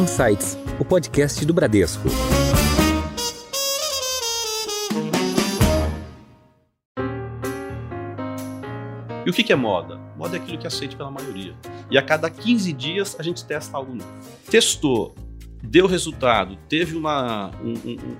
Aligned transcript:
Insights, 0.00 0.56
o 0.78 0.84
podcast 0.84 1.44
do 1.44 1.52
Bradesco. 1.52 2.08
E 9.26 9.28
o 9.28 9.32
que 9.32 9.52
é 9.52 9.56
moda? 9.56 9.98
Moda 10.16 10.38
é 10.38 10.40
aquilo 10.40 10.56
que 10.56 10.66
é 10.66 10.68
aceito 10.68 10.96
pela 10.96 11.10
maioria. 11.10 11.54
E 11.90 11.98
a 11.98 12.02
cada 12.02 12.30
15 12.30 12.72
dias 12.72 13.14
a 13.18 13.22
gente 13.22 13.44
testa 13.44 13.76
algo 13.76 13.94
novo. 13.94 14.10
Testou, 14.50 15.14
deu 15.62 15.86
resultado, 15.86 16.56
teve 16.66 16.96
uma, 16.96 17.50
um, 17.62 17.74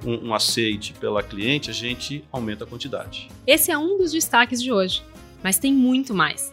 um, 0.06 0.28
um 0.28 0.34
aceite 0.34 0.92
pela 0.92 1.22
cliente, 1.22 1.70
a 1.70 1.72
gente 1.72 2.22
aumenta 2.30 2.64
a 2.64 2.66
quantidade. 2.66 3.30
Esse 3.46 3.70
é 3.70 3.78
um 3.78 3.96
dos 3.96 4.12
destaques 4.12 4.62
de 4.62 4.70
hoje, 4.70 5.02
mas 5.42 5.58
tem 5.58 5.72
muito 5.72 6.12
mais. 6.12 6.52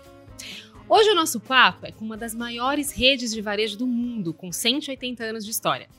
Hoje 0.90 1.10
o 1.10 1.16
nosso 1.16 1.42
papo 1.42 1.86
é 1.86 1.92
com 1.92 2.06
uma 2.06 2.16
das 2.16 2.34
maiores 2.34 2.92
redes 2.92 3.32
de 3.32 3.42
varejo 3.42 3.78
do 3.78 3.86
mundo, 3.86 4.34
com 4.34 4.54
180 4.54 5.22
anos 5.22 5.44
de 5.44 5.52
história. 5.52 5.90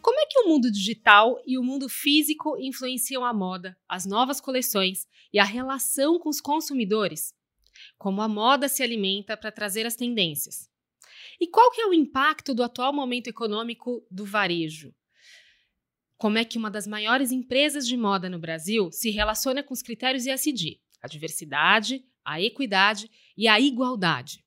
Como 0.00 0.16
é 0.20 0.26
que 0.26 0.38
o 0.38 0.48
mundo 0.48 0.70
digital 0.70 1.42
e 1.44 1.58
o 1.58 1.62
mundo 1.62 1.88
físico 1.88 2.56
influenciam 2.56 3.24
a 3.24 3.32
moda, 3.32 3.76
as 3.88 4.06
novas 4.06 4.40
coleções 4.40 5.08
e 5.32 5.40
a 5.40 5.44
relação 5.44 6.20
com 6.20 6.28
os 6.28 6.40
consumidores? 6.40 7.34
Como 7.98 8.22
a 8.22 8.28
moda 8.28 8.68
se 8.68 8.80
alimenta 8.80 9.36
para 9.36 9.50
trazer 9.50 9.86
as 9.86 9.96
tendências? 9.96 10.70
E 11.40 11.48
qual 11.48 11.72
que 11.72 11.80
é 11.80 11.86
o 11.86 11.92
impacto 11.92 12.54
do 12.54 12.62
atual 12.62 12.92
momento 12.92 13.26
econômico 13.26 14.06
do 14.08 14.24
varejo? 14.24 14.94
Como 16.16 16.38
é 16.38 16.44
que 16.44 16.58
uma 16.58 16.70
das 16.70 16.86
maiores 16.86 17.32
empresas 17.32 17.88
de 17.88 17.96
moda 17.96 18.30
no 18.30 18.38
Brasil 18.38 18.88
se 18.92 19.10
relaciona 19.10 19.64
com 19.64 19.74
os 19.74 19.82
critérios 19.82 20.26
ESG, 20.26 20.80
a 21.02 21.08
diversidade, 21.08 22.04
a 22.24 22.40
equidade 22.40 23.10
e 23.36 23.48
a 23.48 23.60
igualdade. 23.60 24.44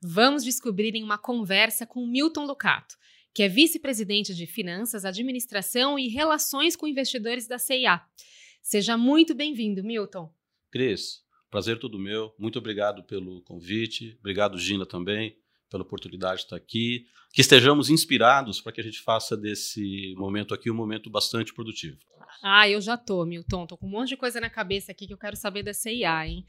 Vamos 0.00 0.44
descobrir 0.44 0.94
em 0.94 1.02
uma 1.02 1.18
conversa 1.18 1.86
com 1.86 2.06
Milton 2.06 2.44
Lucato, 2.44 2.96
que 3.34 3.42
é 3.42 3.48
vice-presidente 3.48 4.34
de 4.34 4.46
Finanças, 4.46 5.04
Administração 5.04 5.98
e 5.98 6.08
Relações 6.08 6.76
com 6.76 6.86
Investidores 6.86 7.46
da 7.46 7.58
CIA. 7.58 8.00
Seja 8.62 8.96
muito 8.96 9.34
bem-vindo, 9.34 9.82
Milton. 9.82 10.32
Cris, 10.70 11.22
prazer 11.50 11.78
todo 11.78 11.98
meu. 11.98 12.34
Muito 12.38 12.58
obrigado 12.58 13.04
pelo 13.04 13.42
convite. 13.42 14.16
Obrigado, 14.20 14.58
Gina, 14.58 14.86
também 14.86 15.36
pela 15.72 15.82
oportunidade 15.82 16.36
de 16.36 16.42
estar 16.44 16.56
aqui, 16.56 17.06
que 17.32 17.40
estejamos 17.40 17.88
inspirados 17.88 18.60
para 18.60 18.72
que 18.72 18.80
a 18.80 18.84
gente 18.84 19.00
faça 19.00 19.34
desse 19.34 20.14
momento 20.18 20.52
aqui 20.52 20.70
um 20.70 20.74
momento 20.74 21.10
bastante 21.10 21.52
produtivo. 21.54 21.96
Ah, 22.42 22.68
eu 22.68 22.80
já 22.80 22.96
tô, 22.96 23.24
Milton, 23.24 23.66
tô 23.66 23.76
com 23.76 23.86
um 23.86 23.90
monte 23.90 24.10
de 24.10 24.16
coisa 24.16 24.40
na 24.40 24.50
cabeça 24.50 24.92
aqui 24.92 25.06
que 25.06 25.14
eu 25.14 25.18
quero 25.18 25.36
saber 25.36 25.62
da 25.62 25.72
CIA, 25.72 26.26
hein? 26.26 26.44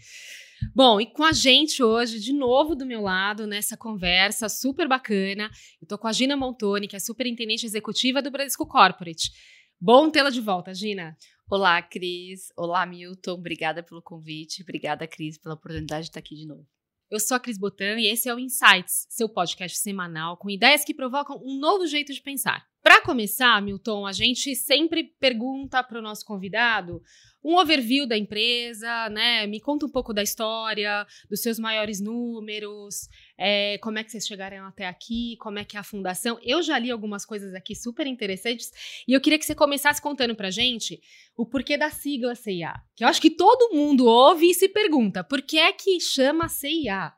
Bom, 0.75 0.99
e 0.99 1.05
com 1.05 1.23
a 1.23 1.31
gente 1.31 1.81
hoje, 1.81 2.19
de 2.19 2.33
novo 2.33 2.75
do 2.75 2.85
meu 2.85 3.01
lado, 3.01 3.47
nessa 3.47 3.77
conversa 3.77 4.49
super 4.49 4.87
bacana, 4.87 5.49
eu 5.81 5.87
tô 5.87 5.97
com 5.97 6.07
a 6.07 6.13
Gina 6.13 6.35
Montoni, 6.35 6.87
que 6.87 6.95
é 6.95 6.99
superintendente 6.99 7.65
executiva 7.65 8.21
do 8.21 8.31
Bradesco 8.31 8.67
Corporate. 8.67 9.31
Bom 9.79 10.09
tê-la 10.09 10.29
de 10.29 10.41
volta, 10.41 10.73
Gina. 10.73 11.15
Olá, 11.49 11.81
Cris. 11.81 12.47
Olá, 12.57 12.85
Milton. 12.85 13.33
Obrigada 13.33 13.83
pelo 13.83 14.01
convite. 14.01 14.63
Obrigada, 14.63 15.07
Cris, 15.07 15.37
pela 15.37 15.55
oportunidade 15.55 16.03
de 16.03 16.09
estar 16.09 16.19
aqui 16.19 16.35
de 16.35 16.47
novo. 16.47 16.65
Eu 17.13 17.19
sou 17.19 17.37
a 17.37 17.39
Cris 17.39 17.59
Botan 17.59 17.99
e 17.99 18.07
esse 18.07 18.27
é 18.27 18.33
o 18.33 18.39
Insights, 18.39 19.05
seu 19.07 19.29
podcast 19.29 19.77
semanal 19.77 20.35
com 20.35 20.49
ideias 20.49 20.83
que 20.83 20.95
provocam 20.95 21.39
um 21.45 21.59
novo 21.59 21.85
jeito 21.85 22.11
de 22.11 22.19
pensar. 22.19 22.65
Para 22.83 22.99
começar, 22.99 23.61
Milton, 23.61 24.05
a 24.05 24.11
gente 24.11 24.53
sempre 24.57 25.05
pergunta 25.17 25.81
para 25.81 25.97
o 25.97 26.01
nosso 26.01 26.25
convidado 26.25 27.01
um 27.41 27.55
overview 27.57 28.05
da 28.05 28.17
empresa, 28.17 29.09
né? 29.09 29.47
Me 29.47 29.61
conta 29.61 29.85
um 29.85 29.89
pouco 29.89 30.13
da 30.13 30.21
história, 30.21 31.07
dos 31.29 31.41
seus 31.41 31.57
maiores 31.57 32.01
números, 32.01 33.07
é, 33.37 33.77
como 33.77 33.99
é 33.99 34.03
que 34.03 34.11
vocês 34.11 34.27
chegaram 34.27 34.65
até 34.65 34.85
aqui, 34.85 35.37
como 35.39 35.59
é 35.59 35.63
que 35.63 35.77
é 35.77 35.79
a 35.79 35.83
fundação. 35.83 36.37
Eu 36.41 36.61
já 36.61 36.77
li 36.77 36.91
algumas 36.91 37.25
coisas 37.25 37.53
aqui 37.53 37.73
super 37.73 38.05
interessantes 38.05 38.69
e 39.07 39.13
eu 39.13 39.21
queria 39.21 39.39
que 39.39 39.45
você 39.45 39.55
começasse 39.55 40.01
contando 40.01 40.35
pra 40.35 40.51
gente 40.51 40.99
o 41.37 41.45
porquê 41.45 41.77
da 41.77 41.89
sigla 41.89 42.35
CIA. 42.35 42.73
Que 42.97 43.05
eu 43.05 43.07
acho 43.07 43.21
que 43.21 43.31
todo 43.31 43.73
mundo 43.73 44.05
ouve 44.05 44.49
e 44.49 44.53
se 44.53 44.67
pergunta, 44.67 45.23
por 45.23 45.41
que 45.41 45.57
é 45.57 45.71
que 45.71 46.01
chama 46.01 46.49
CIA? 46.49 47.13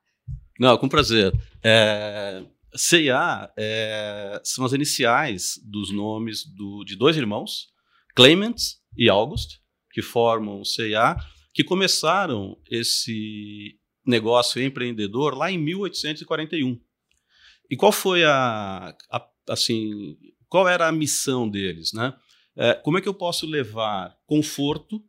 Não, 0.59 0.77
com 0.77 0.87
prazer. 0.87 1.33
É, 1.63 2.43
CIA 2.75 3.51
é, 3.57 4.41
são 4.43 4.65
as 4.65 4.73
iniciais 4.73 5.59
dos 5.63 5.91
nomes 5.91 6.45
do, 6.45 6.83
de 6.83 6.95
dois 6.95 7.17
irmãos, 7.17 7.67
Clement 8.15 8.55
e 8.97 9.09
August, 9.09 9.59
que 9.91 10.01
formam 10.01 10.61
o 10.61 10.65
CIA, 10.65 11.15
que 11.53 11.63
começaram 11.63 12.57
esse 12.69 13.79
negócio 14.05 14.61
empreendedor 14.61 15.35
lá 15.35 15.51
em 15.51 15.57
1841. 15.57 16.79
E 17.69 17.75
qual 17.75 17.91
foi 17.91 18.23
a, 18.23 18.95
a 19.09 19.29
assim, 19.49 20.17
qual 20.47 20.67
era 20.67 20.87
a 20.87 20.91
missão 20.91 21.49
deles, 21.49 21.93
né? 21.93 22.13
É, 22.57 22.73
como 22.73 22.97
é 22.97 23.01
que 23.01 23.09
eu 23.09 23.13
posso 23.13 23.45
levar 23.45 24.15
conforto 24.25 25.03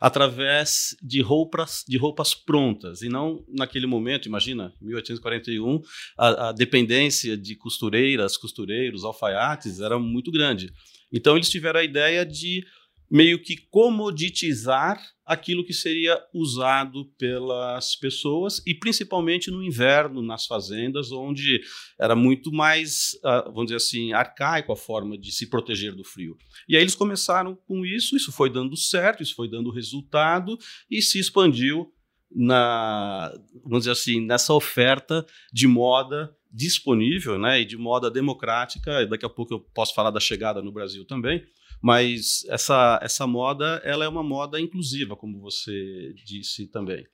através 0.00 0.96
de 1.02 1.20
roupas, 1.20 1.84
de 1.86 1.96
roupas 1.96 2.34
prontas 2.34 3.02
e 3.02 3.08
não 3.08 3.44
naquele 3.48 3.86
momento, 3.86 4.26
imagina, 4.26 4.72
1841, 4.80 5.80
a, 6.18 6.48
a 6.48 6.52
dependência 6.52 7.36
de 7.36 7.56
costureiras, 7.56 8.36
costureiros, 8.36 9.04
alfaiates 9.04 9.80
era 9.80 9.98
muito 9.98 10.30
grande. 10.30 10.72
Então 11.12 11.36
eles 11.36 11.48
tiveram 11.48 11.80
a 11.80 11.84
ideia 11.84 12.24
de 12.24 12.64
meio 13.10 13.40
que 13.40 13.56
comoditizar 13.70 15.00
aquilo 15.24 15.64
que 15.64 15.72
seria 15.72 16.20
usado 16.32 17.06
pelas 17.18 17.96
pessoas 17.96 18.62
e 18.64 18.74
principalmente 18.74 19.50
no 19.50 19.62
inverno 19.62 20.22
nas 20.22 20.46
fazendas 20.46 21.10
onde 21.10 21.60
era 21.98 22.14
muito 22.14 22.52
mais 22.52 23.18
ah, 23.24 23.42
vamos 23.46 23.66
dizer 23.66 23.76
assim 23.76 24.12
arcaico 24.12 24.72
a 24.72 24.76
forma 24.76 25.18
de 25.18 25.32
se 25.32 25.48
proteger 25.48 25.94
do 25.94 26.04
frio. 26.04 26.36
E 26.68 26.76
aí 26.76 26.82
eles 26.82 26.94
começaram 26.94 27.56
com 27.66 27.84
isso 27.84 28.16
isso 28.16 28.30
foi 28.30 28.50
dando 28.50 28.76
certo 28.76 29.22
isso 29.22 29.34
foi 29.34 29.48
dando 29.48 29.70
resultado 29.70 30.56
e 30.90 31.02
se 31.02 31.18
expandiu 31.18 31.92
na 32.30 33.32
vamos 33.64 33.80
dizer 33.80 33.92
assim 33.92 34.20
nessa 34.20 34.52
oferta 34.52 35.26
de 35.52 35.66
moda 35.66 36.34
disponível 36.52 37.38
né 37.38 37.60
e 37.60 37.64
de 37.64 37.76
moda 37.76 38.10
democrática. 38.10 39.04
Daqui 39.06 39.26
a 39.26 39.30
pouco 39.30 39.54
eu 39.54 39.60
posso 39.60 39.92
falar 39.94 40.10
da 40.10 40.20
chegada 40.20 40.62
no 40.62 40.72
Brasil 40.72 41.04
também 41.04 41.44
mas 41.82 42.44
essa, 42.48 42.98
essa 43.02 43.26
moda 43.26 43.80
ela 43.84 44.04
é 44.04 44.08
uma 44.08 44.22
moda 44.22 44.60
inclusiva, 44.60 45.16
como 45.16 45.40
você 45.40 46.14
disse 46.24 46.66
também. 46.66 47.06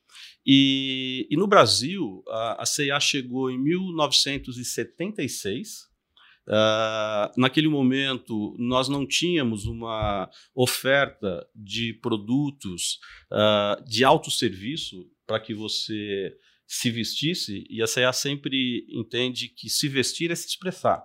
E, 0.47 1.27
e 1.31 1.37
no 1.37 1.47
Brasil, 1.47 2.23
a, 2.29 2.63
a 2.63 2.67
CIA 2.67 3.01
chegou 3.01 3.51
em 3.51 3.59
1976. 3.59 5.91
Uh, 6.45 6.51
ah, 6.51 7.31
naquele 7.37 7.69
momento, 7.69 8.57
nós 8.59 8.89
não 8.89 9.07
tínhamos 9.07 9.65
uma 9.65 10.29
oferta 10.53 11.47
de 11.55 11.95
produtos 11.95 12.99
uh, 13.31 13.81
de 13.89 14.03
autosserviço 14.03 15.09
para 15.25 15.39
que 15.39 15.55
você 15.55 16.37
se 16.67 16.91
vestisse, 16.91 17.65
e 17.69 17.83
a 17.83 17.87
CIA 17.87 18.13
sempre 18.13 18.87
entende 18.89 19.49
que 19.49 19.69
se 19.69 19.89
vestir 19.89 20.31
é 20.31 20.35
se 20.35 20.49
expressar. 20.49 21.05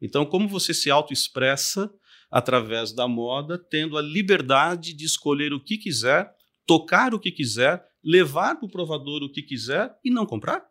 Então, 0.00 0.24
como 0.24 0.48
você 0.48 0.74
se 0.74 0.90
autoexpressa, 0.90 1.92
através 2.34 2.90
da 2.90 3.06
moda, 3.06 3.56
tendo 3.56 3.96
a 3.96 4.02
liberdade 4.02 4.92
de 4.92 5.04
escolher 5.04 5.52
o 5.52 5.60
que 5.60 5.78
quiser, 5.78 6.34
tocar 6.66 7.14
o 7.14 7.20
que 7.20 7.30
quiser, 7.30 7.86
levar 8.02 8.56
para 8.56 8.66
o 8.66 8.68
provador 8.68 9.22
o 9.22 9.30
que 9.30 9.40
quiser 9.40 9.96
e 10.04 10.10
não 10.10 10.26
comprar? 10.26 10.68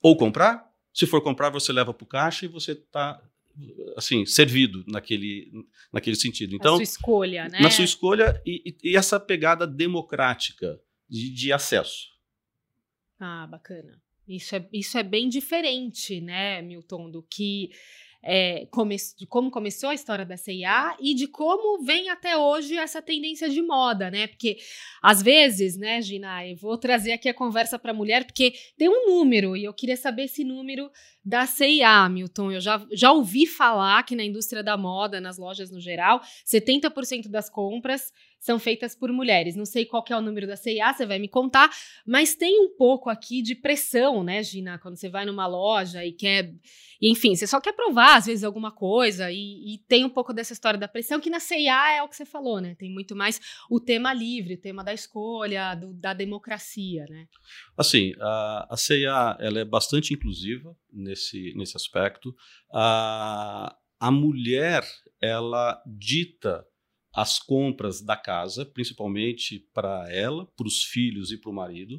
Ou 0.00 0.16
comprar? 0.16 0.64
Se 0.94 1.04
for 1.04 1.20
comprar, 1.20 1.50
você 1.50 1.72
leva 1.72 1.92
para 1.92 2.04
o 2.04 2.06
caixa 2.06 2.44
e 2.44 2.48
você 2.48 2.70
está 2.70 3.20
assim 3.96 4.24
servido 4.24 4.84
naquele 4.86 5.50
naquele 5.92 6.14
sentido. 6.14 6.54
Então, 6.54 6.74
na 6.74 6.76
sua 6.76 6.84
escolha, 6.84 7.48
né? 7.48 7.58
Na 7.60 7.70
sua 7.70 7.84
escolha 7.84 8.40
e, 8.46 8.76
e 8.84 8.96
essa 8.96 9.18
pegada 9.18 9.66
democrática 9.66 10.80
de, 11.10 11.30
de 11.30 11.52
acesso. 11.52 12.10
Ah, 13.18 13.44
bacana. 13.48 14.00
Isso 14.28 14.54
é, 14.54 14.68
isso 14.72 14.96
é 14.96 15.02
bem 15.02 15.28
diferente, 15.28 16.20
né, 16.20 16.62
Milton, 16.62 17.10
do 17.10 17.24
que 17.24 17.70
é, 18.28 18.66
come 18.72 18.96
de 19.16 19.24
como 19.24 19.52
começou 19.52 19.90
a 19.90 19.94
história 19.94 20.26
da 20.26 20.36
CIA 20.36 20.96
e 21.00 21.14
de 21.14 21.28
como 21.28 21.84
vem 21.84 22.08
até 22.08 22.36
hoje 22.36 22.76
essa 22.76 23.00
tendência 23.00 23.48
de 23.48 23.62
moda, 23.62 24.10
né? 24.10 24.26
Porque 24.26 24.56
às 25.00 25.22
vezes, 25.22 25.76
né, 25.76 26.02
Gina, 26.02 26.44
eu 26.44 26.56
vou 26.56 26.76
trazer 26.76 27.12
aqui 27.12 27.28
a 27.28 27.34
conversa 27.34 27.78
para 27.78 27.94
mulher, 27.94 28.24
porque 28.24 28.52
tem 28.76 28.88
um 28.88 29.06
número 29.06 29.56
e 29.56 29.64
eu 29.64 29.72
queria 29.72 29.96
saber 29.96 30.24
esse 30.24 30.42
número 30.42 30.90
da 31.24 31.46
CIA, 31.46 32.08
Milton. 32.08 32.50
Eu 32.50 32.60
já, 32.60 32.84
já 32.92 33.12
ouvi 33.12 33.46
falar 33.46 34.02
que 34.02 34.16
na 34.16 34.24
indústria 34.24 34.62
da 34.62 34.76
moda, 34.76 35.20
nas 35.20 35.38
lojas 35.38 35.70
no 35.70 35.80
geral, 35.80 36.20
70% 36.44 37.28
das 37.28 37.48
compras 37.48 38.12
são 38.46 38.60
feitas 38.60 38.94
por 38.94 39.10
mulheres. 39.10 39.56
Não 39.56 39.64
sei 39.64 39.84
qual 39.84 40.04
é 40.08 40.16
o 40.16 40.20
número 40.20 40.46
da 40.46 40.54
CIA, 40.54 40.94
você 40.94 41.04
vai 41.04 41.18
me 41.18 41.26
contar, 41.26 41.68
mas 42.06 42.36
tem 42.36 42.60
um 42.60 42.68
pouco 42.76 43.10
aqui 43.10 43.42
de 43.42 43.56
pressão, 43.56 44.22
né, 44.22 44.40
Gina? 44.40 44.78
Quando 44.78 44.94
você 44.96 45.08
vai 45.08 45.26
numa 45.26 45.48
loja 45.48 46.06
e 46.06 46.12
quer. 46.12 46.54
enfim, 47.02 47.34
você 47.34 47.44
só 47.44 47.60
quer 47.60 47.72
provar, 47.72 48.18
às 48.18 48.26
vezes, 48.26 48.44
alguma 48.44 48.70
coisa, 48.70 49.32
e, 49.32 49.74
e, 49.74 49.78
tem 49.88 50.04
um 50.04 50.08
pouco 50.08 50.32
dessa 50.32 50.52
história 50.52 50.78
da 50.78 50.86
pressão, 50.86 51.18
que 51.18 51.28
na 51.28 51.40
CIA 51.40 51.96
é 51.96 52.02
o 52.04 52.08
que 52.08 52.14
você 52.14 52.24
falou, 52.24 52.60
né? 52.60 52.76
Tem 52.76 52.88
muito 52.88 53.16
mais 53.16 53.40
o 53.68 53.80
tema 53.80 54.14
livre, 54.14 54.54
o 54.54 54.60
tema 54.60 54.84
da 54.84 54.94
escolha, 54.94 55.74
do, 55.74 55.92
da 55.92 56.14
democracia, 56.14 57.04
né? 57.08 57.26
Assim, 57.76 58.14
a, 58.20 58.68
a 58.70 58.76
CIA 58.76 59.36
ela 59.40 59.58
é 59.58 59.64
bastante 59.64 60.14
inclusiva 60.14 60.76
nesse, 60.92 61.52
nesse 61.56 61.76
aspecto. 61.76 62.32
A, 62.72 63.76
a 63.98 64.10
mulher 64.12 64.84
ela 65.20 65.82
dita 65.84 66.64
as 67.16 67.38
compras 67.38 68.02
da 68.02 68.14
casa, 68.14 68.66
principalmente 68.66 69.66
para 69.72 70.06
ela, 70.12 70.44
para 70.54 70.66
os 70.66 70.84
filhos 70.84 71.32
e 71.32 71.38
para 71.38 71.50
o 71.50 71.54
marido. 71.54 71.96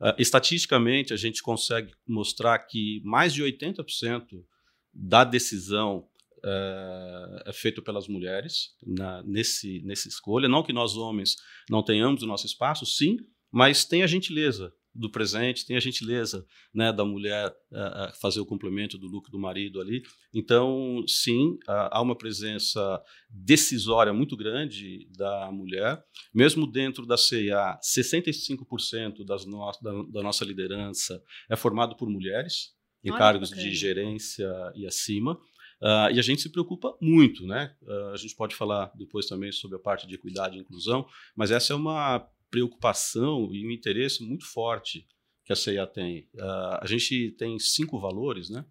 Uh, 0.00 0.16
estatisticamente, 0.18 1.12
a 1.12 1.18
gente 1.18 1.42
consegue 1.42 1.92
mostrar 2.08 2.58
que 2.60 3.02
mais 3.04 3.34
de 3.34 3.42
80% 3.42 4.42
da 4.90 5.22
decisão 5.22 6.08
uh, 6.38 7.42
é 7.44 7.52
feito 7.52 7.82
pelas 7.82 8.08
mulheres 8.08 8.74
na, 8.82 9.22
nesse, 9.24 9.82
nessa 9.82 10.08
escolha. 10.08 10.48
Não 10.48 10.62
que 10.62 10.72
nós 10.72 10.96
homens 10.96 11.36
não 11.68 11.82
tenhamos 11.82 12.22
o 12.22 12.26
nosso 12.26 12.46
espaço, 12.46 12.86
sim, 12.86 13.18
mas 13.52 13.84
tem 13.84 14.02
a 14.02 14.06
gentileza 14.06 14.72
do 14.94 15.10
presente, 15.10 15.66
tem 15.66 15.76
a 15.76 15.80
gentileza 15.80 16.46
né, 16.72 16.92
da 16.92 17.04
mulher 17.04 17.50
uh, 17.50 18.20
fazer 18.20 18.40
o 18.40 18.46
complemento 18.46 18.96
do 18.96 19.06
lucro 19.06 19.30
do 19.30 19.38
marido 19.38 19.80
ali. 19.80 20.02
Então, 20.32 21.04
sim, 21.06 21.54
uh, 21.68 21.88
há 21.90 22.00
uma 22.00 22.16
presença 22.16 23.02
decisória 23.28 24.12
muito 24.12 24.36
grande 24.36 25.08
da 25.16 25.50
mulher. 25.50 26.02
Mesmo 26.32 26.66
dentro 26.66 27.04
da 27.06 27.16
CIA, 27.16 27.78
65% 27.82 29.24
das 29.24 29.44
no 29.44 29.58
da, 29.82 29.92
da, 30.10 30.22
nossa 30.22 30.44
liderança 30.44 31.20
é 31.50 31.56
formado 31.56 31.96
por 31.96 32.08
mulheres, 32.08 32.74
em 33.02 33.10
Olha, 33.10 33.18
cargos 33.18 33.50
de 33.50 33.74
gerência 33.74 34.48
e 34.74 34.86
acima. 34.86 35.38
Uh, 35.82 36.08
e 36.14 36.18
a 36.18 36.22
gente 36.22 36.40
se 36.40 36.50
preocupa 36.50 36.96
muito, 37.00 37.46
né? 37.46 37.74
Uh, 37.82 38.12
a 38.12 38.16
gente 38.16 38.34
pode 38.34 38.54
falar 38.54 38.90
depois 38.94 39.26
também 39.26 39.52
sobre 39.52 39.76
a 39.76 39.80
parte 39.80 40.06
de 40.06 40.14
equidade 40.14 40.56
e 40.56 40.60
inclusão, 40.60 41.06
mas 41.36 41.50
essa 41.50 41.72
é 41.72 41.76
uma 41.76 42.26
preocupação 42.54 43.52
e 43.52 43.66
um 43.66 43.70
interesse 43.72 44.22
muito 44.22 44.46
forte 44.46 45.08
que 45.44 45.52
a 45.52 45.56
CIA 45.56 45.88
tem. 45.88 46.28
Uh, 46.34 46.78
a 46.80 46.86
gente 46.86 47.32
tem 47.32 47.58
cinco 47.58 47.98
valores, 47.98 48.48
né? 48.48 48.64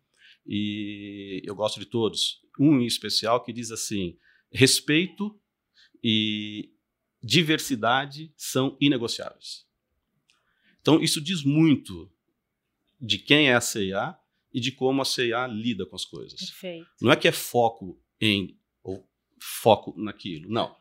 E 0.47 1.41
eu 1.43 1.53
gosto 1.53 1.81
de 1.81 1.85
todos. 1.85 2.41
Um 2.57 2.79
em 2.79 2.85
especial 2.85 3.43
que 3.43 3.51
diz 3.51 3.71
assim: 3.71 4.17
respeito 4.49 5.37
e 6.01 6.71
diversidade 7.21 8.33
são 8.37 8.77
inegociáveis. 8.79 9.65
Então, 10.79 11.01
isso 11.01 11.19
diz 11.21 11.43
muito 11.43 12.09
de 12.99 13.17
quem 13.17 13.49
é 13.49 13.53
a 13.53 13.61
CIA 13.61 14.17
e 14.53 14.61
de 14.61 14.71
como 14.71 15.01
a 15.01 15.05
CIA 15.05 15.45
lida 15.47 15.85
com 15.85 15.95
as 15.95 16.05
coisas. 16.05 16.39
Perfeito. 16.39 16.87
Não 17.01 17.11
é 17.11 17.17
que 17.17 17.27
é 17.27 17.31
foco 17.33 18.01
em 18.19 18.57
ou 18.81 19.05
foco 19.41 19.93
naquilo. 19.97 20.49
Não. 20.49 20.73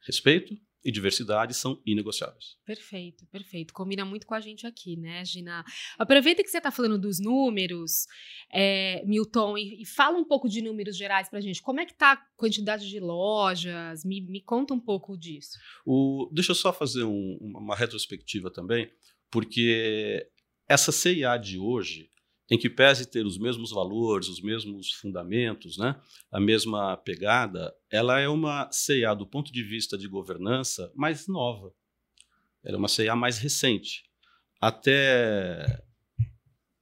Respeito, 0.00 0.58
e 0.84 0.92
diversidade 0.92 1.54
são 1.54 1.80
inegociáveis. 1.84 2.56
Perfeito, 2.64 3.26
perfeito. 3.26 3.74
Combina 3.74 4.04
muito 4.04 4.26
com 4.26 4.34
a 4.34 4.40
gente 4.40 4.66
aqui, 4.66 4.96
né, 4.96 5.24
Gina? 5.24 5.64
Aproveita 5.98 6.42
que 6.42 6.48
você 6.48 6.58
está 6.58 6.70
falando 6.70 6.98
dos 6.98 7.18
números, 7.18 8.06
é, 8.52 9.02
Milton, 9.04 9.58
e, 9.58 9.82
e, 9.82 9.86
fala 9.86 10.16
um 10.16 10.24
pouco 10.24 10.48
de 10.48 10.62
números 10.62 10.96
gerais 10.96 11.28
para 11.28 11.38
a 11.38 11.42
gente. 11.42 11.60
Como 11.60 11.80
é 11.80 11.86
que 11.86 11.92
está 11.92 12.12
a 12.12 12.16
quantidade 12.36 12.88
de 12.88 13.00
lojas? 13.00 14.04
Me, 14.04 14.20
me 14.20 14.40
conta 14.40 14.72
um 14.72 14.80
pouco 14.80 15.16
disso. 15.16 15.58
O, 15.84 16.30
deixa 16.32 16.52
eu 16.52 16.56
só 16.56 16.72
fazer 16.72 17.04
um, 17.04 17.36
uma 17.40 17.74
retrospectiva 17.74 18.50
também, 18.50 18.90
porque 19.30 20.28
essa 20.68 20.92
CIA 20.92 21.36
de 21.36 21.58
hoje, 21.58 22.10
em 22.50 22.58
que 22.58 22.70
pese 22.70 23.06
ter 23.06 23.26
os 23.26 23.38
mesmos 23.38 23.70
valores, 23.70 24.28
os 24.28 24.40
mesmos 24.40 24.92
fundamentos, 24.92 25.76
né, 25.76 26.00
a 26.32 26.40
mesma 26.40 26.96
pegada, 26.96 27.74
ela 27.90 28.18
é 28.18 28.28
uma 28.28 28.70
CEA 28.72 29.14
do 29.14 29.26
ponto 29.26 29.52
de 29.52 29.62
vista 29.62 29.98
de 29.98 30.08
governança 30.08 30.90
mais 30.94 31.28
nova. 31.28 31.72
Ela 32.64 32.76
é 32.76 32.78
uma 32.78 32.88
CEA 32.88 33.14
mais 33.14 33.38
recente. 33.38 34.04
Até 34.60 35.82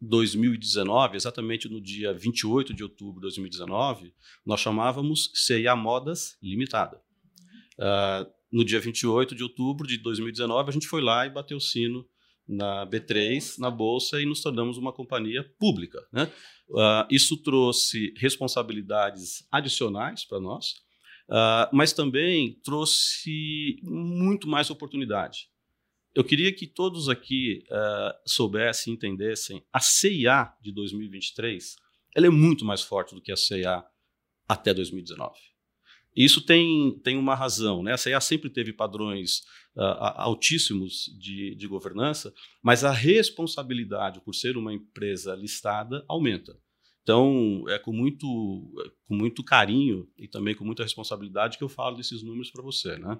2019, 0.00 1.16
exatamente 1.16 1.68
no 1.68 1.80
dia 1.80 2.12
28 2.12 2.72
de 2.72 2.82
outubro 2.82 3.16
de 3.16 3.22
2019, 3.22 4.14
nós 4.44 4.60
chamávamos 4.60 5.30
CIA 5.34 5.74
Modas 5.74 6.38
Limitada. 6.42 7.00
Uh, 7.78 8.30
no 8.50 8.64
dia 8.64 8.80
28 8.80 9.34
de 9.34 9.42
outubro 9.42 9.86
de 9.86 9.98
2019, 9.98 10.70
a 10.70 10.72
gente 10.72 10.86
foi 10.86 11.02
lá 11.02 11.26
e 11.26 11.30
bateu 11.30 11.56
o 11.56 11.60
sino 11.60 12.06
na 12.48 12.86
B3, 12.86 13.58
na 13.58 13.70
bolsa, 13.70 14.20
e 14.20 14.26
nos 14.26 14.40
tornamos 14.40 14.76
uma 14.78 14.92
companhia 14.92 15.44
pública. 15.58 15.98
Né? 16.12 16.30
Uh, 16.68 17.06
isso 17.10 17.36
trouxe 17.42 18.14
responsabilidades 18.16 19.46
adicionais 19.50 20.24
para 20.24 20.40
nós, 20.40 20.70
uh, 21.28 21.68
mas 21.72 21.92
também 21.92 22.60
trouxe 22.64 23.78
muito 23.82 24.48
mais 24.48 24.70
oportunidade. 24.70 25.48
Eu 26.14 26.24
queria 26.24 26.52
que 26.52 26.66
todos 26.66 27.08
aqui 27.08 27.64
uh, 27.70 28.14
soubessem, 28.26 28.94
entendessem, 28.94 29.62
a 29.72 29.80
CIA 29.80 30.52
de 30.62 30.72
2023 30.72 31.76
ela 32.16 32.26
é 32.26 32.30
muito 32.30 32.64
mais 32.64 32.80
forte 32.80 33.14
do 33.14 33.20
que 33.20 33.30
a 33.30 33.36
CIA 33.36 33.84
até 34.48 34.72
2019. 34.72 35.55
Isso 36.16 36.40
tem, 36.40 36.98
tem 37.04 37.16
uma 37.16 37.34
razão. 37.34 37.82
Né? 37.82 37.92
A 37.92 37.98
CIA 37.98 38.20
sempre 38.20 38.48
teve 38.48 38.72
padrões 38.72 39.40
uh, 39.76 39.82
altíssimos 40.16 41.14
de, 41.18 41.54
de 41.54 41.66
governança, 41.66 42.32
mas 42.62 42.84
a 42.84 42.90
responsabilidade 42.90 44.20
por 44.20 44.34
ser 44.34 44.56
uma 44.56 44.72
empresa 44.72 45.34
listada 45.34 46.04
aumenta. 46.08 46.58
Então, 47.02 47.64
é 47.68 47.78
com 47.78 47.92
muito, 47.92 48.26
com 49.06 49.14
muito 49.14 49.44
carinho 49.44 50.08
e 50.18 50.26
também 50.26 50.56
com 50.56 50.64
muita 50.64 50.82
responsabilidade 50.82 51.56
que 51.56 51.62
eu 51.62 51.68
falo 51.68 51.96
desses 51.96 52.20
números 52.20 52.50
para 52.50 52.62
você. 52.62 52.96
Né? 52.96 53.16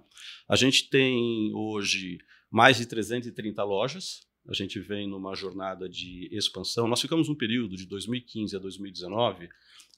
A 0.49 0.57
gente 0.57 0.89
tem 0.91 1.55
hoje 1.55 2.19
mais 2.51 2.79
de 2.79 2.87
330 2.87 3.63
lojas, 3.63 4.27
a 4.49 4.55
gente 4.55 4.81
vem 4.81 5.09
numa 5.09 5.35
jornada 5.35 5.89
de 5.89 6.29
expansão. 6.33 6.89
Nós 6.89 7.01
ficamos 7.01 7.29
um 7.29 7.35
período 7.35 7.77
de 7.77 7.87
2015 7.87 8.57
a 8.57 8.59
2019 8.59 9.49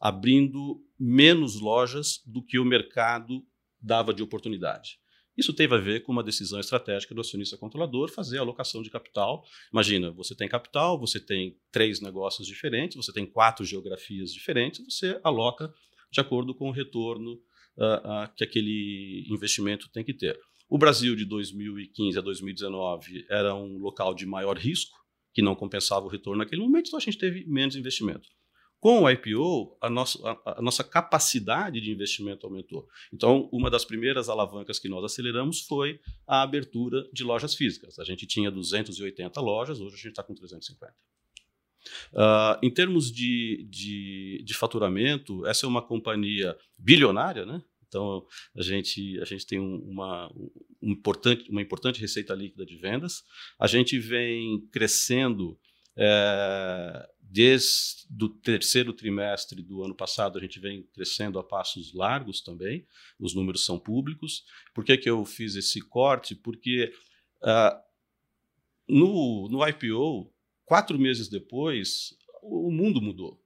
abrindo 0.00 0.82
menos 0.98 1.60
lojas 1.60 2.20
do 2.26 2.42
que 2.42 2.58
o 2.58 2.64
mercado 2.64 3.44
dava 3.80 4.12
de 4.12 4.22
oportunidade. 4.22 4.98
Isso 5.36 5.52
teve 5.52 5.72
a 5.72 5.78
ver 5.78 6.02
com 6.02 6.10
uma 6.10 6.24
decisão 6.24 6.58
estratégica 6.58 7.14
do 7.14 7.20
acionista 7.20 7.56
controlador 7.56 8.10
fazer 8.10 8.38
a 8.38 8.40
alocação 8.40 8.82
de 8.82 8.90
capital. 8.90 9.44
Imagina, 9.72 10.10
você 10.10 10.34
tem 10.34 10.48
capital, 10.48 10.98
você 10.98 11.20
tem 11.20 11.56
três 11.70 12.00
negócios 12.00 12.46
diferentes, 12.46 12.96
você 12.96 13.12
tem 13.12 13.24
quatro 13.24 13.64
geografias 13.64 14.32
diferentes, 14.32 14.84
você 14.84 15.20
aloca 15.22 15.72
de 16.10 16.20
acordo 16.20 16.52
com 16.54 16.68
o 16.68 16.72
retorno 16.72 17.34
uh, 17.34 18.24
uh, 18.24 18.34
que 18.36 18.42
aquele 18.42 19.24
investimento 19.30 19.88
tem 19.90 20.04
que 20.04 20.12
ter. 20.12 20.36
O 20.68 20.76
Brasil 20.76 21.14
de 21.14 21.24
2015 21.24 22.18
a 22.18 22.20
2019 22.20 23.24
era 23.30 23.54
um 23.54 23.78
local 23.78 24.14
de 24.14 24.26
maior 24.26 24.58
risco, 24.58 24.98
que 25.32 25.40
não 25.40 25.54
compensava 25.54 26.04
o 26.04 26.08
retorno 26.08 26.40
naquele 26.40 26.62
momento, 26.62 26.88
então 26.88 26.98
a 26.98 27.02
gente 27.02 27.16
teve 27.16 27.46
menos 27.46 27.76
investimento. 27.76 28.28
Com 28.80 29.02
o 29.02 29.10
IPO, 29.10 29.76
a 29.80 29.90
nossa, 29.90 30.18
a, 30.24 30.58
a 30.58 30.62
nossa 30.62 30.84
capacidade 30.84 31.80
de 31.80 31.90
investimento 31.90 32.46
aumentou. 32.46 32.86
Então, 33.12 33.48
uma 33.52 33.68
das 33.68 33.84
primeiras 33.84 34.28
alavancas 34.28 34.78
que 34.78 34.88
nós 34.88 35.04
aceleramos 35.04 35.62
foi 35.62 36.00
a 36.26 36.42
abertura 36.42 37.08
de 37.12 37.24
lojas 37.24 37.54
físicas. 37.54 37.98
A 37.98 38.04
gente 38.04 38.26
tinha 38.26 38.50
280 38.50 39.40
lojas, 39.40 39.80
hoje 39.80 39.94
a 39.94 39.98
gente 39.98 40.10
está 40.10 40.22
com 40.22 40.34
350. 40.34 40.94
Uh, 42.12 42.58
em 42.62 42.72
termos 42.72 43.10
de, 43.10 43.66
de, 43.68 44.42
de, 44.44 44.54
faturamento, 44.54 45.46
essa 45.46 45.66
é 45.66 45.68
uma 45.68 45.82
companhia 45.82 46.56
bilionária, 46.76 47.46
né? 47.46 47.62
Então, 47.88 48.26
a 48.54 48.62
gente, 48.62 49.18
a 49.20 49.24
gente 49.24 49.46
tem 49.46 49.58
uma, 49.58 50.30
um 50.82 50.92
importante, 50.92 51.50
uma 51.50 51.62
importante 51.62 52.00
receita 52.00 52.34
líquida 52.34 52.66
de 52.66 52.76
vendas. 52.76 53.24
A 53.58 53.66
gente 53.66 53.98
vem 53.98 54.60
crescendo 54.70 55.58
é, 55.98 57.08
desde 57.20 58.06
o 58.22 58.28
terceiro 58.28 58.92
trimestre 58.92 59.62
do 59.62 59.82
ano 59.82 59.94
passado, 59.94 60.38
a 60.38 60.40
gente 60.40 60.60
vem 60.60 60.84
crescendo 60.94 61.38
a 61.38 61.44
passos 61.44 61.92
largos 61.92 62.40
também, 62.40 62.86
os 63.18 63.34
números 63.34 63.64
são 63.64 63.78
públicos. 63.78 64.44
Por 64.72 64.84
que, 64.84 64.96
que 64.96 65.10
eu 65.10 65.24
fiz 65.24 65.56
esse 65.56 65.80
corte? 65.80 66.34
Porque 66.34 66.92
uh, 67.42 67.78
no, 68.88 69.48
no 69.48 69.66
IPO, 69.66 70.32
quatro 70.64 70.98
meses 70.98 71.28
depois, 71.28 72.16
o 72.42 72.70
mundo 72.70 73.02
mudou. 73.02 73.42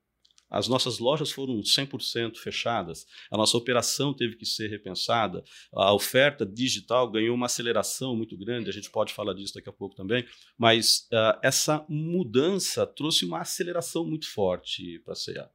As 0.52 0.68
nossas 0.68 0.99
lojas 0.99 1.32
foram 1.32 1.61
100% 1.61 2.37
fechadas, 2.37 3.06
a 3.30 3.38
nossa 3.38 3.56
operação 3.56 4.12
teve 4.12 4.37
que 4.37 4.44
ser 4.44 4.68
repensada, 4.68 5.42
a 5.73 5.94
oferta 5.94 6.44
digital 6.44 7.11
ganhou 7.11 7.35
uma 7.35 7.47
aceleração 7.47 8.14
muito 8.14 8.37
grande, 8.37 8.68
a 8.68 8.73
gente 8.73 8.90
pode 8.90 9.14
falar 9.14 9.32
disso 9.32 9.54
daqui 9.54 9.71
a 9.71 9.73
pouco 9.73 9.97
também, 9.97 10.26
mas 10.59 11.09
uh, 11.11 11.38
essa 11.42 11.87
mudança 11.88 12.87
trouxe 12.87 13.25
uma 13.25 13.40
aceleração 13.40 14.04
muito 14.04 14.30
forte 14.30 14.99
para 15.02 15.14
a 15.14 15.16
CEA. 15.16 15.50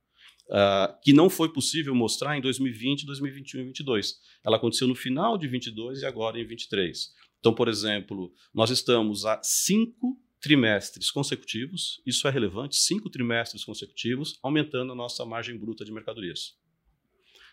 Uh, 0.47 0.97
que 1.03 1.11
não 1.11 1.29
foi 1.29 1.51
possível 1.51 1.93
mostrar 1.93 2.37
em 2.37 2.41
2020, 2.41 3.05
2021 3.05 3.59
e 3.59 3.63
2022. 3.65 4.15
Ela 4.45 4.55
aconteceu 4.55 4.87
no 4.87 4.95
final 4.95 5.37
de 5.37 5.45
22 5.45 6.01
e 6.01 6.05
agora 6.05 6.39
em 6.39 6.47
23. 6.47 7.11
Então, 7.39 7.53
por 7.53 7.67
exemplo, 7.67 8.31
nós 8.53 8.69
estamos 8.69 9.25
a 9.25 9.39
cinco 9.43 10.17
trimestres 10.39 11.09
consecutivos, 11.09 12.01
isso 12.05 12.27
é 12.27 12.31
relevante, 12.31 12.75
cinco 12.75 13.09
trimestres 13.09 13.63
consecutivos, 13.63 14.37
aumentando 14.43 14.91
a 14.91 14.95
nossa 14.95 15.25
margem 15.25 15.57
bruta 15.57 15.83
de 15.83 15.91
mercadorias. 15.91 16.55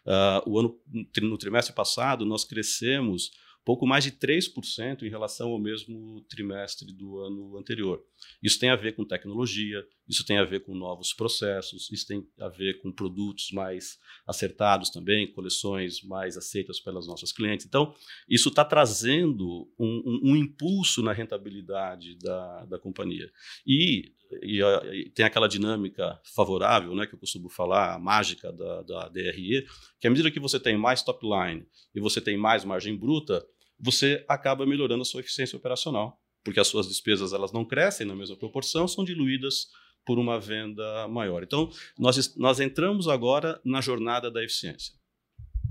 Uh, 0.07 0.51
o 0.51 0.59
ano, 0.59 0.81
no 1.23 1.39
trimestre 1.39 1.75
passado, 1.75 2.27
nós 2.27 2.45
crescemos 2.45 3.31
pouco 3.65 3.87
mais 3.87 4.05
de 4.05 4.13
3% 4.13 5.03
em 5.03 5.09
relação 5.09 5.51
ao 5.51 5.59
mesmo 5.59 6.21
trimestre 6.29 6.93
do 6.93 7.19
ano 7.21 7.57
anterior. 7.57 8.05
Isso 8.43 8.59
tem 8.59 8.71
a 8.71 8.77
ver 8.77 8.95
com 8.95 9.05
tecnologia, 9.05 9.85
isso 10.09 10.25
tem 10.25 10.39
a 10.39 10.45
ver 10.45 10.61
com 10.61 10.75
novos 10.75 11.13
processos, 11.13 11.91
isso 11.91 12.07
tem 12.07 12.27
a 12.39 12.49
ver 12.49 12.81
com 12.81 12.93
produtos 12.93 13.51
mais 13.53 13.99
acertados 14.27 14.91
também, 14.91 15.31
coleções 15.33 16.03
mais 16.03 16.37
aceitas 16.37 16.81
pelas 16.81 17.07
nossas 17.07 17.33
clientes. 17.33 17.67
Então, 17.67 17.95
isso 18.29 18.49
está 18.49 18.65
trazendo 18.65 19.69
um, 19.79 20.03
um, 20.07 20.31
um, 20.31 20.37
impulso 20.37 21.03
na 21.03 21.13
rentabilidade 21.13 22.19
da, 22.19 22.65
da 22.67 22.79
companhia. 22.79 23.31
E, 23.67 24.13
e, 24.43 24.61
e, 24.63 25.11
tem 25.11 25.25
aquela 25.25 25.49
dinâmica 25.49 26.21
favorável, 26.35 26.95
né, 26.95 27.07
que 27.07 27.15
eu 27.15 27.19
costumo 27.19 27.49
falar, 27.49 27.95
a 27.95 27.99
mágica 27.99 28.53
da, 28.53 28.83
da 28.83 29.09
DRE, 29.09 29.67
que 30.01 30.07
à 30.07 30.11
medida 30.11 30.31
que 30.31 30.41
você 30.41 30.61
tem 30.61 30.77
mais 30.77 31.03
top 31.03 31.27
line 31.27 31.67
e 31.95 32.01
você 32.01 32.21
tem 32.21 32.37
mais 32.37 32.65
margem 32.65 32.97
bruta, 32.97 33.45
você 33.79 34.25
acaba 34.29 34.67
melhorando 34.67 35.03
a 35.03 35.05
sua 35.05 35.21
eficiência 35.21 35.57
operacional, 35.57 36.21
porque 36.45 36.61
as 36.61 36.69
suas 36.69 36.87
despesas 36.87 37.33
elas 37.33 37.53
não 37.53 37.65
crescem 37.65 38.07
na 38.07 38.15
mesma 38.15 38.37
proporção, 38.37 38.87
são 38.87 39.05
diluídas 39.05 39.69
por 40.05 40.19
uma 40.19 40.39
venda 40.39 41.09
maior. 41.09 41.43
Então, 41.43 41.71
nós, 41.99 42.37
nós 42.37 42.61
entramos 42.61 43.09
agora 43.09 43.61
na 43.65 43.81
jornada 43.81 44.31
da 44.31 44.45
eficiência. 44.45 44.95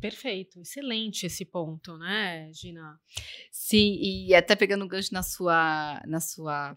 Perfeito, 0.01 0.59
excelente 0.59 1.25
esse 1.25 1.45
ponto, 1.45 1.97
né, 1.97 2.51
Gina? 2.51 2.99
Sim, 3.51 3.97
e 4.01 4.35
até 4.35 4.55
pegando 4.55 4.83
um 4.83 4.87
gancho 4.87 5.13
na 5.13 5.23
sua, 5.23 6.01
na 6.05 6.19
sua 6.19 6.75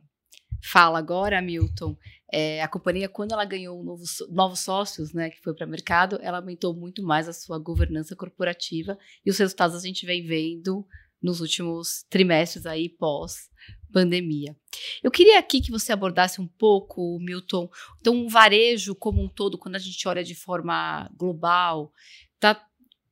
fala 0.62 0.98
agora, 0.98 1.42
Milton, 1.42 1.96
é, 2.32 2.62
a 2.62 2.68
companhia, 2.68 3.08
quando 3.08 3.32
ela 3.32 3.44
ganhou 3.44 3.82
novos, 3.82 4.18
novos 4.30 4.60
sócios, 4.60 5.12
né, 5.12 5.30
que 5.30 5.40
foi 5.40 5.54
para 5.54 5.66
o 5.66 5.70
mercado, 5.70 6.18
ela 6.22 6.38
aumentou 6.38 6.74
muito 6.74 7.02
mais 7.02 7.28
a 7.28 7.32
sua 7.32 7.58
governança 7.58 8.14
corporativa 8.14 8.96
e 9.24 9.30
os 9.30 9.38
resultados 9.38 9.74
a 9.76 9.80
gente 9.80 10.06
vem 10.06 10.24
vendo 10.24 10.86
nos 11.20 11.40
últimos 11.40 12.04
trimestres 12.08 12.66
aí 12.66 12.88
pós 12.88 13.48
pandemia. 13.92 14.56
Eu 15.02 15.10
queria 15.10 15.38
aqui 15.38 15.60
que 15.60 15.70
você 15.70 15.92
abordasse 15.92 16.40
um 16.40 16.46
pouco, 16.46 17.18
Milton, 17.20 17.68
então 18.00 18.24
o 18.24 18.28
varejo 18.28 18.94
como 18.94 19.22
um 19.22 19.28
todo, 19.28 19.58
quando 19.58 19.76
a 19.76 19.80
gente 19.80 20.06
olha 20.06 20.22
de 20.22 20.34
forma 20.34 21.10
global, 21.16 21.92
está 22.34 22.62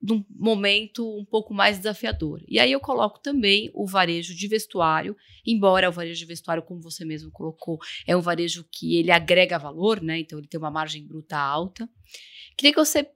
num 0.05 0.23
momento 0.29 1.17
um 1.19 1.25
pouco 1.25 1.55
mais 1.55 1.79
desafiador. 1.79 2.43
E 2.47 2.59
aí 2.59 2.71
eu 2.71 2.81
coloco 2.81 3.19
também 3.21 3.71
o 3.73 3.87
varejo 3.87 4.35
de 4.35 4.47
vestuário, 4.47 5.17
embora 5.47 5.89
o 5.89 5.93
varejo 5.93 6.19
de 6.19 6.27
vestuário, 6.27 6.63
como 6.63 6.83
você 6.83 7.05
mesmo 7.05 7.31
colocou, 7.31 7.79
é 8.07 8.15
um 8.15 8.21
varejo 8.21 8.67
que 8.71 8.97
ele 8.97 9.11
agrega 9.11 9.59
valor, 9.59 10.03
né? 10.03 10.19
Então 10.19 10.39
ele 10.39 10.47
tem 10.47 10.61
uma 10.61 10.71
margem 10.71 11.07
bruta 11.07 11.39
alta. 11.39 11.89
Queria 12.57 12.73
que 12.73 12.79
você 12.79 13.09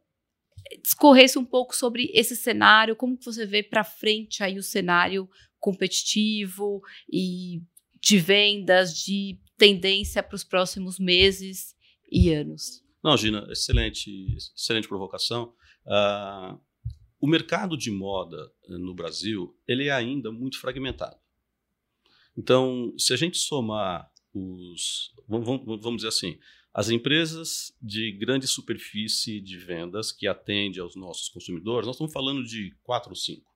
discorresse 0.83 1.38
um 1.38 1.45
pouco 1.45 1.77
sobre 1.77 2.11
esse 2.15 2.35
cenário, 2.35 2.97
como 2.97 3.17
que 3.17 3.25
você 3.25 3.47
vê 3.47 3.62
para 3.62 3.85
frente 3.85 4.43
aí 4.43 4.59
o 4.59 4.62
cenário 4.62 5.29
competitivo 5.59 6.83
e 7.11 7.62
de 8.00 8.19
vendas, 8.19 8.97
de 8.97 9.38
tendência 9.57 10.23
para 10.23 10.37
os 10.37 10.45
próximos 10.45 10.99
meses 10.99 11.75
e 12.11 12.33
anos? 12.33 12.83
Não, 13.03 13.17
Gina, 13.17 13.47
excelente, 13.50 14.37
excelente 14.37 14.88
provocação. 14.88 15.53
Uh, 15.87 16.59
o 17.21 17.27
mercado 17.27 17.77
de 17.77 17.91
moda 17.91 18.53
eh, 18.69 18.79
no 18.79 18.95
Brasil 18.95 19.57
ele 19.67 19.88
é 19.88 19.91
ainda 19.91 20.31
muito 20.31 20.61
fragmentado. 20.61 21.17
Então, 22.37 22.95
se 22.97 23.12
a 23.12 23.17
gente 23.17 23.38
somar 23.38 24.09
os, 24.33 25.12
vamos, 25.27 25.65
vamos 25.65 25.97
dizer 25.97 26.09
assim, 26.09 26.38
as 26.73 26.91
empresas 26.91 27.75
de 27.83 28.12
grande 28.12 28.47
superfície 28.47 29.41
de 29.41 29.59
vendas 29.59 30.12
que 30.12 30.29
atendem 30.29 30.81
aos 30.81 30.95
nossos 30.95 31.29
consumidores, 31.29 31.87
nós 31.87 31.97
estamos 31.97 32.12
falando 32.12 32.45
de 32.45 32.73
quatro 32.85 33.11
ou 33.11 33.17
cinco 33.17 33.48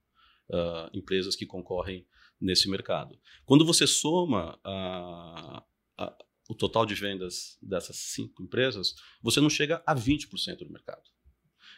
uh, 0.53 0.97
empresas 0.97 1.35
que 1.35 1.47
concorrem 1.47 2.07
nesse 2.41 2.69
mercado. 2.69 3.19
Quando 3.45 3.65
você 3.65 3.87
soma 3.87 4.59
a, 4.65 5.65
a, 5.97 6.17
o 6.49 6.55
total 6.55 6.85
de 6.85 6.95
vendas 6.95 7.57
dessas 7.63 7.97
cinco 7.97 8.43
empresas, 8.43 8.95
você 9.23 9.41
não 9.41 9.49
chega 9.49 9.83
a 9.87 9.95
20% 9.95 10.59
do 10.59 10.73
mercado. 10.73 11.03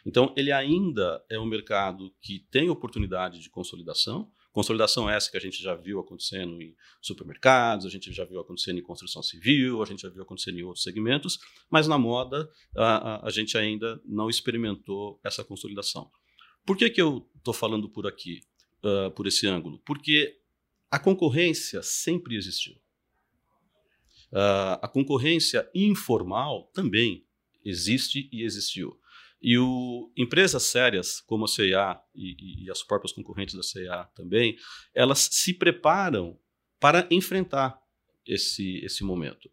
Então, 0.05 0.33
ele 0.37 0.51
ainda 0.51 1.23
é 1.29 1.39
um 1.39 1.45
mercado 1.45 2.13
que 2.21 2.45
tem 2.51 2.69
oportunidade 2.69 3.39
de 3.39 3.49
consolidação. 3.49 4.31
Consolidação 4.51 5.09
essa 5.09 5.29
que 5.29 5.37
a 5.37 5.39
gente 5.39 5.61
já 5.61 5.75
viu 5.75 5.99
acontecendo 5.99 6.61
em 6.61 6.75
supermercados, 7.01 7.85
a 7.85 7.89
gente 7.89 8.11
já 8.13 8.23
viu 8.23 8.39
acontecendo 8.39 8.79
em 8.79 8.83
construção 8.83 9.21
civil, 9.21 9.81
a 9.81 9.85
gente 9.85 10.01
já 10.01 10.09
viu 10.09 10.23
acontecendo 10.23 10.59
em 10.59 10.63
outros 10.63 10.83
segmentos, 10.83 11.39
mas 11.69 11.87
na 11.87 11.97
moda 11.97 12.49
a, 12.77 13.15
a, 13.15 13.27
a 13.27 13.29
gente 13.31 13.57
ainda 13.57 13.99
não 14.05 14.29
experimentou 14.29 15.19
essa 15.23 15.43
consolidação. 15.43 16.09
Por 16.65 16.77
que, 16.77 16.89
que 16.89 17.01
eu 17.01 17.29
estou 17.35 17.53
falando 17.53 17.89
por 17.89 18.07
aqui, 18.07 18.41
uh, 18.85 19.11
por 19.11 19.27
esse 19.27 19.47
ângulo? 19.47 19.81
Porque 19.85 20.37
a 20.89 20.99
concorrência 20.99 21.81
sempre 21.81 22.35
existiu. 22.35 22.75
Uh, 24.31 24.79
a 24.81 24.87
concorrência 24.87 25.69
informal 25.73 26.69
também 26.73 27.25
existe 27.63 28.29
e 28.31 28.43
existiu. 28.43 28.99
E 29.41 29.57
o, 29.57 30.11
empresas 30.17 30.63
sérias, 30.63 31.21
como 31.21 31.45
a 31.45 31.47
CIA 31.47 31.99
e, 32.15 32.63
e, 32.65 32.71
as 32.71 32.81
próprias 32.81 33.11
concorrentes 33.11 33.55
da 33.55 33.61
CIA 33.63 34.09
também, 34.15 34.57
elas 34.93 35.29
se 35.31 35.53
preparam 35.53 36.39
para 36.79 37.07
enfrentar 37.11 37.79
esse, 38.25 38.83
esse 38.83 39.03
momento. 39.03 39.49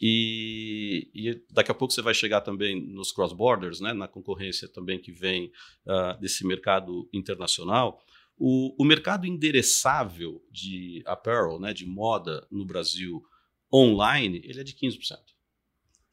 E, 0.00 1.10
e, 1.14 1.42
daqui 1.50 1.70
a 1.70 1.74
pouco 1.74 1.92
você 1.92 2.02
vai 2.02 2.14
chegar 2.14 2.40
também 2.40 2.80
nos 2.80 3.12
cross-borders, 3.12 3.80
né, 3.80 3.92
na 3.92 4.08
concorrência 4.08 4.68
também 4.68 5.00
que 5.00 5.12
vem 5.12 5.52
uh, 5.86 6.20
desse 6.20 6.46
mercado 6.46 7.08
internacional. 7.12 8.04
O, 8.36 8.74
o 8.82 8.84
mercado 8.84 9.26
endereçável 9.26 10.44
de 10.50 11.02
apparel, 11.06 11.60
né, 11.60 11.72
de 11.72 11.86
moda 11.86 12.46
no 12.50 12.64
Brasil 12.64 13.22
online, 13.72 14.40
ele 14.44 14.60
é 14.60 14.64
de 14.64 14.74
15%. 14.74 15.18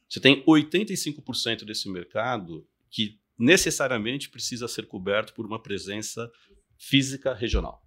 Você 0.07 0.19
tem 0.19 0.43
85% 0.45 1.65
desse 1.65 1.89
mercado 1.89 2.67
que 2.89 3.19
necessariamente 3.37 4.29
precisa 4.29 4.67
ser 4.67 4.87
coberto 4.87 5.33
por 5.33 5.45
uma 5.45 5.61
presença 5.61 6.29
física 6.77 7.33
regional. 7.33 7.83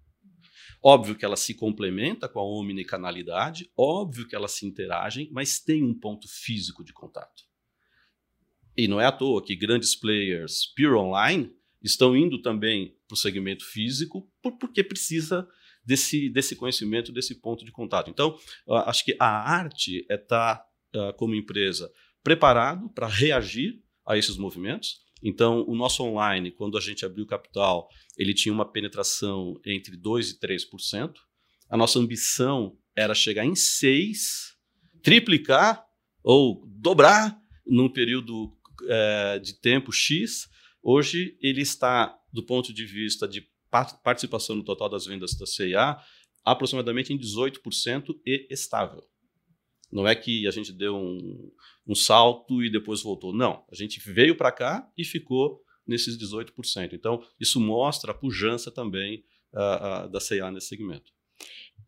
Óbvio 0.83 1.15
que 1.15 1.25
ela 1.25 1.37
se 1.37 1.55
complementa 1.55 2.29
com 2.29 2.41
a 2.41 2.45
omnicanalidade, 2.45 3.71
óbvio 3.77 4.27
que 4.27 4.35
elas 4.35 4.53
se 4.53 4.67
interagem, 4.67 5.29
mas 5.31 5.61
tem 5.61 5.83
um 5.83 5.95
ponto 5.95 6.27
físico 6.29 6.85
de 6.85 6.93
contato. 6.93 7.45
E 8.77 8.89
não 8.89 9.01
é 9.01 9.07
à 9.07 9.13
toa 9.13 9.45
que 9.45 9.55
grandes 9.55 9.95
players 9.95 10.67
pure 10.75 10.95
online 10.95 11.55
estão 11.83 12.17
indo 12.17 12.41
também 12.41 12.97
para 13.09 13.15
o 13.15 13.19
segmento 13.19 13.65
físico 13.65 14.29
porque 14.61 14.83
precisa 14.83 15.47
desse, 15.85 16.29
desse 16.29 16.57
conhecimento, 16.57 17.13
desse 17.13 17.41
ponto 17.41 17.65
de 17.65 17.73
contato. 17.73 18.11
Então, 18.11 18.37
acho 18.87 19.05
que 19.05 19.17
a 19.19 19.27
arte 19.27 20.07
é 20.09 20.15
estar, 20.15 20.65
tá, 20.93 21.13
como 21.15 21.35
empresa, 21.35 21.91
preparado 22.23 22.89
para 22.91 23.07
reagir 23.07 23.83
a 24.07 24.17
esses 24.17 24.37
movimentos. 24.37 25.01
Então, 25.23 25.65
o 25.69 25.75
nosso 25.75 26.03
online, 26.03 26.51
quando 26.51 26.77
a 26.77 26.81
gente 26.81 27.05
abriu 27.05 27.27
capital, 27.27 27.89
ele 28.17 28.35
tinha 28.35 28.53
uma 28.53 28.71
penetração 28.71 29.61
entre 29.65 29.97
2% 29.97 30.31
e 30.31 30.39
3%. 30.39 31.15
A 31.69 31.77
nossa 31.77 31.99
ambição 31.99 32.77
era 32.97 33.15
chegar 33.15 33.45
em 33.45 33.53
6%, 33.53 34.17
triplicar 35.03 35.85
ou 36.23 36.65
dobrar 36.67 37.37
num 37.67 37.89
período 37.89 38.53
é, 38.89 39.39
de 39.39 39.55
tempo 39.61 39.93
X 39.93 40.49
Hoje, 40.83 41.37
ele 41.41 41.63
está, 41.63 42.19
do 42.33 42.43
ponto 42.43 42.73
de 42.73 42.85
vista 42.85 43.29
de 43.29 43.47
participação 44.03 44.57
no 44.57 44.65
total 44.65 44.89
das 44.89 45.07
vendas 45.07 45.35
da 45.35 45.47
CIA, 45.47 45.97
aproximadamente 46.45 47.13
em 47.13 47.19
18% 47.19 48.15
e 48.27 48.47
estável. 48.51 49.03
Não 49.91 50.07
é 50.07 50.15
que 50.15 50.47
a 50.47 50.51
gente 50.51 50.73
deu 50.73 50.97
um, 50.97 51.53
um 51.87 51.95
salto 51.95 52.63
e 52.63 52.71
depois 52.71 53.03
voltou. 53.03 53.33
Não, 53.33 53.65
a 53.71 53.75
gente 53.75 54.01
veio 54.01 54.37
para 54.37 54.51
cá 54.51 54.91
e 54.97 55.05
ficou 55.05 55.63
nesses 55.87 56.17
18%. 56.19 56.93
Então, 56.93 57.23
isso 57.39 57.61
mostra 57.61 58.13
a 58.13 58.15
pujança 58.15 58.71
também 58.71 59.25
uh, 59.53 60.07
uh, 60.07 60.09
da 60.09 60.21
CIA 60.21 60.51
nesse 60.51 60.69
segmento. 60.69 61.13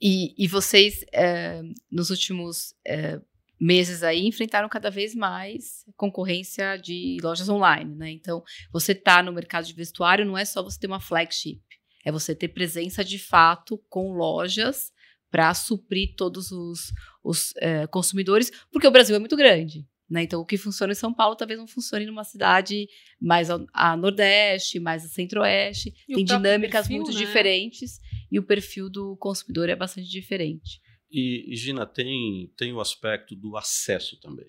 E, 0.01 0.35
e 0.37 0.49
vocês, 0.49 1.05
eh, 1.13 1.63
nos 1.91 2.11
últimos 2.11 2.75
eh, 2.85 3.21
meses 3.65 4.03
aí 4.03 4.27
enfrentaram 4.27 4.69
cada 4.69 4.91
vez 4.91 5.15
mais 5.15 5.87
concorrência 5.97 6.77
de 6.77 7.17
lojas 7.23 7.49
online, 7.49 7.95
né? 7.95 8.11
Então, 8.11 8.43
você 8.71 8.95
tá 8.95 9.23
no 9.23 9.33
mercado 9.33 9.65
de 9.65 9.73
vestuário 9.73 10.27
não 10.27 10.37
é 10.37 10.45
só 10.45 10.63
você 10.63 10.79
ter 10.79 10.87
uma 10.87 11.01
flagship, 11.01 11.63
é 12.05 12.13
você 12.13 12.35
ter 12.35 12.49
presença 12.49 13.03
de 13.03 13.19
fato 13.19 13.83
com 13.89 14.13
lojas 14.13 14.93
para 15.31 15.55
suprir 15.55 16.15
todos 16.15 16.53
os, 16.53 16.93
os 17.25 17.55
é, 17.57 17.87
consumidores, 17.87 18.53
porque 18.71 18.87
o 18.87 18.91
Brasil 18.91 19.17
é 19.17 19.19
muito 19.19 19.35
grande. 19.35 19.87
Né? 20.11 20.25
Então, 20.25 20.43
o 20.43 20.45
que 20.45 20.59
funciona 20.59 20.93
em 20.93 20.97
São 20.97 21.15
Paulo 21.15 21.35
talvez 21.35 21.59
não 21.59 21.67
funcione 21.67 22.05
numa 22.05 22.23
cidade 22.23 22.87
mais 23.19 23.49
a, 23.51 23.59
a 23.73 23.97
Nordeste, 23.97 24.79
mais 24.79 25.07
a 25.07 25.09
Centro-Oeste. 25.09 25.95
Tem 26.07 26.23
dinâmicas 26.23 26.87
perfil, 26.87 27.03
muito 27.03 27.19
né? 27.19 27.19
diferentes 27.19 27.99
e 28.31 28.39
o 28.39 28.43
perfil 28.43 28.91
do 28.91 29.17
consumidor 29.17 29.71
é 29.71 29.75
bastante 29.75 30.09
diferente. 30.11 30.84
E, 31.11 31.53
e 31.53 31.57
Gina, 31.57 31.87
tem, 31.87 32.53
tem 32.57 32.73
o 32.73 32.81
aspecto 32.81 33.35
do 33.37 33.57
acesso 33.57 34.19
também. 34.21 34.47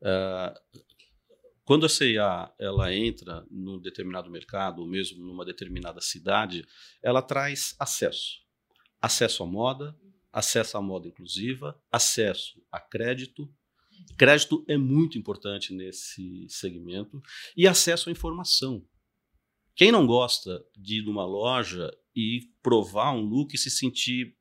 Uh, 0.00 0.84
quando 1.68 1.84
a 1.84 1.88
CIA 1.88 2.50
ela 2.58 2.94
entra 2.94 3.46
num 3.50 3.78
determinado 3.78 4.30
mercado, 4.30 4.80
ou 4.80 4.88
mesmo 4.88 5.22
numa 5.22 5.44
determinada 5.44 6.00
cidade, 6.00 6.64
ela 7.02 7.20
traz 7.20 7.74
acesso. 7.78 8.38
acesso 9.02 9.42
à 9.42 9.46
moda, 9.46 9.94
acesso 10.32 10.78
à 10.78 10.80
moda 10.80 11.08
inclusiva, 11.08 11.78
acesso 11.92 12.64
a 12.72 12.80
crédito. 12.80 13.52
Crédito 14.16 14.64
é 14.66 14.78
muito 14.78 15.18
importante 15.18 15.74
nesse 15.74 16.46
segmento 16.48 17.20
e 17.54 17.68
acesso 17.68 18.08
à 18.08 18.12
informação. 18.12 18.82
Quem 19.76 19.92
não 19.92 20.06
gosta 20.06 20.64
de 20.74 21.00
ir 21.00 21.02
numa 21.02 21.26
loja 21.26 21.90
e 22.16 22.50
provar 22.62 23.12
um 23.12 23.20
look 23.20 23.54
e 23.54 23.58
se 23.58 23.70
sentir 23.70 24.34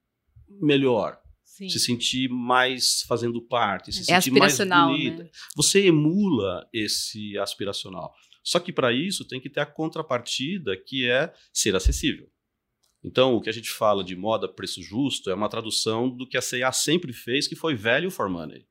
melhor, 0.47 1.21
Sim. 1.57 1.69
se 1.69 1.79
sentir 1.79 2.29
mais 2.29 3.01
fazendo 3.07 3.41
parte, 3.41 3.91
se 3.91 4.11
É 4.11 4.21
sentir 4.21 4.37
mais 4.37 4.55
bonita. 4.57 5.23
né? 5.23 5.29
Você 5.55 5.87
emula 5.87 6.67
esse 6.71 7.35
aspiracional. 7.39 8.13
Só 8.43 8.59
que 8.59 8.71
para 8.71 8.93
isso 8.93 9.25
tem 9.25 9.41
que 9.41 9.49
ter 9.49 9.61
a 9.61 9.65
contrapartida 9.65 10.77
que 10.77 11.09
é 11.09 11.33
ser 11.51 11.75
acessível. 11.75 12.29
Então, 13.03 13.33
o 13.35 13.41
que 13.41 13.49
a 13.49 13.53
gente 13.53 13.69
fala 13.71 14.03
de 14.03 14.15
moda 14.15 14.47
preço 14.47 14.81
justo 14.83 15.29
é 15.29 15.33
uma 15.33 15.49
tradução 15.49 16.09
do 16.09 16.27
que 16.27 16.37
a 16.37 16.41
C&A 16.41 16.71
sempre 16.71 17.11
fez, 17.11 17.47
que 17.47 17.55
foi 17.55 17.75
value 17.75 18.11
for 18.11 18.29
money. 18.29 18.65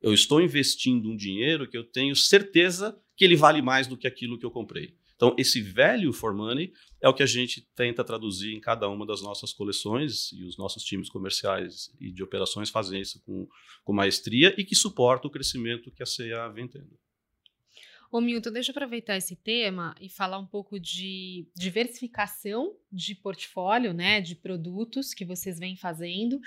Eu 0.00 0.14
estou 0.14 0.40
investindo 0.40 1.10
um 1.10 1.16
dinheiro 1.16 1.68
que 1.68 1.76
eu 1.76 1.84
tenho 1.84 2.16
certeza 2.16 2.98
que 3.16 3.24
ele 3.24 3.36
vale 3.36 3.60
mais 3.62 3.86
do 3.86 3.96
que 3.96 4.06
aquilo 4.06 4.38
que 4.38 4.46
eu 4.46 4.50
comprei. 4.50 4.94
Então, 5.16 5.34
esse 5.38 5.62
value 5.62 6.12
for 6.12 6.34
money 6.34 6.72
é 7.00 7.08
o 7.08 7.14
que 7.14 7.22
a 7.22 7.26
gente 7.26 7.66
tenta 7.74 8.04
traduzir 8.04 8.52
em 8.52 8.60
cada 8.60 8.88
uma 8.88 9.06
das 9.06 9.22
nossas 9.22 9.52
coleções 9.52 10.32
e 10.32 10.44
os 10.44 10.58
nossos 10.58 10.82
times 10.82 11.08
comerciais 11.08 11.94
e 12.00 12.10
de 12.10 12.22
operações 12.22 12.70
fazem 12.70 13.00
isso 13.00 13.22
com, 13.24 13.46
com 13.84 13.92
maestria 13.92 14.54
e 14.58 14.64
que 14.64 14.74
suporta 14.74 15.28
o 15.28 15.30
crescimento 15.30 15.92
que 15.92 16.02
a 16.02 16.06
C&A 16.06 16.48
vem 16.48 16.66
tendo. 16.66 16.98
Ô 18.14 18.20
Milton, 18.20 18.52
deixa 18.52 18.70
eu 18.70 18.72
aproveitar 18.72 19.16
esse 19.16 19.34
tema 19.34 19.92
e 20.00 20.08
falar 20.08 20.38
um 20.38 20.46
pouco 20.46 20.78
de 20.78 21.48
diversificação 21.56 22.72
de 22.94 23.14
portfólio, 23.14 23.92
né, 23.92 24.20
de 24.20 24.34
produtos 24.36 25.12
que 25.12 25.24
vocês 25.24 25.58
vêm 25.58 25.76
fazendo 25.76 26.40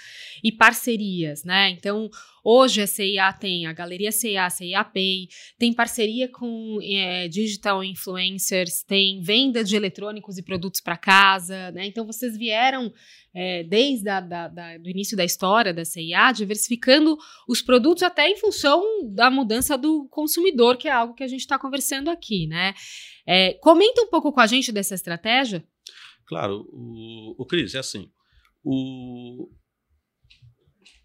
e 0.43 0.51
parcerias, 0.51 1.43
né? 1.43 1.69
Então, 1.69 2.09
hoje 2.43 2.81
a 2.81 2.87
CIA 2.87 3.33
tem 3.33 3.65
a 3.65 3.73
Galeria 3.73 4.11
CIA, 4.11 4.49
CIA 4.49 4.83
Pay, 4.83 5.27
tem 5.57 5.73
parceria 5.73 6.29
com 6.29 6.79
é, 6.81 7.27
digital 7.27 7.83
influencers, 7.83 8.83
tem 8.83 9.21
venda 9.21 9.63
de 9.63 9.75
eletrônicos 9.75 10.37
e 10.37 10.43
produtos 10.43 10.79
para 10.79 10.97
casa, 10.97 11.71
né? 11.71 11.85
Então, 11.85 12.05
vocês 12.05 12.37
vieram 12.37 12.93
é, 13.33 13.63
desde 13.63 14.05
da, 14.05 14.47
do 14.79 14.89
início 14.89 15.15
da 15.15 15.23
história 15.23 15.73
da 15.73 15.85
CIA, 15.85 16.31
diversificando 16.31 17.17
os 17.47 17.61
produtos 17.61 18.01
até 18.01 18.27
em 18.27 18.37
função 18.37 18.83
da 19.03 19.29
mudança 19.29 19.77
do 19.77 20.07
consumidor, 20.09 20.77
que 20.77 20.87
é 20.87 20.91
algo 20.91 21.13
que 21.13 21.23
a 21.23 21.27
gente 21.27 21.41
está 21.41 21.59
conversando 21.59 22.09
aqui, 22.09 22.47
né? 22.47 22.73
É, 23.27 23.53
comenta 23.55 24.01
um 24.01 24.07
pouco 24.07 24.31
com 24.31 24.39
a 24.39 24.47
gente 24.47 24.71
dessa 24.71 24.95
estratégia. 24.95 25.63
Claro, 26.27 26.67
o, 26.71 27.35
o 27.41 27.45
Cris, 27.45 27.73
é 27.73 27.79
assim, 27.79 28.11
o, 28.63 29.49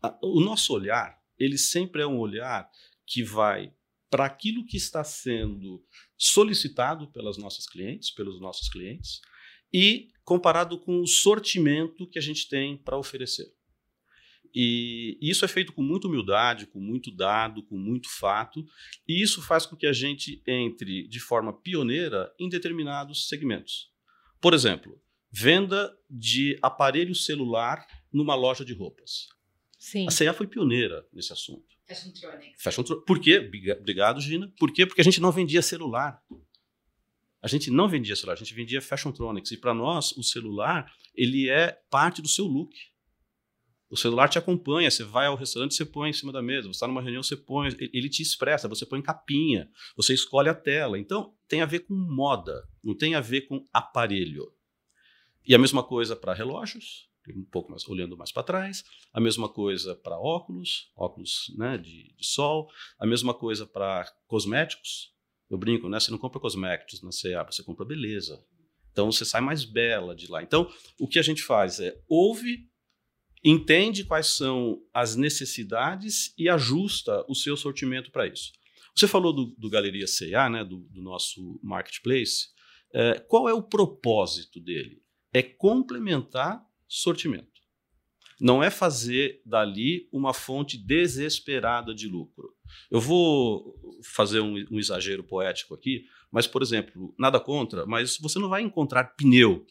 a, 0.02 0.18
o 0.22 0.40
nosso 0.40 0.74
olhar, 0.74 1.16
ele 1.38 1.56
sempre 1.56 2.02
é 2.02 2.06
um 2.06 2.18
olhar 2.18 2.68
que 3.06 3.22
vai 3.22 3.72
para 4.10 4.26
aquilo 4.26 4.66
que 4.66 4.76
está 4.76 5.02
sendo 5.04 5.82
solicitado 6.18 7.10
pelas 7.12 7.38
nossas 7.38 7.66
clientes, 7.66 8.10
pelos 8.10 8.40
nossos 8.40 8.68
clientes, 8.68 9.20
e 9.72 10.08
comparado 10.24 10.78
com 10.78 11.00
o 11.00 11.06
sortimento 11.06 12.06
que 12.06 12.18
a 12.18 12.22
gente 12.22 12.48
tem 12.48 12.76
para 12.76 12.98
oferecer. 12.98 13.46
E 14.54 15.18
isso 15.22 15.46
é 15.46 15.48
feito 15.48 15.72
com 15.72 15.82
muita 15.82 16.08
humildade, 16.08 16.66
com 16.66 16.78
muito 16.78 17.10
dado, 17.10 17.62
com 17.62 17.78
muito 17.78 18.08
fato, 18.10 18.62
e 19.08 19.22
isso 19.22 19.40
faz 19.40 19.64
com 19.64 19.76
que 19.76 19.86
a 19.86 19.92
gente 19.94 20.42
entre 20.46 21.08
de 21.08 21.20
forma 21.20 21.52
pioneira 21.52 22.30
em 22.38 22.50
determinados 22.50 23.28
segmentos. 23.28 23.90
Por 24.40 24.52
exemplo, 24.52 25.01
venda 25.32 25.92
de 26.10 26.58
aparelho 26.62 27.14
celular 27.14 27.86
numa 28.12 28.34
loja 28.34 28.64
de 28.64 28.74
roupas. 28.74 29.28
Sim. 29.78 30.06
A 30.06 30.10
CEA 30.10 30.32
foi 30.34 30.46
pioneira 30.46 31.06
nesse 31.12 31.32
assunto. 31.32 31.64
Fashion 31.88 32.12
Tronics. 32.12 32.62
Fashion 32.62 32.82
Por 33.06 33.18
quê? 33.20 33.40
Briga- 33.40 33.76
Obrigado, 33.80 34.20
Gina. 34.20 34.52
Por 34.58 34.72
quê? 34.72 34.86
Porque 34.86 35.00
a 35.00 35.04
gente 35.04 35.20
não 35.20 35.32
vendia 35.32 35.62
celular. 35.62 36.22
A 37.42 37.48
gente 37.48 37.70
não 37.70 37.88
vendia 37.88 38.14
celular, 38.14 38.34
a 38.34 38.36
gente 38.36 38.54
vendia 38.54 38.80
Fashion 38.80 39.10
Tronics. 39.10 39.50
E 39.50 39.56
para 39.56 39.74
nós, 39.74 40.12
o 40.12 40.22
celular, 40.22 40.86
ele 41.14 41.48
é 41.50 41.72
parte 41.90 42.22
do 42.22 42.28
seu 42.28 42.44
look. 42.44 42.72
O 43.90 43.96
celular 43.96 44.28
te 44.28 44.38
acompanha, 44.38 44.90
você 44.90 45.02
vai 45.02 45.26
ao 45.26 45.34
restaurante, 45.36 45.74
você 45.74 45.84
põe 45.84 46.08
em 46.10 46.12
cima 46.14 46.32
da 46.32 46.40
mesa, 46.40 46.62
você 46.68 46.70
está 46.76 46.86
numa 46.86 47.02
reunião, 47.02 47.22
você 47.22 47.36
põe, 47.36 47.66
ele- 47.68 47.90
ele 47.92 48.08
te 48.08 48.22
expressa, 48.22 48.68
você 48.68 48.86
põe 48.86 49.02
capinha, 49.02 49.68
você 49.96 50.14
escolhe 50.14 50.48
a 50.48 50.54
tela. 50.54 50.98
Então, 50.98 51.34
tem 51.48 51.60
a 51.60 51.66
ver 51.66 51.80
com 51.80 51.94
moda, 51.94 52.66
não 52.82 52.96
tem 52.96 53.14
a 53.16 53.20
ver 53.20 53.42
com 53.42 53.66
aparelho. 53.72 54.50
E 55.44 55.54
a 55.54 55.58
mesma 55.58 55.82
coisa 55.82 56.14
para 56.14 56.34
relógios, 56.34 57.08
um 57.30 57.44
pouco 57.44 57.70
mais 57.70 57.86
olhando 57.88 58.16
mais 58.16 58.32
para 58.32 58.42
trás, 58.42 58.84
a 59.12 59.20
mesma 59.20 59.48
coisa 59.48 59.94
para 59.94 60.18
óculos, 60.18 60.90
óculos 60.96 61.52
né, 61.56 61.78
de, 61.78 62.14
de 62.14 62.26
sol, 62.26 62.68
a 62.98 63.06
mesma 63.06 63.32
coisa 63.32 63.66
para 63.66 64.04
cosméticos. 64.26 65.12
Eu 65.48 65.58
brinco, 65.58 65.88
né? 65.88 66.00
Você 66.00 66.10
não 66.10 66.18
compra 66.18 66.40
cosméticos 66.40 67.02
na 67.02 67.10
CA, 67.10 67.44
você 67.44 67.62
compra 67.62 67.84
beleza. 67.84 68.42
Então 68.90 69.10
você 69.10 69.24
sai 69.24 69.40
mais 69.40 69.64
bela 69.64 70.14
de 70.14 70.26
lá. 70.26 70.42
Então, 70.42 70.70
o 70.98 71.06
que 71.06 71.18
a 71.18 71.22
gente 71.22 71.42
faz 71.42 71.80
é 71.80 71.98
ouve, 72.08 72.68
entende 73.44 74.04
quais 74.04 74.28
são 74.28 74.80
as 74.94 75.16
necessidades 75.16 76.32
e 76.38 76.48
ajusta 76.48 77.24
o 77.28 77.34
seu 77.34 77.56
sortimento 77.56 78.10
para 78.10 78.26
isso. 78.26 78.52
Você 78.94 79.08
falou 79.08 79.32
do, 79.32 79.46
do 79.58 79.70
Galeria 79.70 80.06
CA, 80.06 80.48
né, 80.48 80.64
do, 80.64 80.80
do 80.90 81.02
nosso 81.02 81.58
marketplace. 81.62 82.48
É, 82.94 83.18
qual 83.20 83.48
é 83.48 83.54
o 83.54 83.62
propósito 83.62 84.60
dele? 84.60 85.01
É 85.32 85.42
complementar 85.42 86.64
sortimento. 86.86 87.52
Não 88.40 88.62
é 88.62 88.70
fazer 88.70 89.40
dali 89.46 90.08
uma 90.12 90.34
fonte 90.34 90.76
desesperada 90.76 91.94
de 91.94 92.08
lucro. 92.08 92.54
Eu 92.90 93.00
vou 93.00 93.74
fazer 94.02 94.40
um, 94.40 94.54
um 94.70 94.78
exagero 94.78 95.22
poético 95.22 95.74
aqui, 95.74 96.06
mas, 96.30 96.46
por 96.46 96.62
exemplo, 96.62 97.14
nada 97.18 97.38
contra, 97.38 97.86
mas 97.86 98.18
você 98.18 98.38
não 98.38 98.48
vai 98.48 98.62
encontrar 98.62 99.14
pneu 99.16 99.64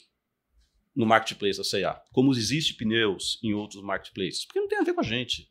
no 0.95 1.05
marketplace 1.05 1.57
da 1.57 1.63
C&A, 1.63 1.93
como 2.11 2.31
existe 2.31 2.73
pneus 2.75 3.39
em 3.43 3.53
outros 3.53 3.81
marketplaces, 3.81 4.45
porque 4.45 4.59
não 4.59 4.67
tem 4.67 4.79
a 4.79 4.83
ver 4.83 4.93
com 4.93 5.01
a 5.01 5.05
gente. 5.05 5.49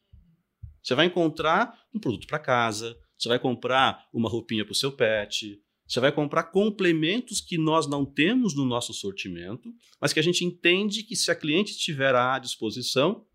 Você 0.82 0.94
vai 0.94 1.06
encontrar 1.06 1.78
um 1.94 1.98
produto 1.98 2.26
para 2.26 2.38
casa, 2.38 2.96
você 3.18 3.28
vai 3.28 3.38
comprar 3.38 4.06
uma 4.12 4.28
roupinha 4.28 4.64
para 4.64 4.72
o 4.72 4.76
seu 4.76 4.92
pet, 4.92 5.60
você 5.90 5.98
vai 5.98 6.12
comprar 6.12 6.44
complementos 6.44 7.40
que 7.40 7.58
nós 7.58 7.88
não 7.88 8.06
temos 8.06 8.54
no 8.54 8.64
nosso 8.64 8.94
sortimento, 8.94 9.68
mas 10.00 10.12
que 10.12 10.20
a 10.20 10.22
gente 10.22 10.44
entende 10.44 11.02
que 11.02 11.16
se 11.16 11.32
a 11.32 11.34
cliente 11.34 11.72
estiver 11.72 12.14
à 12.14 12.38
disposição, 12.38 13.26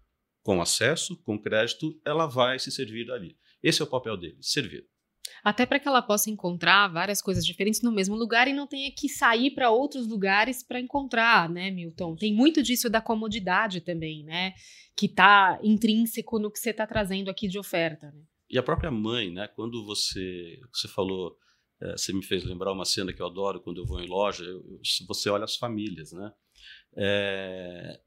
com 0.41 0.61
acesso, 0.61 1.21
com 1.23 1.37
crédito, 1.37 1.99
ela 2.05 2.27
vai 2.27 2.57
se 2.57 2.71
servir 2.71 3.07
dali. 3.07 3.35
Esse 3.61 3.81
é 3.81 3.83
o 3.83 3.89
papel 3.89 4.15
dele, 4.15 4.37
servir. 4.39 4.87
Até 5.43 5.65
para 5.65 5.79
que 5.79 5.87
ela 5.87 6.01
possa 6.01 6.29
encontrar 6.29 6.87
várias 6.87 7.21
coisas 7.21 7.45
diferentes 7.45 7.81
no 7.81 7.91
mesmo 7.91 8.15
lugar 8.15 8.47
e 8.47 8.53
não 8.53 8.67
tenha 8.67 8.89
que 8.95 9.09
sair 9.09 9.51
para 9.51 9.69
outros 9.69 10.07
lugares 10.07 10.63
para 10.63 10.79
encontrar, 10.79 11.49
né, 11.49 11.69
Milton? 11.71 12.15
Tem 12.15 12.33
muito 12.33 12.63
disso 12.63 12.89
da 12.89 13.01
comodidade 13.01 13.81
também, 13.81 14.23
né? 14.23 14.53
Que 14.95 15.07
está 15.07 15.59
intrínseco 15.61 16.39
no 16.39 16.49
que 16.49 16.59
você 16.59 16.69
está 16.69 16.87
trazendo 16.87 17.29
aqui 17.29 17.49
de 17.49 17.59
oferta. 17.59 18.11
Né? 18.11 18.21
E 18.49 18.57
a 18.57 18.63
própria 18.63 18.91
mãe, 18.91 19.29
né? 19.29 19.47
Quando 19.49 19.85
você, 19.85 20.57
você 20.71 20.87
falou, 20.87 21.35
é, 21.81 21.91
você 21.97 22.13
me 22.13 22.23
fez 22.23 22.43
lembrar 22.43 22.71
uma 22.71 22.85
cena 22.85 23.11
que 23.11 23.21
eu 23.21 23.25
adoro 23.25 23.59
quando 23.59 23.77
eu 23.81 23.85
vou 23.85 23.99
em 23.99 24.07
loja, 24.07 24.43
eu, 24.43 24.65
eu, 24.69 24.79
você 25.07 25.29
olha 25.29 25.43
as 25.43 25.55
famílias, 25.55 26.11
né? 26.11 26.33
É, 26.95 27.99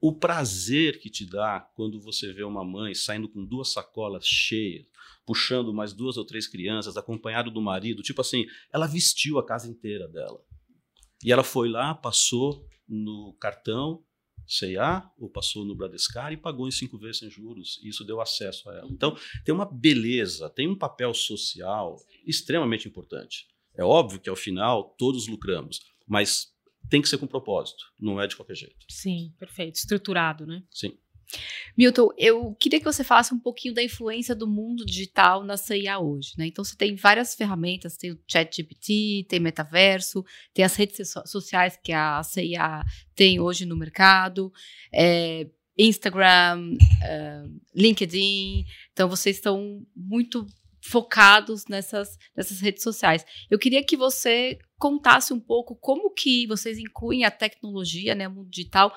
o 0.00 0.12
prazer 0.12 1.00
que 1.00 1.10
te 1.10 1.26
dá 1.26 1.60
quando 1.74 2.00
você 2.00 2.32
vê 2.32 2.44
uma 2.44 2.64
mãe 2.64 2.94
saindo 2.94 3.28
com 3.28 3.44
duas 3.44 3.72
sacolas 3.72 4.26
cheias, 4.26 4.86
puxando 5.24 5.74
mais 5.74 5.92
duas 5.92 6.16
ou 6.16 6.24
três 6.24 6.46
crianças, 6.46 6.96
acompanhado 6.96 7.50
do 7.50 7.60
marido, 7.60 8.02
tipo 8.02 8.20
assim, 8.20 8.46
ela 8.72 8.86
vestiu 8.86 9.38
a 9.38 9.44
casa 9.44 9.68
inteira 9.68 10.06
dela. 10.06 10.40
E 11.24 11.32
ela 11.32 11.42
foi 11.42 11.68
lá, 11.68 11.94
passou 11.94 12.64
no 12.88 13.34
cartão 13.40 14.04
C&A 14.46 15.10
ou 15.18 15.28
passou 15.28 15.64
no 15.64 15.74
Bradescar 15.74 16.32
e 16.32 16.36
pagou 16.36 16.68
em 16.68 16.70
cinco 16.70 16.98
vezes 16.98 17.18
sem 17.18 17.30
juros. 17.30 17.80
E 17.82 17.88
isso 17.88 18.04
deu 18.04 18.20
acesso 18.20 18.68
a 18.70 18.74
ela. 18.74 18.88
Então, 18.90 19.16
tem 19.44 19.54
uma 19.54 19.64
beleza, 19.64 20.48
tem 20.50 20.68
um 20.68 20.76
papel 20.76 21.12
social 21.14 21.96
extremamente 22.26 22.88
importante. 22.88 23.46
É 23.74 23.84
óbvio 23.84 24.20
que 24.20 24.30
ao 24.30 24.36
final 24.36 24.94
todos 24.98 25.26
lucramos, 25.26 25.80
mas 26.06 26.54
tem 26.88 27.02
que 27.02 27.08
ser 27.08 27.18
com 27.18 27.26
propósito, 27.26 27.84
não 28.00 28.20
é 28.20 28.26
de 28.26 28.36
qualquer 28.36 28.56
jeito. 28.56 28.86
Sim, 28.88 29.34
perfeito. 29.38 29.76
Estruturado, 29.76 30.46
né? 30.46 30.62
Sim. 30.70 30.96
Milton, 31.76 32.08
eu 32.16 32.54
queria 32.54 32.78
que 32.78 32.84
você 32.84 33.04
falasse 33.04 33.34
um 33.34 33.38
pouquinho 33.38 33.74
da 33.74 33.82
influência 33.82 34.34
do 34.34 34.46
mundo 34.46 34.84
digital 34.84 35.44
na 35.44 35.56
CIA 35.56 35.98
hoje, 35.98 36.32
né? 36.38 36.46
Então 36.46 36.64
você 36.64 36.76
tem 36.76 36.94
várias 36.94 37.34
ferramentas, 37.34 37.96
tem 37.96 38.12
o 38.12 38.20
ChatGPT, 38.26 39.26
tem 39.28 39.40
metaverso, 39.40 40.24
tem 40.54 40.64
as 40.64 40.74
redes 40.74 41.10
so 41.10 41.22
sociais 41.26 41.78
que 41.82 41.92
a 41.92 42.22
CIA 42.22 42.84
tem 43.14 43.40
hoje 43.40 43.66
no 43.66 43.76
mercado, 43.76 44.52
é, 44.92 45.48
Instagram, 45.76 46.76
é, 47.02 47.42
LinkedIn. 47.74 48.64
Então 48.92 49.08
vocês 49.08 49.36
estão 49.36 49.84
muito 49.94 50.46
focados 50.80 51.66
nessas, 51.68 52.16
nessas 52.34 52.60
redes 52.60 52.82
sociais. 52.82 53.24
Eu 53.50 53.58
queria 53.58 53.84
que 53.84 53.96
você 53.96 54.58
contasse 54.78 55.32
um 55.32 55.40
pouco 55.40 55.74
como 55.74 56.12
que 56.12 56.46
vocês 56.46 56.78
incluem 56.78 57.24
a 57.24 57.30
tecnologia, 57.30 58.14
né, 58.14 58.28
o 58.28 58.30
mundo 58.30 58.48
digital, 58.48 58.94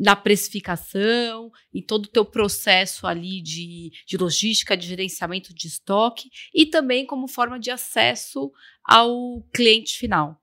na 0.00 0.16
precificação, 0.16 1.52
em 1.74 1.82
todo 1.82 2.06
o 2.06 2.10
teu 2.10 2.24
processo 2.24 3.06
ali 3.06 3.42
de, 3.42 3.92
de 4.06 4.16
logística, 4.16 4.74
de 4.74 4.86
gerenciamento 4.86 5.52
de 5.54 5.68
estoque 5.68 6.30
e 6.54 6.64
também 6.64 7.04
como 7.04 7.28
forma 7.28 7.60
de 7.60 7.70
acesso 7.70 8.50
ao 8.82 9.42
cliente 9.54 9.98
final. 9.98 10.40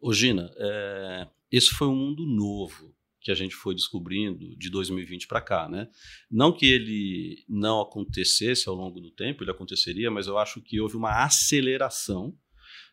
Ô 0.00 0.12
Gina, 0.12 0.52
é, 0.58 1.28
esse 1.52 1.70
foi 1.70 1.86
um 1.86 1.94
mundo 1.94 2.26
novo 2.26 2.92
que 3.20 3.30
a 3.30 3.34
gente 3.34 3.54
foi 3.54 3.76
descobrindo 3.76 4.56
de 4.58 4.68
2020 4.68 5.28
para 5.28 5.40
cá, 5.40 5.68
né? 5.68 5.88
Não 6.28 6.52
que 6.52 6.66
ele 6.66 7.44
não 7.48 7.80
acontecesse 7.80 8.68
ao 8.68 8.74
longo 8.74 9.00
do 9.00 9.10
tempo, 9.10 9.44
ele 9.44 9.52
aconteceria, 9.52 10.10
mas 10.10 10.26
eu 10.26 10.36
acho 10.36 10.60
que 10.60 10.80
houve 10.80 10.96
uma 10.96 11.24
aceleração. 11.24 12.36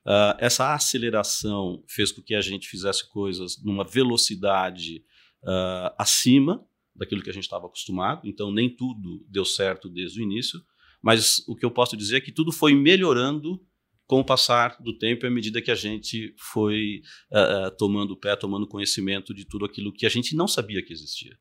Uh, 0.06 0.38
essa 0.38 0.74
aceleração 0.74 1.84
fez 1.88 2.12
com 2.12 2.22
que 2.22 2.34
a 2.34 2.40
gente 2.40 2.68
fizesse 2.68 3.10
coisas 3.10 3.62
numa 3.62 3.84
velocidade 3.84 5.04
uh, 5.44 5.94
acima 5.98 6.66
daquilo 6.96 7.22
que 7.22 7.30
a 7.30 7.34
gente 7.34 7.44
estava 7.44 7.66
acostumado, 7.66 8.28
então 8.28 8.52
nem 8.52 8.70
tudo 8.70 9.26
deu 9.28 9.46
certo 9.46 9.90
desde 9.90 10.20
o 10.20 10.24
início, 10.24 10.62
mas 11.02 11.44
o 11.48 11.56
que 11.56 11.66
eu 11.66 11.72
posso 11.72 11.98
dizer 11.98 12.18
é 12.18 12.22
que 12.22 12.32
tudo 12.32 12.52
foi 12.52 12.76
melhorando 12.76 13.60
com 14.06 14.20
o 14.20 14.26
passar 14.26 14.76
do 14.82 14.98
tempo 14.98 15.26
à 15.26 15.30
medida 15.30 15.62
que 15.62 15.72
a 15.72 15.76
gente 15.76 16.36
foi 16.38 17.02
uh, 17.32 17.72
tomando 17.78 18.18
pé, 18.18 18.36
tomando 18.36 18.68
conhecimento 18.68 19.34
de 19.34 19.46
tudo 19.46 19.66
aquilo 19.66 19.94
que 19.94 20.06
a 20.06 20.10
gente 20.10 20.36
não 20.36 20.48
sabia 20.48 20.84
que 20.84 20.92
existia. 20.92 21.34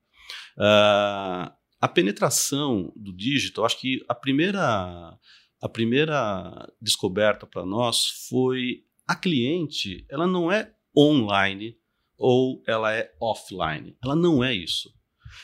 Uh, 0.56 1.50
a 1.80 1.88
penetração 1.88 2.92
do 2.94 3.12
digital, 3.12 3.64
acho 3.64 3.80
que 3.80 4.04
a 4.08 4.14
primeira, 4.14 5.18
a 5.60 5.68
primeira 5.68 6.72
descoberta 6.80 7.46
para 7.46 7.66
nós 7.66 8.26
foi 8.28 8.84
a 9.06 9.16
cliente, 9.16 10.06
ela 10.08 10.26
não 10.26 10.52
é 10.52 10.72
online 10.96 11.76
ou 12.20 12.62
ela 12.66 12.94
é 12.94 13.10
offline. 13.18 13.96
Ela 14.04 14.14
não 14.14 14.44
é 14.44 14.54
isso. 14.54 14.92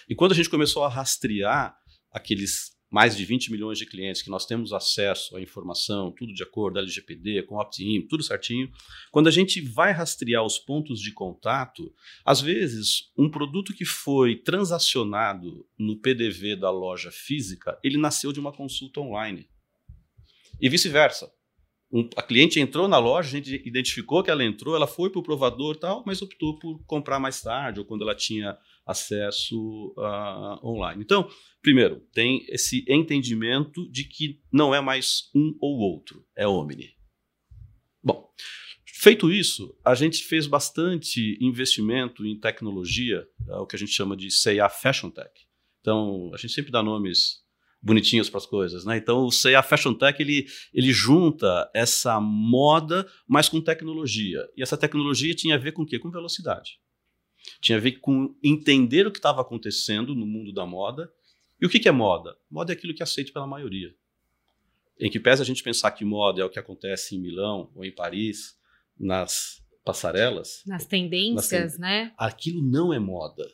E 0.06 0.14
quando 0.14 0.32
a 0.32 0.34
gente 0.34 0.50
começou 0.50 0.84
a 0.84 0.88
rastrear 0.88 1.74
aqueles 2.12 2.76
mais 2.90 3.16
de 3.16 3.24
20 3.24 3.50
milhões 3.50 3.78
de 3.78 3.86
clientes 3.86 4.22
que 4.22 4.30
nós 4.30 4.44
temos 4.46 4.72
acesso 4.72 5.36
à 5.36 5.40
informação, 5.40 6.12
tudo 6.12 6.32
de 6.32 6.42
acordo, 6.42 6.78
LGPD, 6.78 7.44
com 7.44 7.56
opt-in, 7.56 8.06
tudo 8.06 8.22
certinho. 8.22 8.70
Quando 9.10 9.26
a 9.26 9.30
gente 9.30 9.60
vai 9.60 9.90
rastrear 9.90 10.44
os 10.44 10.58
pontos 10.58 11.00
de 11.00 11.12
contato, 11.12 11.92
às 12.24 12.40
vezes 12.40 13.10
um 13.16 13.30
produto 13.30 13.74
que 13.74 13.84
foi 13.84 14.36
transacionado 14.36 15.66
no 15.78 15.98
PDV 15.98 16.56
da 16.56 16.70
loja 16.70 17.10
física, 17.10 17.78
ele 17.82 17.96
nasceu 17.96 18.32
de 18.32 18.38
uma 18.38 18.52
consulta 18.52 19.00
online. 19.00 19.48
E 20.60 20.68
vice-versa. 20.68 21.30
Um, 21.92 22.08
a 22.16 22.22
cliente 22.22 22.58
entrou 22.58 22.88
na 22.88 22.98
loja, 22.98 23.28
a 23.28 23.40
gente 23.40 23.62
identificou 23.64 24.22
que 24.22 24.30
ela 24.30 24.44
entrou, 24.44 24.74
ela 24.74 24.88
foi 24.88 25.08
para 25.08 25.20
o 25.20 25.22
provador 25.22 25.76
tal, 25.76 26.02
mas 26.04 26.20
optou 26.20 26.58
por 26.58 26.84
comprar 26.84 27.20
mais 27.20 27.40
tarde 27.40 27.78
ou 27.78 27.86
quando 27.86 28.02
ela 28.02 28.14
tinha 28.14 28.58
acesso 28.84 29.94
uh, 29.96 30.66
online. 30.66 31.02
Então, 31.02 31.28
primeiro, 31.62 32.00
tem 32.12 32.44
esse 32.48 32.84
entendimento 32.88 33.88
de 33.90 34.04
que 34.04 34.40
não 34.52 34.74
é 34.74 34.80
mais 34.80 35.30
um 35.34 35.56
ou 35.60 35.78
outro, 35.78 36.24
é 36.36 36.46
omni. 36.46 36.94
Bom, 38.02 38.28
feito 38.84 39.30
isso, 39.30 39.76
a 39.84 39.94
gente 39.94 40.24
fez 40.24 40.46
bastante 40.46 41.38
investimento 41.40 42.26
em 42.26 42.38
tecnologia, 42.38 43.24
uh, 43.48 43.60
o 43.60 43.66
que 43.66 43.76
a 43.76 43.78
gente 43.78 43.92
chama 43.92 44.16
de 44.16 44.28
CA 44.30 44.68
Fashion 44.68 45.10
Tech. 45.10 45.30
Então, 45.80 46.32
a 46.34 46.36
gente 46.36 46.52
sempre 46.52 46.72
dá 46.72 46.82
nomes 46.82 47.45
bonitinhos 47.86 48.28
para 48.28 48.38
as 48.38 48.46
coisas, 48.46 48.84
né? 48.84 48.96
Então 48.96 49.24
o 49.24 49.30
CA 49.30 49.62
Fashion 49.62 49.94
Tech 49.94 50.20
ele, 50.20 50.46
ele 50.74 50.92
junta 50.92 51.70
essa 51.72 52.20
moda, 52.20 53.06
mas 53.28 53.48
com 53.48 53.60
tecnologia. 53.60 54.44
E 54.56 54.62
essa 54.62 54.76
tecnologia 54.76 55.32
tinha 55.34 55.54
a 55.54 55.58
ver 55.58 55.70
com 55.70 55.82
o 55.82 55.86
quê? 55.86 55.96
Com 55.96 56.10
velocidade. 56.10 56.80
Tinha 57.60 57.78
a 57.78 57.80
ver 57.80 58.00
com 58.00 58.34
entender 58.42 59.06
o 59.06 59.12
que 59.12 59.20
estava 59.20 59.40
acontecendo 59.40 60.16
no 60.16 60.26
mundo 60.26 60.52
da 60.52 60.66
moda. 60.66 61.08
E 61.60 61.64
o 61.64 61.68
que, 61.68 61.78
que 61.78 61.88
é 61.88 61.92
moda? 61.92 62.36
Moda 62.50 62.72
é 62.72 62.74
aquilo 62.74 62.92
que 62.92 63.02
é 63.02 63.04
aceito 63.04 63.32
pela 63.32 63.46
maioria. 63.46 63.94
Em 64.98 65.08
que 65.08 65.20
pese 65.20 65.40
a 65.40 65.44
gente 65.44 65.62
pensar 65.62 65.92
que 65.92 66.04
moda 66.04 66.42
é 66.42 66.44
o 66.44 66.50
que 66.50 66.58
acontece 66.58 67.14
em 67.14 67.20
Milão 67.20 67.70
ou 67.72 67.84
em 67.84 67.94
Paris, 67.94 68.58
nas 68.98 69.62
passarelas. 69.84 70.62
Nas 70.66 70.86
tendências, 70.86 71.78
nas 71.78 71.78
né? 71.78 72.12
Aquilo 72.18 72.60
não 72.60 72.92
é 72.92 72.98
moda. 72.98 73.46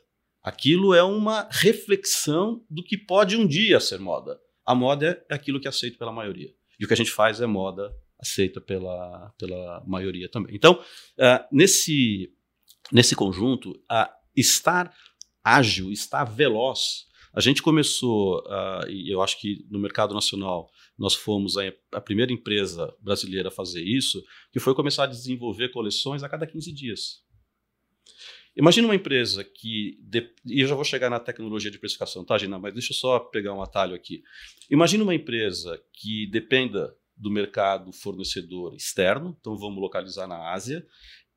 Aquilo 0.43 0.95
é 0.95 1.03
uma 1.03 1.49
reflexão 1.51 2.65
do 2.69 2.83
que 2.83 2.97
pode 2.97 3.37
um 3.37 3.47
dia 3.47 3.79
ser 3.79 3.99
moda. 3.99 4.41
A 4.67 4.75
moda 4.75 5.25
é 5.31 5.35
aquilo 5.35 5.61
que 5.61 5.67
é 5.67 5.71
aceito 5.71 5.99
pela 5.99 6.13
maioria. 6.13 6.53
E 6.79 6.85
o 6.85 6.89
que 6.89 6.95
a 6.95 6.97
gente 6.97 7.11
faz 7.11 7.41
é 7.41 7.47
moda 7.47 7.95
aceita 8.19 8.61
pela, 8.61 9.33
pela 9.39 9.83
maioria 9.87 10.29
também. 10.29 10.55
Então, 10.55 10.75
uh, 10.75 11.45
nesse 11.51 12.33
nesse 12.91 13.15
conjunto, 13.15 13.79
a 13.89 14.13
estar 14.37 14.93
ágil, 15.45 15.91
estar 15.91 16.25
veloz. 16.25 17.07
A 17.35 17.41
gente 17.41 17.63
começou, 17.63 18.41
uh, 18.41 18.89
e 18.89 19.13
eu 19.13 19.23
acho 19.23 19.41
que 19.41 19.67
no 19.71 19.79
mercado 19.79 20.15
nacional 20.15 20.71
nós 20.99 21.15
fomos 21.15 21.57
a, 21.57 21.63
a, 21.93 22.01
primeira 22.01 22.31
empresa 22.31 22.95
brasileira 23.01 23.49
a 23.49 23.53
fazer 23.53 23.83
isso, 23.83 24.23
que 24.53 24.61
foi 24.61 24.75
começar 24.75 25.05
a 25.05 25.07
desenvolver 25.07 25.71
coleções 25.71 26.23
a 26.23 26.29
cada 26.29 26.47
15 26.47 26.73
dias. 26.73 27.22
Imagina 28.57 28.89
uma 28.89 28.95
empresa 28.95 29.43
que. 29.43 29.99
De, 30.03 30.31
e 30.45 30.61
eu 30.61 30.69
já 30.69 30.75
vou 30.75 30.85
chegar 30.85 31.09
na 31.09 31.19
tecnologia 31.19 31.71
de 31.71 31.79
precificação, 31.79 32.25
tá, 32.25 32.37
Gina? 32.37 32.59
Mas 32.59 32.75
deixa 32.75 32.93
eu 32.93 32.97
só 32.97 33.19
pegar 33.19 33.55
um 33.55 33.63
atalho 33.63 33.95
aqui. 33.95 34.23
Imagina 34.71 35.03
uma 35.03 35.15
empresa 35.15 35.81
que 35.93 36.27
dependa 36.31 36.95
do 37.17 37.31
mercado 37.31 37.93
fornecedor 37.93 38.75
externo, 38.75 39.37
então 39.41 39.57
vamos 39.57 39.81
localizar 39.81 40.27
na 40.27 40.53
Ásia, 40.53 40.85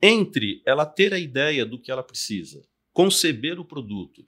entre 0.02 0.62
ela 0.66 0.86
ter 0.86 1.14
a 1.14 1.20
ideia 1.20 1.66
do 1.66 1.80
que 1.80 1.92
ela 1.92 2.04
precisa, 2.04 2.62
conceber 2.92 3.60
o 3.60 3.66
produto, 3.66 4.26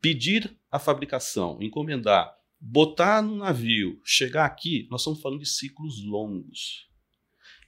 pedir 0.00 0.56
a 0.70 0.78
fabricação, 0.78 1.58
encomendar, 1.60 2.34
botar 2.60 3.22
no 3.22 3.36
navio, 3.36 4.00
chegar 4.04 4.44
aqui, 4.44 4.86
nós 4.90 5.00
estamos 5.00 5.20
falando 5.20 5.40
de 5.40 5.48
ciclos 5.48 6.04
longos. 6.04 6.87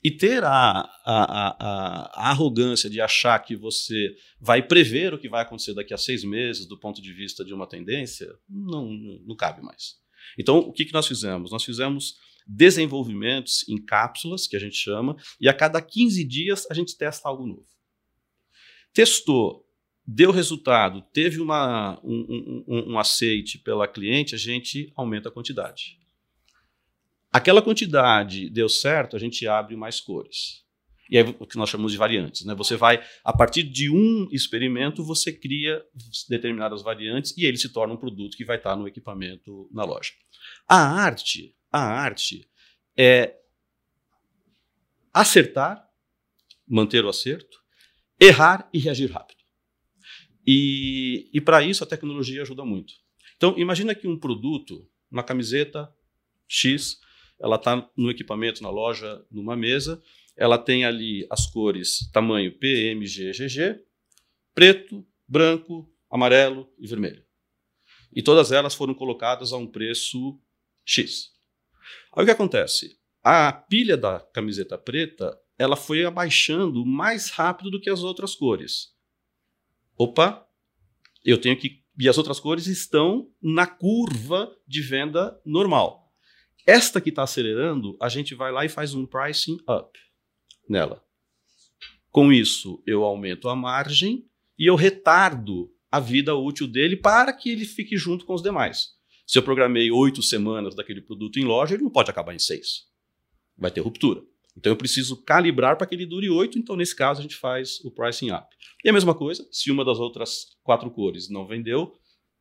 E 0.02 0.10
ter 0.10 0.42
a, 0.42 0.50
a, 0.50 0.88
a, 1.04 2.10
a, 2.14 2.30
arrogância 2.30 2.88
de 2.88 3.00
achar 3.00 3.38
que 3.40 3.54
você 3.54 4.16
vai 4.40 4.62
prever 4.62 5.12
o 5.12 5.18
que 5.18 5.28
vai 5.28 5.42
acontecer 5.42 5.74
daqui 5.74 5.92
a 5.92 5.98
seis 5.98 6.24
meses 6.24 6.66
do 6.66 6.78
ponto 6.78 7.02
de 7.02 7.12
vista 7.12 7.44
de 7.44 7.52
uma 7.52 7.66
tendência, 7.66 8.34
não, 8.48 8.90
não, 9.26 9.36
cabe 9.36 9.62
mais. 9.62 9.96
Então, 10.38 10.58
o 10.58 10.72
que, 10.72 10.86
que 10.86 10.94
nós 10.94 11.06
fizemos? 11.06 11.50
Nós 11.50 11.62
fizemos 11.62 12.14
desenvolvimentos 12.46 13.68
em 13.68 13.76
cápsulas, 13.76 14.46
que 14.46 14.56
a 14.56 14.60
gente 14.60 14.76
chama, 14.76 15.16
e 15.38 15.48
a 15.48 15.54
cada 15.54 15.82
15 15.82 16.24
dias 16.24 16.66
a 16.70 16.74
gente 16.74 16.96
testa 16.96 17.28
algo 17.28 17.46
novo. 17.46 17.68
Testou, 18.94 19.66
deu 20.06 20.30
resultado, 20.30 21.02
teve 21.12 21.40
uma, 21.40 22.00
um, 22.02 22.64
um, 22.66 22.92
um 22.92 22.98
aceite 22.98 23.58
pela 23.58 23.86
cliente, 23.86 24.34
a 24.34 24.38
gente 24.38 24.90
aumenta 24.96 25.28
a 25.28 25.32
quantidade. 25.32 25.99
Aquela 27.32 27.62
quantidade 27.62 28.50
deu 28.50 28.68
certo, 28.68 29.16
a 29.16 29.18
gente 29.18 29.46
abre 29.46 29.76
mais 29.76 30.00
cores. 30.00 30.64
E 31.08 31.18
é 31.18 31.22
o 31.22 31.46
que 31.46 31.56
nós 31.56 31.68
chamamos 31.68 31.92
de 31.92 31.98
variantes. 31.98 32.44
Né? 32.44 32.54
Você 32.54 32.76
vai, 32.76 33.04
a 33.24 33.32
partir 33.32 33.64
de 33.64 33.90
um 33.90 34.28
experimento, 34.30 35.04
você 35.04 35.32
cria 35.32 35.84
determinadas 36.28 36.82
variantes 36.82 37.36
e 37.36 37.44
ele 37.44 37.56
se 37.56 37.72
torna 37.72 37.94
um 37.94 37.96
produto 37.96 38.36
que 38.36 38.44
vai 38.44 38.56
estar 38.56 38.76
no 38.76 38.86
equipamento 38.86 39.68
na 39.72 39.84
loja. 39.84 40.12
A 40.68 40.76
arte 40.76 41.54
a 41.70 41.80
arte 41.80 42.48
é 42.96 43.36
acertar, 45.12 45.88
manter 46.66 47.04
o 47.04 47.08
acerto, 47.08 47.58
errar 48.18 48.68
e 48.72 48.78
reagir 48.78 49.10
rápido. 49.10 49.40
E, 50.46 51.30
e 51.32 51.40
para 51.40 51.62
isso 51.62 51.84
a 51.84 51.86
tecnologia 51.86 52.42
ajuda 52.42 52.64
muito. 52.64 52.94
Então, 53.36 53.56
imagina 53.56 53.94
que 53.94 54.08
um 54.08 54.18
produto, 54.18 54.88
uma 55.10 55.22
camiseta 55.22 55.92
X, 56.48 56.98
ela 57.40 57.56
está 57.56 57.88
no 57.96 58.10
equipamento, 58.10 58.62
na 58.62 58.70
loja, 58.70 59.24
numa 59.30 59.56
mesa, 59.56 60.02
ela 60.36 60.58
tem 60.58 60.84
ali 60.84 61.26
as 61.30 61.46
cores 61.46 62.10
tamanho 62.12 62.56
P, 62.58 62.90
M, 62.90 63.06
G, 63.06 63.32
GG, 63.32 63.80
preto, 64.54 65.06
branco, 65.26 65.90
amarelo 66.10 66.70
e 66.78 66.86
vermelho. 66.86 67.24
E 68.12 68.22
todas 68.22 68.52
elas 68.52 68.74
foram 68.74 68.94
colocadas 68.94 69.52
a 69.52 69.56
um 69.56 69.66
preço 69.66 70.38
X. 70.84 71.30
Aí 72.14 72.22
o 72.22 72.26
que 72.26 72.32
acontece? 72.32 72.98
A 73.22 73.52
pilha 73.52 73.96
da 73.96 74.20
camiseta 74.20 74.76
preta 74.76 75.38
ela 75.58 75.76
foi 75.76 76.04
abaixando 76.06 76.86
mais 76.86 77.28
rápido 77.28 77.70
do 77.70 77.80
que 77.80 77.90
as 77.90 78.02
outras 78.02 78.34
cores. 78.34 78.94
Opa, 79.96 80.46
eu 81.22 81.38
tenho 81.38 81.54
que. 81.54 81.84
E 81.98 82.08
as 82.08 82.16
outras 82.16 82.40
cores 82.40 82.66
estão 82.66 83.30
na 83.42 83.66
curva 83.66 84.50
de 84.66 84.80
venda 84.80 85.38
normal. 85.44 85.99
Esta 86.66 87.00
que 87.00 87.10
está 87.10 87.22
acelerando, 87.22 87.96
a 88.00 88.08
gente 88.08 88.34
vai 88.34 88.52
lá 88.52 88.64
e 88.64 88.68
faz 88.68 88.94
um 88.94 89.06
pricing 89.06 89.58
up 89.68 89.98
nela. 90.68 91.02
Com 92.10 92.32
isso, 92.32 92.82
eu 92.86 93.04
aumento 93.04 93.48
a 93.48 93.56
margem 93.56 94.24
e 94.58 94.66
eu 94.66 94.74
retardo 94.74 95.70
a 95.90 95.98
vida 95.98 96.34
útil 96.34 96.66
dele 96.66 96.96
para 96.96 97.32
que 97.32 97.50
ele 97.50 97.64
fique 97.64 97.96
junto 97.96 98.24
com 98.24 98.34
os 98.34 98.42
demais. 98.42 98.88
Se 99.26 99.38
eu 99.38 99.42
programei 99.42 99.90
oito 99.90 100.22
semanas 100.22 100.74
daquele 100.74 101.00
produto 101.00 101.38
em 101.38 101.44
loja, 101.44 101.74
ele 101.74 101.84
não 101.84 101.90
pode 101.90 102.10
acabar 102.10 102.34
em 102.34 102.38
seis. 102.38 102.88
Vai 103.56 103.70
ter 103.70 103.80
ruptura. 103.80 104.22
Então 104.56 104.72
eu 104.72 104.76
preciso 104.76 105.22
calibrar 105.22 105.76
para 105.76 105.86
que 105.86 105.94
ele 105.94 106.06
dure 106.06 106.28
8, 106.28 106.58
então 106.58 106.76
nesse 106.76 106.94
caso 106.94 107.20
a 107.20 107.22
gente 107.22 107.36
faz 107.36 107.80
o 107.84 107.90
pricing 107.90 108.30
up. 108.32 108.46
E 108.84 108.88
a 108.88 108.92
mesma 108.92 109.14
coisa, 109.14 109.46
se 109.50 109.70
uma 109.70 109.84
das 109.84 109.98
outras 109.98 110.56
quatro 110.62 110.90
cores 110.90 111.28
não 111.28 111.46
vendeu 111.46 111.92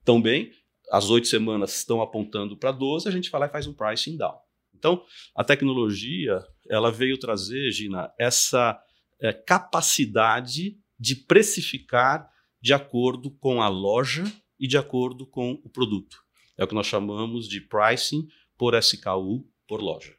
tão 0.04 0.22
bem, 0.22 0.52
as 0.92 1.10
oito 1.10 1.28
semanas 1.28 1.76
estão 1.78 2.02
apontando 2.02 2.58
para 2.58 2.72
12, 2.72 3.08
a 3.08 3.12
gente 3.12 3.30
vai 3.30 3.42
lá 3.42 3.48
e 3.48 3.52
faz 3.52 3.68
um 3.68 3.74
pricing 3.74 4.18
down. 4.18 4.38
Então, 4.74 5.04
a 5.36 5.44
tecnologia 5.44 6.44
ela 6.70 6.92
veio 6.92 7.18
trazer, 7.18 7.72
Gina, 7.72 8.12
essa 8.18 8.82
é, 9.20 9.34
capacidade 9.34 10.78
de 10.98 11.16
precificar 11.16 12.30
de 12.62 12.74
acordo 12.74 13.32
com 13.32 13.62
a 13.62 13.68
loja 13.68 14.24
e 14.60 14.68
de 14.68 14.78
acordo 14.78 15.26
com 15.26 15.60
o 15.64 15.70
produto. 15.70 16.18
É 16.58 16.64
o 16.64 16.68
que 16.68 16.76
nós 16.76 16.88
chamamos 16.88 17.48
de 17.48 17.62
pricing 17.62 18.28
por 18.58 18.74
SKU 18.76 19.48
por 19.68 19.82
loja. 19.82 20.14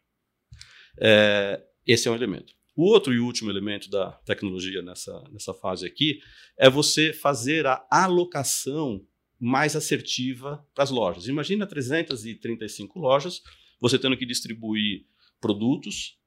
É, 0.98 1.62
esse 1.87 2.09
é 2.09 2.11
um 2.11 2.14
elemento. 2.14 2.54
O 2.76 2.85
outro 2.85 3.12
e 3.12 3.18
último 3.18 3.50
elemento 3.50 3.90
da 3.90 4.12
tecnologia 4.24 4.80
nessa, 4.80 5.22
nessa 5.30 5.52
fase 5.52 5.87
aqui 5.87 6.20
é 6.56 6.70
você 6.70 7.12
fazer 7.12 7.66
a 7.66 7.85
alocação 7.90 9.04
mais 9.40 9.74
assertiva 9.74 10.64
para 10.74 10.85
as 10.85 10.90
lojas. 10.90 11.26
Imagina 11.26 11.66
335 11.66 12.98
lojas, 12.98 13.40
você 13.81 13.98
tendo 13.98 14.16
que 14.16 14.26
distribuir 14.26 15.07
produtos, 15.40 16.18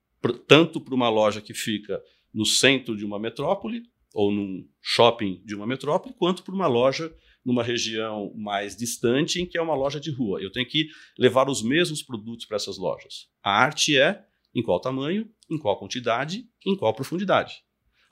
tanto 0.47 0.81
para 0.81 0.95
uma 0.95 1.09
loja 1.09 1.41
que 1.41 1.53
fica 1.53 2.01
no 2.33 2.45
centro 2.45 2.97
de 2.97 3.05
uma 3.05 3.19
metrópole, 3.19 3.83
ou 4.13 4.31
num 4.31 4.67
shopping 4.81 5.41
de 5.43 5.55
uma 5.55 5.67
metrópole, 5.67 6.15
quanto 6.15 6.43
para 6.43 6.53
uma 6.53 6.67
loja 6.67 7.13
numa 7.45 7.63
região 7.63 8.33
mais 8.35 8.75
distante, 8.75 9.41
em 9.41 9.45
que 9.45 9.57
é 9.57 9.61
uma 9.61 9.75
loja 9.75 9.99
de 9.99 10.09
rua. 10.09 10.41
Eu 10.41 10.51
tenho 10.51 10.67
que 10.67 10.87
levar 11.17 11.49
os 11.49 11.61
mesmos 11.61 12.01
produtos 12.01 12.45
para 12.45 12.55
essas 12.55 12.77
lojas. 12.77 13.27
A 13.43 13.51
arte 13.51 13.97
é 13.97 14.23
em 14.55 14.61
qual 14.61 14.79
tamanho, 14.79 15.29
em 15.49 15.57
qual 15.57 15.77
quantidade, 15.77 16.47
em 16.65 16.75
qual 16.75 16.93
profundidade. 16.93 17.63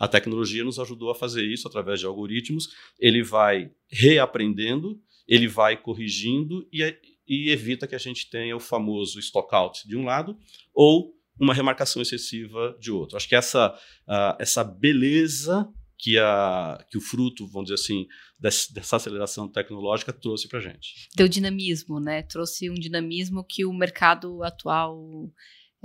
A 0.01 0.07
tecnologia 0.07 0.63
nos 0.63 0.79
ajudou 0.79 1.11
a 1.11 1.15
fazer 1.15 1.45
isso 1.45 1.67
através 1.67 1.99
de 1.99 2.07
algoritmos. 2.07 2.69
Ele 2.99 3.21
vai 3.21 3.69
reaprendendo, 3.87 4.99
ele 5.27 5.47
vai 5.47 5.77
corrigindo 5.77 6.67
e, 6.73 6.81
e 7.27 7.51
evita 7.51 7.85
que 7.85 7.93
a 7.93 7.99
gente 7.99 8.27
tenha 8.27 8.55
o 8.55 8.59
famoso 8.59 9.19
stock 9.19 9.53
out 9.53 9.87
de 9.87 9.95
um 9.95 10.05
lado 10.05 10.35
ou 10.73 11.13
uma 11.39 11.53
remarcação 11.53 12.01
excessiva 12.01 12.75
de 12.79 12.91
outro. 12.91 13.15
Acho 13.15 13.29
que 13.29 13.35
essa, 13.35 13.77
uh, 14.07 14.35
essa 14.39 14.63
beleza 14.63 15.71
que, 15.99 16.17
a, 16.17 16.83
que 16.89 16.97
o 16.97 17.01
fruto, 17.01 17.45
vamos 17.45 17.69
dizer 17.69 17.75
assim, 17.75 18.07
dessa, 18.39 18.73
dessa 18.73 18.95
aceleração 18.95 19.47
tecnológica 19.47 20.11
trouxe 20.11 20.47
para 20.47 20.57
a 20.57 20.63
gente. 20.63 21.09
Deu 21.15 21.27
dinamismo, 21.27 21.99
né? 21.99 22.23
Trouxe 22.23 22.71
um 22.71 22.73
dinamismo 22.73 23.43
que 23.43 23.65
o 23.65 23.71
mercado 23.71 24.41
atual 24.41 25.31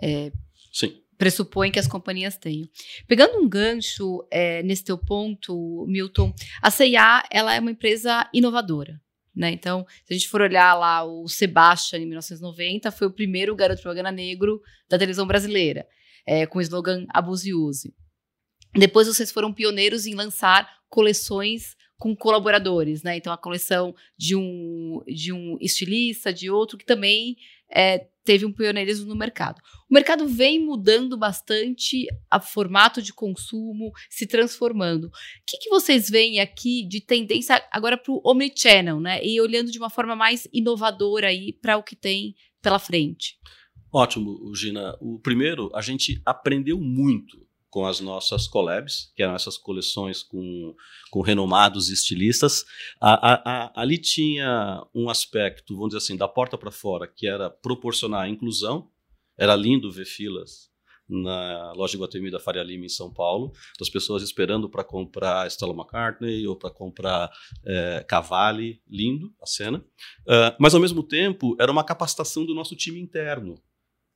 é, 0.03 0.33
Sim 0.73 1.03
pressupõe 1.19 1.71
que 1.71 1.79
as 1.79 1.87
companhias 1.87 2.37
tenham. 2.37 2.69
Pegando 3.07 3.39
um 3.39 3.49
gancho 3.49 4.27
é, 4.31 4.63
nesse 4.63 4.85
teu 4.85 4.99
ponto, 4.99 5.85
Milton, 5.89 6.33
a 6.63 6.71
CIA 6.71 7.25
ela 7.31 7.55
é 7.55 7.61
uma 7.61 7.71
empresa 7.71 8.29
inovadora. 8.33 9.01
Né? 9.35 9.51
Então, 9.51 9.87
se 10.05 10.15
a 10.15 10.17
gente 10.17 10.29
for 10.29 10.41
olhar 10.41 10.75
lá 10.75 11.05
o 11.05 11.29
Sebastian, 11.29 11.99
em 11.99 12.07
1990, 12.07 12.91
foi 12.91 13.07
o 13.07 13.13
primeiro 13.13 13.55
garoto 13.55 13.83
propaganda 13.83 14.11
negro 14.11 14.63
da 14.89 14.99
televisão 14.99 15.27
brasileira, 15.27 15.87
é, 16.27 16.47
com 16.47 16.59
o 16.59 16.63
slogan 16.63 17.05
Abuse 17.11 17.51
e 17.51 17.55
Use. 17.55 17.95
Depois 18.75 19.07
vocês 19.07 19.31
foram 19.31 19.53
pioneiros 19.53 20.07
em 20.07 20.15
lançar 20.15 20.69
coleções 20.89 21.77
com 21.99 22.15
colaboradores, 22.15 23.03
né? 23.03 23.17
Então 23.17 23.33
a 23.33 23.39
coleção 23.39 23.95
de 24.19 24.37
um 24.37 25.03
de 25.07 25.33
um 25.33 25.57
estilista, 25.61 26.33
de 26.33 26.51
outro 26.51 26.77
que 26.77 26.85
também 26.85 27.37
é, 27.75 28.07
teve 28.27 28.45
um 28.45 28.53
pioneirismo 28.53 29.07
no 29.07 29.17
mercado. 29.17 29.63
O 29.89 29.95
mercado 29.95 30.27
vem 30.27 30.59
mudando 30.59 31.17
bastante 31.17 32.07
a 32.29 32.41
formato 32.41 33.01
de 33.01 33.15
consumo, 33.15 33.93
se 34.11 34.27
transformando. 34.27 35.05
O 35.05 35.11
que, 35.47 35.59
que 35.59 35.71
vocês 35.71 36.11
veem 36.11 36.41
aqui 36.41 36.87
de 36.87 37.01
tendência 37.01 37.63
agora 37.71 37.97
para 37.97 38.13
o 38.13 38.21
omnichannel, 38.25 39.01
né? 39.01 39.25
E 39.25 39.41
olhando 39.41 39.71
de 39.71 39.79
uma 39.79 39.89
forma 39.89 40.17
mais 40.17 40.49
inovadora 40.53 41.29
aí 41.29 41.53
para 41.53 41.77
o 41.77 41.83
que 41.83 41.95
tem 41.95 42.35
pela 42.61 42.81
frente. 42.81 43.39
Ótimo, 43.93 44.53
Gina. 44.55 44.97
O 45.01 45.21
primeiro, 45.21 45.71
a 45.73 45.81
gente 45.81 46.21
aprendeu 46.27 46.81
muito 46.81 47.46
com 47.71 47.87
as 47.87 48.01
nossas 48.01 48.47
collabs, 48.47 49.13
que 49.15 49.23
eram 49.23 49.35
essas 49.35 49.57
coleções 49.59 50.23
com, 50.23 50.75
com 51.11 51.21
renomados 51.21 51.89
estilistas. 51.89 52.65
A, 53.01 53.33
a, 53.33 53.65
a, 53.67 53.83
ali 53.83 53.99
tinha 53.99 54.83
um 54.95 55.11
aspecto, 55.11 55.75
vamos 55.75 55.91
dizer 55.91 55.99
assim, 55.99 56.17
da 56.17 56.29
porta 56.29 56.57
para 56.57 56.71
fora, 56.71 57.07
que 57.07 57.27
era 57.27 57.51
proporcionar 57.51 58.23
a 58.23 58.29
inclusão. 58.29 58.91
Era 59.39 59.55
lindo 59.55 59.93
ver 59.93 60.07
filas 60.07 60.71
na 61.09 61.73
loja 61.73 61.99
Guatemi 61.99 62.31
da 62.31 62.41
Faria 62.41 62.63
Lima 62.63 62.85
em 62.85 62.89
São 62.89 63.13
Paulo, 63.13 63.53
das 63.79 63.89
pessoas 63.89 64.23
esperando 64.23 64.69
para 64.69 64.83
comprar 64.83 65.47
Stella 65.47 65.73
McCartney 65.73 66.47
ou 66.47 66.57
para 66.57 66.71
comprar 66.71 67.31
é, 67.65 68.05
Cavalli, 68.09 68.83
lindo 68.89 69.33
a 69.41 69.47
cena. 69.47 69.79
Uh, 70.27 70.57
mas 70.59 70.75
ao 70.75 70.81
mesmo 70.81 71.03
tempo 71.03 71.57
era 71.61 71.71
uma 71.71 71.85
capacitação 71.85 72.45
do 72.45 72.55
nosso 72.55 72.75
time 72.75 73.01
interno 73.01 73.55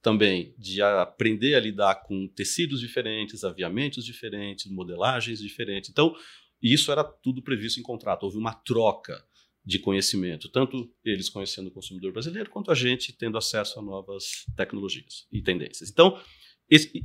também 0.02 0.54
de 0.56 0.80
aprender 0.80 1.54
a 1.54 1.60
lidar 1.60 2.02
com 2.06 2.26
tecidos 2.28 2.80
diferentes, 2.80 3.44
aviamentos 3.44 4.04
diferentes, 4.04 4.70
modelagens 4.70 5.40
diferentes. 5.40 5.90
Então, 5.90 6.14
isso 6.62 6.90
era 6.90 7.04
tudo 7.04 7.42
previsto 7.42 7.80
em 7.80 7.82
contrato. 7.82 8.24
Houve 8.24 8.38
uma 8.38 8.54
troca 8.54 9.22
de 9.64 9.78
conhecimento, 9.78 10.48
tanto 10.48 10.90
eles 11.04 11.28
conhecendo 11.28 11.68
o 11.68 11.70
consumidor 11.70 12.12
brasileiro, 12.12 12.50
quanto 12.50 12.70
a 12.70 12.74
gente 12.74 13.12
tendo 13.12 13.36
acesso 13.36 13.78
a 13.78 13.82
novas 13.82 14.44
tecnologias 14.56 15.26
e 15.30 15.42
tendências. 15.42 15.90
Então, 15.90 16.18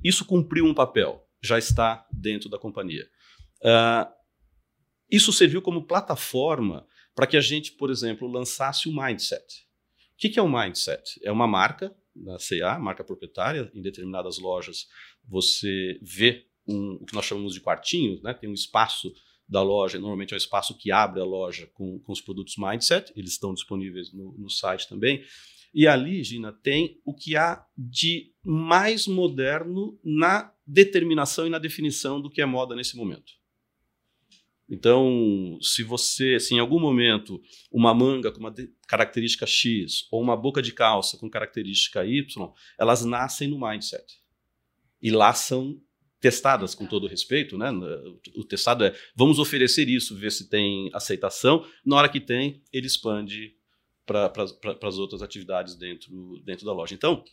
isso 0.03 0.25
cumpriu 0.25 0.65
um 0.65 0.73
papel, 0.73 1.27
já 1.41 1.57
está 1.57 2.07
dentro 2.11 2.49
da 2.49 2.57
companhia. 2.57 3.05
Uh, 3.61 4.09
isso 5.11 5.33
serviu 5.33 5.61
como 5.61 5.85
plataforma 5.85 6.87
para 7.13 7.27
que 7.27 7.35
a 7.35 7.41
gente, 7.41 7.73
por 7.73 7.89
exemplo, 7.89 8.27
lançasse 8.27 8.87
o 8.87 8.95
Mindset. 8.95 9.65
O 10.13 10.17
que, 10.17 10.29
que 10.29 10.39
é 10.39 10.41
o 10.41 10.49
Mindset? 10.49 11.19
É 11.23 11.31
uma 11.31 11.47
marca 11.47 11.93
na 12.15 12.37
CA, 12.37 12.79
marca 12.79 13.03
proprietária, 13.03 13.71
em 13.73 13.81
determinadas 13.81 14.37
lojas 14.39 14.87
você 15.27 15.99
vê 16.01 16.45
um, 16.67 16.93
o 17.01 17.05
que 17.05 17.13
nós 17.13 17.25
chamamos 17.25 17.53
de 17.53 17.61
quartinho, 17.61 18.19
né? 18.23 18.33
tem 18.33 18.49
um 18.49 18.53
espaço 18.53 19.13
da 19.47 19.61
loja, 19.61 19.99
normalmente 19.99 20.33
é 20.33 20.37
o 20.37 20.37
espaço 20.37 20.75
que 20.77 20.91
abre 20.91 21.21
a 21.21 21.25
loja 21.25 21.69
com, 21.73 21.99
com 21.99 22.11
os 22.11 22.21
produtos 22.21 22.55
Mindset, 22.57 23.13
eles 23.15 23.31
estão 23.31 23.53
disponíveis 23.53 24.11
no, 24.11 24.35
no 24.37 24.49
site 24.49 24.87
também. 24.87 25.23
E 25.73 25.87
ali, 25.87 26.23
Gina, 26.23 26.53
tem 26.53 26.99
o 27.05 27.13
que 27.13 27.35
há 27.35 27.63
de 27.77 28.31
mais 28.43 29.07
moderno 29.07 29.99
na 30.03 30.51
determinação 30.65 31.45
e 31.45 31.49
na 31.49 31.59
definição 31.59 32.21
do 32.21 32.29
que 32.29 32.41
é 32.41 32.45
moda 32.45 32.75
nesse 32.75 32.95
momento. 32.95 33.33
Então, 34.69 35.59
se 35.61 35.83
você, 35.83 36.39
se 36.39 36.55
em 36.55 36.59
algum 36.59 36.79
momento 36.79 37.41
uma 37.71 37.93
manga 37.93 38.31
com 38.31 38.39
uma 38.39 38.53
característica 38.87 39.45
X 39.45 40.07
ou 40.11 40.21
uma 40.21 40.35
boca 40.35 40.61
de 40.61 40.73
calça 40.73 41.17
com 41.17 41.29
característica 41.29 42.03
Y, 42.03 42.51
elas 42.77 43.05
nascem 43.05 43.47
no 43.47 43.59
mindset. 43.59 44.19
E 45.01 45.11
lá 45.11 45.33
são 45.33 45.79
testadas 46.19 46.73
com 46.73 46.87
todo 46.87 47.05
respeito, 47.05 47.55
né? 47.55 47.69
O 48.35 48.43
testado 48.43 48.83
é, 48.83 48.95
vamos 49.15 49.37
oferecer 49.37 49.87
isso, 49.87 50.17
ver 50.17 50.31
se 50.31 50.49
tem 50.49 50.89
aceitação. 50.91 51.63
Na 51.85 51.97
hora 51.97 52.09
que 52.09 52.19
tem, 52.19 52.63
ele 52.73 52.87
expande 52.87 53.55
para 54.03 54.31
as 54.83 54.97
outras 54.97 55.21
atividades 55.21 55.75
dentro, 55.75 56.41
dentro 56.43 56.65
da 56.65 56.73
loja. 56.73 56.95
Então, 56.95 57.23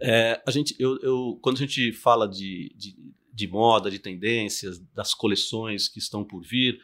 é, 0.00 0.40
a 0.46 0.50
gente, 0.52 0.76
eu, 0.78 0.96
eu, 1.00 1.38
quando 1.42 1.56
a 1.56 1.60
gente 1.60 1.92
fala 1.92 2.28
de, 2.28 2.72
de 2.76 2.94
de 3.34 3.48
moda, 3.48 3.90
de 3.90 3.98
tendências, 3.98 4.78
das 4.94 5.12
coleções 5.12 5.88
que 5.88 5.98
estão 5.98 6.24
por 6.24 6.42
vir, 6.42 6.78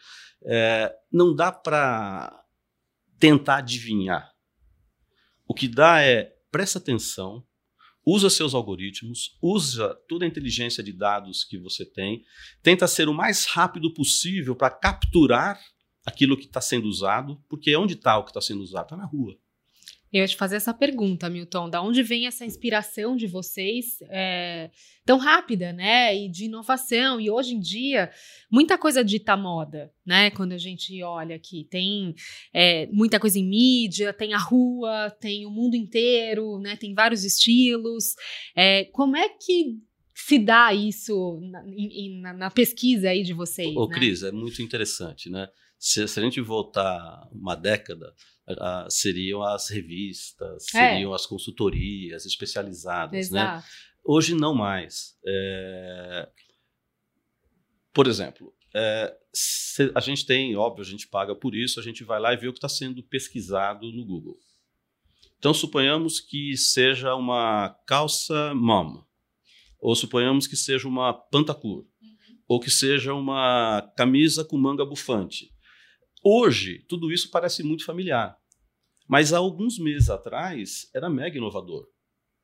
é, 0.44 0.92
não 1.12 1.34
dá 1.34 1.52
para 1.52 2.44
tentar 3.18 3.58
adivinhar. 3.58 4.32
O 5.46 5.54
que 5.54 5.68
dá 5.68 6.02
é 6.02 6.32
presta 6.50 6.78
atenção, 6.78 7.46
usa 8.04 8.28
seus 8.28 8.54
algoritmos, 8.54 9.38
usa 9.40 9.94
toda 10.08 10.24
a 10.24 10.28
inteligência 10.28 10.82
de 10.82 10.92
dados 10.92 11.44
que 11.44 11.58
você 11.58 11.84
tem, 11.84 12.24
tenta 12.62 12.88
ser 12.88 13.08
o 13.08 13.14
mais 13.14 13.46
rápido 13.46 13.92
possível 13.94 14.56
para 14.56 14.70
capturar 14.70 15.60
aquilo 16.04 16.36
que 16.36 16.46
está 16.46 16.60
sendo 16.60 16.88
usado, 16.88 17.40
porque 17.48 17.76
onde 17.76 17.94
está 17.94 18.18
o 18.18 18.24
que 18.24 18.30
está 18.30 18.40
sendo 18.40 18.62
usado? 18.62 18.84
Está 18.84 18.96
na 18.96 19.06
rua. 19.06 19.38
Eu 20.12 20.22
ia 20.22 20.26
te 20.26 20.36
fazer 20.36 20.56
essa 20.56 20.74
pergunta, 20.74 21.30
Milton. 21.30 21.70
Da 21.70 21.80
onde 21.80 22.02
vem 22.02 22.26
essa 22.26 22.44
inspiração 22.44 23.14
de 23.14 23.28
vocês 23.28 23.98
é, 24.10 24.70
tão 25.04 25.18
rápida, 25.18 25.72
né? 25.72 26.16
E 26.16 26.28
de 26.28 26.46
inovação. 26.46 27.20
E 27.20 27.30
hoje 27.30 27.54
em 27.54 27.60
dia, 27.60 28.10
muita 28.50 28.76
coisa 28.76 29.04
dita 29.04 29.36
moda, 29.36 29.92
né? 30.04 30.30
Quando 30.30 30.52
a 30.52 30.58
gente 30.58 31.00
olha 31.02 31.36
aqui, 31.36 31.64
tem 31.70 32.14
é, 32.52 32.86
muita 32.88 33.20
coisa 33.20 33.38
em 33.38 33.48
mídia, 33.48 34.12
tem 34.12 34.34
a 34.34 34.38
rua, 34.38 35.10
tem 35.20 35.46
o 35.46 35.50
mundo 35.50 35.76
inteiro, 35.76 36.58
né? 36.58 36.76
Tem 36.76 36.92
vários 36.92 37.24
estilos. 37.24 38.16
É, 38.56 38.86
como 38.86 39.16
é 39.16 39.28
que 39.28 39.78
se 40.12 40.38
dá 40.38 40.74
isso 40.74 41.40
na, 41.40 41.62
na, 42.20 42.32
na 42.34 42.50
pesquisa 42.50 43.10
aí 43.10 43.22
de 43.22 43.32
vocês? 43.32 43.76
Ô, 43.76 43.86
né? 43.86 43.94
Cris, 43.94 44.24
é 44.24 44.32
muito 44.32 44.60
interessante, 44.60 45.30
né? 45.30 45.48
Se, 45.80 46.06
se 46.06 46.20
a 46.20 46.22
gente 46.22 46.42
voltar 46.42 47.26
uma 47.32 47.56
década, 47.56 48.14
seriam 48.90 49.42
as 49.42 49.70
revistas, 49.70 50.66
é. 50.74 50.90
seriam 50.90 51.14
as 51.14 51.24
consultorias 51.24 52.26
especializadas, 52.26 53.30
né? 53.30 53.40
Exato. 53.40 53.66
né? 53.66 53.72
Hoje 54.04 54.34
não 54.34 54.54
mais. 54.54 55.16
É... 55.26 56.28
Por 57.94 58.06
exemplo, 58.06 58.54
é, 58.74 59.16
a 59.94 60.00
gente 60.00 60.26
tem, 60.26 60.54
óbvio, 60.54 60.82
a 60.82 60.86
gente 60.86 61.08
paga 61.08 61.34
por 61.34 61.54
isso, 61.54 61.80
a 61.80 61.82
gente 61.82 62.04
vai 62.04 62.20
lá 62.20 62.34
e 62.34 62.36
vê 62.36 62.46
o 62.46 62.52
que 62.52 62.58
está 62.58 62.68
sendo 62.68 63.02
pesquisado 63.02 63.90
no 63.90 64.04
Google. 64.04 64.38
Então, 65.38 65.54
suponhamos 65.54 66.20
que 66.20 66.58
seja 66.58 67.14
uma 67.14 67.70
calça 67.86 68.54
mom, 68.54 69.02
ou 69.80 69.96
suponhamos 69.96 70.46
que 70.46 70.56
seja 70.56 70.86
uma 70.86 71.14
pantacur, 71.14 71.86
uhum. 72.02 72.38
ou 72.46 72.60
que 72.60 72.70
seja 72.70 73.14
uma 73.14 73.90
camisa 73.96 74.44
com 74.44 74.58
manga 74.58 74.84
bufante. 74.84 75.50
Hoje, 76.22 76.84
tudo 76.88 77.10
isso 77.10 77.30
parece 77.30 77.62
muito 77.62 77.84
familiar, 77.84 78.36
mas 79.08 79.32
há 79.32 79.38
alguns 79.38 79.78
meses 79.78 80.10
atrás 80.10 80.90
era 80.94 81.08
mega 81.08 81.36
inovador. 81.36 81.88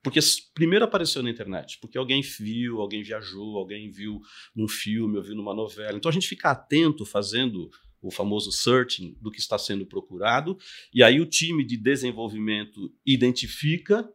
Porque 0.03 0.21
primeiro 0.55 0.85
apareceu 0.85 1.23
na 1.23 1.31
internet, 1.31 1.79
porque 1.81 1.99
alguém 1.99 2.23
viu, 2.23 2.81
alguém 2.81 3.03
viajou, 3.03 3.57
alguém 3.57 3.91
viu 3.91 4.21
num 4.55 4.69
filme, 4.69 5.17
ou 5.17 5.23
viu 5.23 5.35
numa 5.35 5.53
novela. 5.53 5.97
Então 5.99 6.09
a 6.09 6.13
gente 6.13 6.29
fica 6.29 6.51
atento 6.51 7.05
fazendo 7.05 7.69
o 8.01 8.11
famoso 8.11 8.53
searching 8.53 9.17
do 9.21 9.31
que 9.31 9.41
está 9.41 9.59
sendo 9.59 9.85
procurado, 9.85 10.57
e 10.95 11.03
aí 11.03 11.21
o 11.21 11.27
time 11.27 11.65
de 11.65 11.77
desenvolvimento 11.77 12.95
identifica 13.05 14.09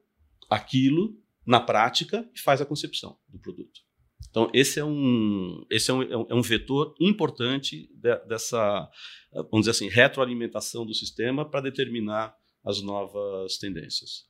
aquilo 0.50 1.20
na 1.46 1.60
prática 1.60 2.30
e 2.34 2.40
faz 2.40 2.62
a 2.62 2.66
concepção 2.66 3.20
do 3.28 3.38
produto. 3.38 3.82
Então, 4.30 4.50
esse 4.54 4.80
é 4.80 4.86
um, 4.86 5.66
esse 5.70 5.92
é 5.92 5.94
um, 5.94 6.02
é 6.02 6.34
um 6.34 6.40
é 6.40 6.42
vetor 6.42 6.96
importante 7.00 7.90
de, 7.94 8.16
dessa, 8.28 8.90
vamos 9.34 9.62
dizer 9.62 9.72
assim, 9.72 9.90
retroalimentação 9.90 10.86
do 10.86 10.94
sistema 10.94 11.50
para 11.50 11.62
determinar 11.62 12.36
as 12.64 12.82
novas 12.82 13.58
tendências. 13.58 14.26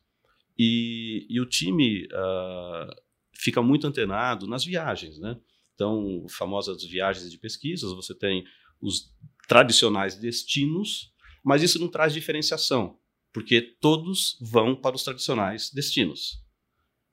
E, 0.57 1.27
e 1.29 1.39
o 1.39 1.45
time 1.45 2.05
uh, 2.05 3.01
fica 3.33 3.61
muito 3.61 3.87
antenado 3.87 4.47
nas 4.47 4.63
viagens, 4.63 5.19
né? 5.19 5.37
Então, 5.73 6.25
famosas 6.29 6.83
viagens 6.83 7.31
de 7.31 7.37
pesquisas, 7.37 7.91
você 7.91 8.13
tem 8.13 8.43
os 8.79 9.11
tradicionais 9.47 10.15
destinos, 10.15 11.11
mas 11.43 11.63
isso 11.63 11.79
não 11.79 11.87
traz 11.87 12.13
diferenciação, 12.13 12.99
porque 13.33 13.61
todos 13.61 14.37
vão 14.39 14.75
para 14.75 14.95
os 14.95 15.03
tradicionais 15.03 15.71
destinos. 15.71 16.39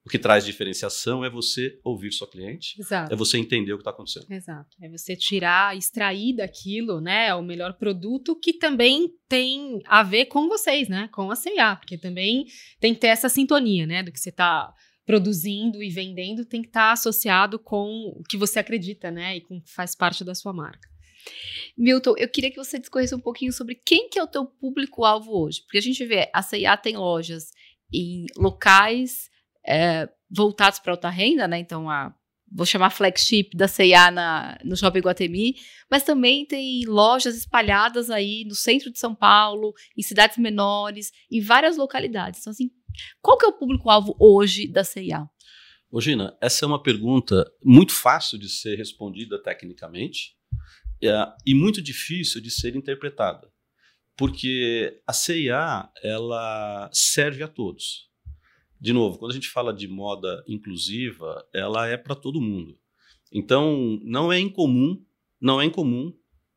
O 0.09 0.11
que 0.11 0.19
traz 0.19 0.43
diferenciação 0.43 1.23
é 1.23 1.29
você 1.29 1.79
ouvir 1.85 2.11
sua 2.13 2.27
cliente, 2.27 2.81
Exato. 2.81 3.13
é 3.13 3.15
você 3.15 3.37
entender 3.37 3.75
o 3.75 3.77
que 3.77 3.83
está 3.83 3.91
acontecendo. 3.91 4.25
Exato. 4.31 4.75
É 4.81 4.89
você 4.89 5.15
tirar, 5.15 5.77
extrair 5.77 6.35
daquilo, 6.35 6.99
né, 6.99 7.35
o 7.35 7.43
melhor 7.43 7.75
produto 7.75 8.35
que 8.35 8.55
também 8.55 9.13
tem 9.29 9.83
a 9.85 10.03
ver 10.03 10.25
com 10.25 10.49
vocês, 10.49 10.89
né, 10.89 11.11
com 11.13 11.31
a 11.31 11.37
C&A, 11.37 11.77
porque 11.77 11.99
também 11.99 12.47
tem 12.81 12.95
que 12.95 13.01
ter 13.01 13.09
essa 13.09 13.29
sintonia, 13.29 13.87
né, 13.87 14.03
do 14.03 14.11
que 14.11 14.19
você 14.19 14.31
está 14.31 14.73
produzindo 15.05 15.83
e 15.83 15.91
vendendo 15.91 16.43
tem 16.43 16.63
que 16.63 16.69
estar 16.69 16.87
tá 16.87 16.93
associado 16.93 17.59
com 17.59 18.11
o 18.17 18.23
que 18.27 18.39
você 18.39 18.61
acredita, 18.61 19.11
né, 19.11 19.37
e 19.37 19.43
com 19.43 19.61
que 19.61 19.71
faz 19.71 19.95
parte 19.95 20.25
da 20.25 20.35
sua 20.35 20.55
marca. 20.55 20.89
Milton, 21.77 22.15
eu 22.17 22.31
queria 22.31 22.51
que 22.51 22.57
você 22.57 22.79
discorresse 22.79 23.15
um 23.15 23.21
pouquinho 23.21 23.53
sobre 23.53 23.75
quem 23.75 24.09
que 24.09 24.19
é 24.19 24.23
o 24.23 24.27
teu 24.27 24.47
público-alvo 24.47 25.39
hoje. 25.39 25.61
Porque 25.61 25.77
a 25.77 25.83
gente 25.83 26.03
vê, 26.07 26.31
a 26.33 26.41
C&A 26.41 26.79
tem 26.79 26.97
lojas 26.97 27.51
em 27.93 28.25
locais 28.39 29.29
é, 29.69 30.09
voltados 30.31 30.79
para 30.79 30.93
alta 30.93 31.11
renda, 31.11 31.47
né? 31.47 31.59
Então, 31.59 31.91
a, 31.91 32.15
vou 32.51 32.65
chamar 32.65 32.91
flagship 32.91 33.51
da 33.55 33.69
C&A 33.69 34.11
na, 34.11 34.59
no 34.65 34.77
Shopping 34.77 35.01
Guatemi, 35.01 35.55
mas 35.91 36.03
também 36.03 36.47
tem 36.47 36.87
lojas 36.87 37.37
espalhadas 37.37 38.11
aí 38.11 38.45
no 38.47 38.55
centro 38.55 38.91
de 38.91 38.99
São 38.99 39.15
Paulo, 39.15 39.75
em 39.97 40.03
cidades 40.03 40.39
menores, 40.39 41.13
em 41.31 41.41
várias 41.41 41.77
localidades. 41.77 42.41
Então, 42.41 42.51
assim, 42.51 42.71
qual 43.21 43.37
que 43.37 43.45
é 43.45 43.49
o 43.49 43.53
público-alvo 43.53 44.17
hoje 44.19 44.67
da 44.67 44.83
C&A? 44.83 45.29
Ô 45.91 46.01
Gina, 46.01 46.37
essa 46.41 46.65
é 46.65 46.67
uma 46.67 46.83
pergunta 46.83 47.51
muito 47.63 47.93
fácil 47.93 48.39
de 48.39 48.49
ser 48.49 48.77
respondida 48.77 49.43
tecnicamente 49.43 50.37
é, 51.03 51.11
e 51.47 51.55
muito 51.55 51.81
difícil 51.83 52.41
de 52.41 52.51
ser 52.51 52.77
interpretada, 52.77 53.51
porque 54.17 55.01
a 55.07 55.13
CIA 55.13 55.89
ela 56.03 56.91
serve 56.93 57.43
a 57.43 57.49
todos 57.49 58.08
de 58.81 58.93
novo, 58.93 59.19
quando 59.19 59.33
a 59.33 59.35
gente 59.35 59.49
fala 59.49 59.73
de 59.73 59.89
moda 59.89 60.43
inclusiva, 60.47 61.45
ela 61.53 61.87
é 61.87 61.97
para 61.97 62.15
todo 62.15 62.41
mundo. 62.41 62.79
Então, 63.33 63.99
não 64.03 64.33
é 64.33 64.39
incomum, 64.39 65.03
não 65.41 65.61
é 65.61 65.65
incomum 65.65 66.13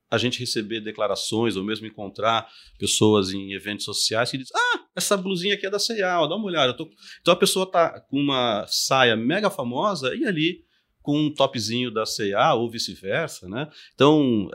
a 0.09 0.17
gente 0.17 0.39
receber 0.39 0.81
declarações 0.81 1.55
ou 1.55 1.63
mesmo 1.63 1.87
encontrar 1.87 2.47
pessoas 2.77 3.31
em 3.31 3.53
eventos 3.53 3.85
sociais 3.85 4.29
que 4.29 4.37
dizem: 4.37 4.53
Ah, 4.55 4.85
essa 4.95 5.15
blusinha 5.15 5.55
aqui 5.55 5.65
é 5.65 5.69
da 5.69 5.79
C&A, 5.79 6.27
dá 6.27 6.35
uma 6.35 6.45
olhada. 6.45 6.75
Então 7.21 7.33
a 7.33 7.37
pessoa 7.37 7.69
tá 7.69 8.01
com 8.01 8.19
uma 8.19 8.65
saia 8.67 9.15
mega 9.15 9.49
famosa 9.49 10.13
e 10.15 10.25
ali 10.25 10.65
com 11.01 11.17
um 11.17 11.33
topzinho 11.33 11.89
da 11.89 12.05
C&A 12.05 12.53
ou 12.53 12.69
vice-versa, 12.69 13.47
né? 13.47 13.69
Então, 13.95 14.49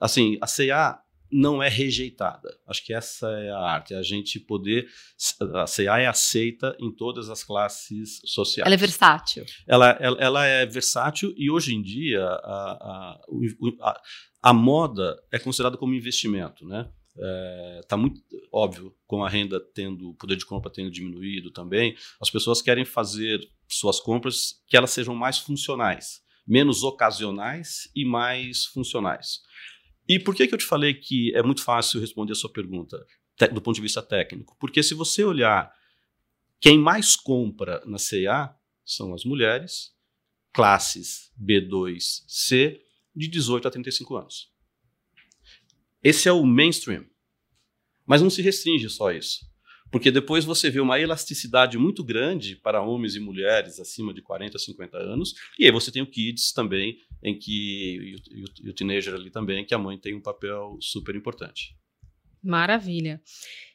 assim, 0.00 0.38
a 0.40 0.46
C&A 0.46 0.98
não 1.32 1.62
é 1.62 1.68
rejeitada. 1.68 2.56
Acho 2.66 2.84
que 2.84 2.92
essa 2.92 3.28
é 3.28 3.50
a 3.50 3.58
arte, 3.58 3.94
é 3.94 3.96
a 3.96 4.02
gente 4.02 4.40
poder. 4.40 4.88
A 5.54 5.64
CA 5.64 5.98
é 6.00 6.06
aceita 6.06 6.76
em 6.80 6.90
todas 6.90 7.30
as 7.30 7.44
classes 7.44 8.20
sociais. 8.24 8.66
Ela 8.66 8.74
é 8.74 8.78
versátil. 8.78 9.44
Ela, 9.66 9.90
ela, 10.00 10.16
ela 10.20 10.46
é 10.46 10.66
versátil 10.66 11.32
e 11.36 11.50
hoje 11.50 11.74
em 11.74 11.82
dia 11.82 12.24
a, 12.24 13.18
a, 13.20 13.20
a, 13.82 14.00
a 14.42 14.52
moda 14.52 15.22
é 15.32 15.38
considerada 15.38 15.76
como 15.76 15.94
investimento, 15.94 16.66
né? 16.66 16.90
Está 17.82 17.96
é, 17.96 17.98
muito 17.98 18.22
óbvio, 18.52 18.94
com 19.06 19.22
a 19.24 19.28
renda 19.28 19.60
tendo, 19.74 20.10
o 20.10 20.14
poder 20.14 20.36
de 20.36 20.46
compra 20.46 20.70
tendo 20.70 20.90
diminuído 20.90 21.50
também, 21.50 21.94
as 22.20 22.30
pessoas 22.30 22.62
querem 22.62 22.84
fazer 22.84 23.40
suas 23.68 24.00
compras 24.00 24.62
que 24.66 24.76
elas 24.76 24.90
sejam 24.90 25.14
mais 25.14 25.38
funcionais, 25.38 26.20
menos 26.46 26.82
ocasionais 26.82 27.90
e 27.94 28.04
mais 28.04 28.64
funcionais. 28.64 29.40
E 30.10 30.18
por 30.18 30.34
que, 30.34 30.44
que 30.48 30.52
eu 30.52 30.58
te 30.58 30.66
falei 30.66 30.92
que 30.92 31.32
é 31.36 31.42
muito 31.42 31.62
fácil 31.62 32.00
responder 32.00 32.32
a 32.32 32.34
sua 32.34 32.52
pergunta 32.52 33.06
do 33.52 33.62
ponto 33.62 33.76
de 33.76 33.80
vista 33.80 34.02
técnico? 34.02 34.56
Porque 34.58 34.82
se 34.82 34.92
você 34.92 35.22
olhar 35.22 35.72
quem 36.58 36.76
mais 36.76 37.14
compra 37.14 37.80
na 37.86 37.96
CA 37.96 38.52
são 38.84 39.14
as 39.14 39.24
mulheres, 39.24 39.94
classes 40.52 41.32
B2, 41.40 42.24
C, 42.26 42.82
de 43.14 43.28
18 43.28 43.68
a 43.68 43.70
35 43.70 44.16
anos. 44.16 44.52
Esse 46.02 46.28
é 46.28 46.32
o 46.32 46.44
mainstream. 46.44 47.06
Mas 48.04 48.20
não 48.20 48.30
se 48.30 48.42
restringe 48.42 48.90
só 48.90 49.10
a 49.10 49.14
isso. 49.14 49.48
Porque 49.90 50.10
depois 50.10 50.44
você 50.44 50.70
vê 50.70 50.80
uma 50.80 51.00
elasticidade 51.00 51.76
muito 51.76 52.04
grande 52.04 52.56
para 52.56 52.82
homens 52.82 53.16
e 53.16 53.20
mulheres 53.20 53.80
acima 53.80 54.14
de 54.14 54.22
40, 54.22 54.58
50 54.58 54.96
anos. 54.96 55.34
E 55.58 55.64
aí 55.64 55.72
você 55.72 55.90
tem 55.90 56.02
o 56.02 56.06
Kids 56.06 56.52
também, 56.52 56.96
em 57.22 57.36
que 57.38 58.16
e 58.30 58.66
o, 58.66 58.70
o 58.70 58.72
teenager 58.72 59.14
ali 59.14 59.30
também, 59.30 59.64
que 59.64 59.74
a 59.74 59.78
mãe 59.78 59.98
tem 59.98 60.14
um 60.14 60.20
papel 60.20 60.78
super 60.80 61.16
importante. 61.16 61.76
Maravilha. 62.42 63.20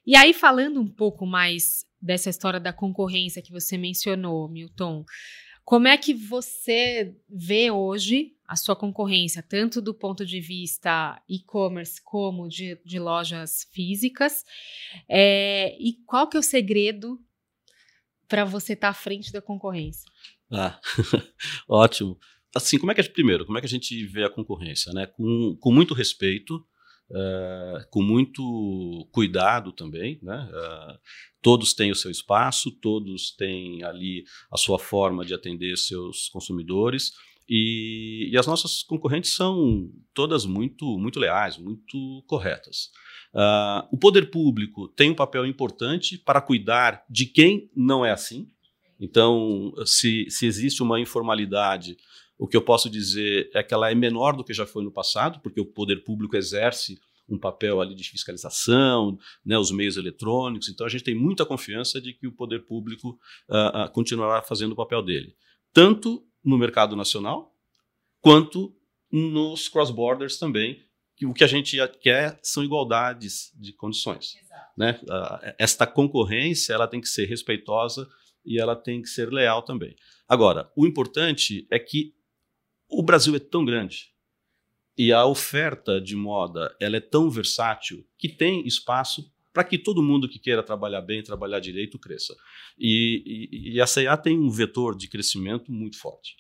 E 0.06 0.16
aí, 0.16 0.34
falando 0.34 0.80
um 0.80 0.88
pouco 0.88 1.26
mais 1.26 1.86
dessa 2.02 2.30
história 2.30 2.60
da 2.60 2.72
concorrência 2.72 3.42
que 3.42 3.52
você 3.52 3.78
mencionou, 3.78 4.48
Milton, 4.48 5.04
como 5.66 5.88
é 5.88 5.98
que 5.98 6.14
você 6.14 7.18
vê 7.28 7.72
hoje 7.72 8.36
a 8.48 8.56
sua 8.56 8.76
concorrência, 8.76 9.42
tanto 9.42 9.82
do 9.82 9.96
ponto 9.96 10.24
de 10.24 10.40
vista 10.40 11.20
e-commerce 11.28 12.00
como 12.04 12.48
de, 12.48 12.80
de, 12.86 13.00
lojas 13.00 13.68
físicas? 13.74 14.46
É, 15.10 15.76
e 15.80 15.94
qual 16.06 16.30
que 16.30 16.38
é 16.38 16.40
o 16.40 16.44
segredo 16.44 17.20
para 18.28 18.46
você 18.46 18.74
estar 18.74 18.88
tá 18.88 18.92
à 18.92 18.94
frente 18.94 19.32
da 19.32 19.42
concorrência? 19.42 20.06
Ah, 20.52 20.80
ótimo. 21.68 22.20
Assim, 22.56 22.78
como 22.78 22.92
é 22.92 22.96
que 22.96 23.02
a 23.02 23.10
primeiro, 23.10 23.44
como 23.44 23.58
é 23.58 23.62
que 23.62 23.68
a 23.68 23.70
gente 23.70 24.06
vê 24.06 24.24
a 24.24 24.30
concorrência? 24.30 24.94
Né? 24.94 25.08
Com, 25.08 25.58
com 25.60 25.72
muito 25.72 25.96
respeito, 25.96 26.64
Uh, 27.08 27.86
com 27.92 28.02
muito 28.02 29.08
cuidado 29.12 29.72
também. 29.72 30.20
Né? 30.24 30.50
Uh, 30.52 31.00
todos 31.42 31.74
têm 31.74 31.92
o 31.92 31.96
seu 31.96 32.10
espaço, 32.10 32.72
todos 32.82 33.36
têm 33.36 33.84
ali 33.84 34.24
a 34.52 34.58
sua 34.58 34.80
forma 34.80 35.24
de 35.24 35.34
atender 35.34 35.78
seus 35.78 36.30
consumidores. 36.30 37.12
E, 37.48 38.30
e 38.32 38.38
as 38.38 38.48
nossas 38.48 38.82
concorrentes 38.82 39.36
são 39.36 39.88
todas 40.14 40.46
muito, 40.46 40.98
muito 40.98 41.20
leais, 41.20 41.58
muito 41.58 42.24
corretas. 42.28 42.90
Uh, 43.34 43.88
o 43.92 43.98
poder 43.98 44.32
público 44.32 44.88
tem 44.88 45.12
um 45.12 45.16
papel 45.16 45.46
importante 45.46 46.18
para 46.18 46.42
cuidar 46.42 47.04
de 47.10 47.26
quem 47.28 47.70
não 47.76 48.04
é 48.04 48.12
assim. 48.12 48.50
Então, 49.00 49.74
se, 49.86 50.26
se 50.30 50.46
existe 50.46 50.82
uma 50.82 51.00
informalidade, 51.00 51.98
o 52.38 52.48
que 52.48 52.58
eu 52.58 52.62
posso 52.62 52.90
dizer 52.90 53.50
é 53.54 53.64
que 53.64 53.74
ela 53.74 53.90
é 53.90 53.96
menor 53.96 54.36
do 54.36 54.44
que 54.44 54.54
já 54.54 54.66
foi 54.66 54.84
no 54.84 54.92
passado, 54.92 55.40
porque 55.42 55.60
o 55.60 55.66
poder 55.66 56.04
público 56.04 56.36
exerce 56.36 57.00
um 57.28 57.40
papel 57.40 57.82
ali 57.82 57.96
de 57.96 58.04
fiscalização, 58.10 59.18
né, 59.44 59.58
os 59.58 59.72
meios 59.72 59.98
eletrônicos. 59.98 60.70
Então 60.70 60.86
a 60.86 60.90
gente 60.90 61.04
tem 61.04 61.16
muita 61.16 61.46
confiança 61.46 62.00
de 62.00 62.14
que 62.14 62.28
o 62.28 62.32
poder 62.32 62.66
público 62.66 63.20
uh, 63.50 63.86
uh, 63.86 63.92
continuará 63.92 64.42
fazendo 64.42 64.74
o 64.74 64.76
papel 64.76 65.02
dele, 65.02 65.36
tanto 65.74 66.24
no 66.44 66.58
mercado 66.58 66.96
nacional 66.96 67.54
quanto 68.22 68.76
nos 69.12 69.68
cross-borders 69.68 70.38
também. 70.38 70.84
Que 71.18 71.26
o 71.26 71.34
que 71.34 71.46
a 71.46 71.48
gente 71.48 71.78
quer 72.02 72.38
são 72.44 72.62
igualdades 72.62 73.54
de 73.56 73.72
condições. 73.72 74.36
Né? 74.78 75.00
Uh, 75.04 75.54
esta 75.58 75.88
concorrência 75.88 76.74
ela 76.74 76.90
tem 76.90 77.00
que 77.00 77.08
ser 77.08 77.26
respeitosa 77.26 78.06
e 78.46 78.60
ela 78.60 78.76
tem 78.76 79.02
que 79.02 79.08
ser 79.08 79.32
leal 79.32 79.62
também. 79.62 79.96
Agora, 80.28 80.70
o 80.76 80.86
importante 80.86 81.66
é 81.72 81.80
que 81.80 82.14
o 83.00 83.04
Brasil 83.04 83.36
é 83.36 83.40
tão 83.40 83.66
grande 83.66 84.10
e 84.98 85.12
a 85.12 85.26
oferta 85.26 86.00
de 86.00 86.16
moda 86.16 86.76
ela 86.80 86.98
é 86.98 87.02
tão 87.02 87.30
versátil 87.30 88.06
que 88.18 88.30
tem 88.30 88.66
espaço 88.66 89.30
para 89.54 89.64
que 89.64 89.78
todo 89.78 90.04
mundo 90.04 90.28
que 90.28 90.40
queira 90.40 90.62
trabalhar 90.62 91.02
bem, 91.02 91.24
trabalhar 91.24 91.60
direito, 91.60 91.98
cresça. 91.98 92.36
E, 92.78 93.50
e, 93.52 93.76
e 93.76 93.82
a 93.82 93.88
C&A 93.88 94.18
tem 94.18 94.38
um 94.38 94.50
vetor 94.50 94.98
de 94.98 95.08
crescimento 95.08 95.72
muito 95.72 95.98
forte. 95.98 96.36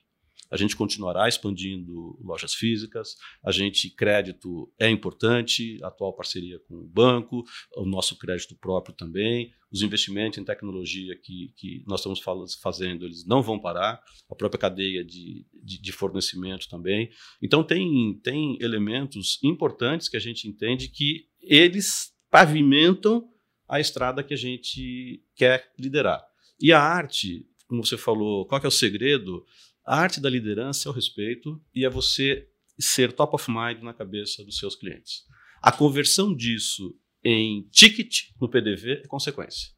A 0.49 0.57
gente 0.57 0.75
continuará 0.75 1.27
expandindo 1.27 2.17
lojas 2.23 2.53
físicas, 2.53 3.15
a 3.43 3.51
gente, 3.51 3.89
crédito 3.89 4.71
é 4.79 4.89
importante, 4.89 5.77
atual 5.83 6.13
parceria 6.13 6.59
com 6.67 6.75
o 6.75 6.87
banco, 6.87 7.43
o 7.75 7.85
nosso 7.85 8.17
crédito 8.17 8.55
próprio 8.55 8.95
também, 8.95 9.51
os 9.71 9.81
investimentos 9.81 10.37
em 10.37 10.45
tecnologia 10.45 11.15
que, 11.21 11.53
que 11.57 11.83
nós 11.87 11.99
estamos 11.99 12.21
fazendo, 12.61 13.05
eles 13.05 13.25
não 13.25 13.41
vão 13.41 13.59
parar, 13.59 14.01
a 14.29 14.35
própria 14.35 14.59
cadeia 14.59 15.03
de, 15.03 15.45
de, 15.53 15.81
de 15.81 15.91
fornecimento 15.91 16.69
também. 16.69 17.09
Então, 17.41 17.63
tem, 17.63 18.19
tem 18.23 18.57
elementos 18.61 19.39
importantes 19.43 20.07
que 20.07 20.17
a 20.17 20.21
gente 20.21 20.47
entende 20.47 20.87
que 20.87 21.27
eles 21.41 22.13
pavimentam 22.29 23.29
a 23.67 23.79
estrada 23.79 24.23
que 24.23 24.33
a 24.33 24.37
gente 24.37 25.23
quer 25.35 25.71
liderar. 25.77 26.23
E 26.59 26.71
a 26.71 26.79
arte, 26.79 27.45
como 27.67 27.83
você 27.83 27.97
falou, 27.97 28.45
qual 28.45 28.61
é 28.63 28.67
o 28.67 28.71
segredo? 28.71 29.45
A 29.85 29.99
arte 29.99 30.19
da 30.19 30.29
liderança 30.29 30.89
é 30.89 30.91
o 30.91 30.95
respeito 30.95 31.61
e 31.73 31.85
é 31.85 31.89
você 31.89 32.47
ser 32.79 33.13
top 33.13 33.35
of 33.35 33.51
mind 33.51 33.83
na 33.83 33.93
cabeça 33.93 34.43
dos 34.43 34.57
seus 34.57 34.75
clientes. 34.75 35.23
A 35.61 35.71
conversão 35.71 36.35
disso 36.35 36.97
em 37.23 37.67
ticket 37.71 38.29
no 38.39 38.49
PDV 38.49 39.01
é 39.03 39.07
consequência, 39.07 39.69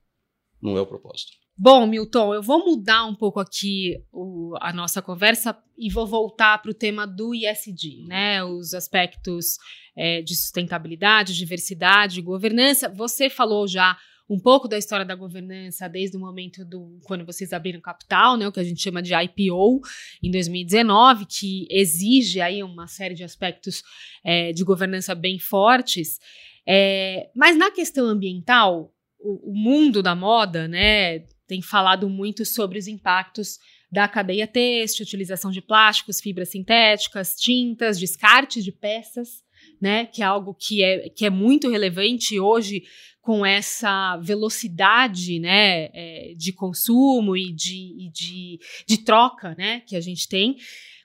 não 0.62 0.78
é 0.78 0.82
o 0.82 0.86
propósito. 0.86 1.34
Bom, 1.60 1.88
Milton, 1.88 2.36
eu 2.36 2.42
vou 2.44 2.64
mudar 2.64 3.06
um 3.06 3.16
pouco 3.16 3.40
aqui 3.40 3.96
o, 4.12 4.54
a 4.62 4.72
nossa 4.72 5.02
conversa 5.02 5.58
e 5.76 5.90
vou 5.92 6.06
voltar 6.06 6.62
para 6.62 6.70
o 6.70 6.74
tema 6.74 7.08
do 7.08 7.34
ISD, 7.34 8.06
né? 8.08 8.44
Os 8.44 8.76
aspectos 8.76 9.58
é, 9.96 10.22
de 10.22 10.36
sustentabilidade, 10.36 11.36
diversidade, 11.36 12.22
governança. 12.22 12.88
Você 12.90 13.28
falou 13.28 13.68
já 13.68 13.98
um 14.30 14.40
pouco 14.40 14.68
da 14.68 14.78
história 14.78 15.06
da 15.06 15.16
governança 15.16 15.88
desde 15.88 16.18
o 16.18 16.20
momento 16.20 16.66
do 16.66 17.00
quando 17.04 17.26
vocês 17.26 17.54
abriram 17.54 17.80
capital, 17.80 18.36
né, 18.36 18.48
o 18.48 18.52
que 18.52 18.60
a 18.60 18.64
gente 18.64 18.82
chama 18.82 19.02
de 19.02 19.14
IPO 19.14 19.82
em 20.22 20.30
2019, 20.30 21.26
que 21.26 21.68
exige 21.70 22.42
aí 22.42 22.62
uma 22.62 22.88
série 22.88 23.16
de 23.16 23.24
aspectos 23.24 23.82
é, 24.24 24.52
de 24.52 24.64
governança 24.64 25.16
bem 25.16 25.40
fortes. 25.40 26.20
É, 26.68 27.30
mas 27.34 27.58
na 27.58 27.72
questão 27.72 28.06
ambiental, 28.06 28.94
o, 29.20 29.52
o 29.52 29.56
mundo 29.56 30.04
da 30.04 30.14
moda, 30.14 30.68
né, 30.68 31.20
tem 31.48 31.62
falado 31.62 32.10
muito 32.10 32.46
sobre 32.46 32.78
os 32.78 32.88
impactos 32.88 33.58
da 33.90 34.08
cadeia 34.08 34.46
têxtil, 34.46 35.06
utilização 35.06 35.50
de 35.50 35.62
plásticos, 35.62 36.20
fibras 36.20 36.50
sintéticas, 36.50 37.36
tintas, 37.36 37.98
descarte 37.98 38.62
de 38.62 38.72
peças, 38.72 39.46
né, 39.82 40.06
que 40.06 40.22
é 40.22 40.26
algo 40.26 40.54
que 40.54 40.84
é, 40.84 41.10
que 41.10 41.26
é 41.26 41.30
muito 41.30 41.70
relevante 41.70 42.38
hoje 42.40 42.84
com 43.28 43.46
essa 43.46 44.16
velocidade 44.22 45.38
né, 45.38 45.90
é, 45.94 46.34
de 46.38 46.54
consumo 46.54 47.36
e 47.36 47.52
de, 47.52 48.06
e 48.06 48.10
de, 48.10 48.58
de, 48.88 49.04
troca 49.04 49.54
né, 49.56 49.82
que 49.82 49.98
a 49.98 50.00
gente 50.00 50.30
tem. 50.30 50.56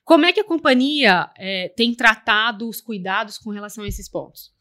Como 0.05 0.25
é 0.25 0.33
que 0.33 0.39
a 0.39 0.45
companhia 0.45 1.29
é, 1.37 1.69
tem 1.71 1.93
tratado 1.93 2.69
os 2.69 2.81
cuidados 2.81 3.39
com 3.39 3.51
relação 3.51 3.83
a 3.83 3.89
esses 3.89 4.09
pontos? 4.09 4.53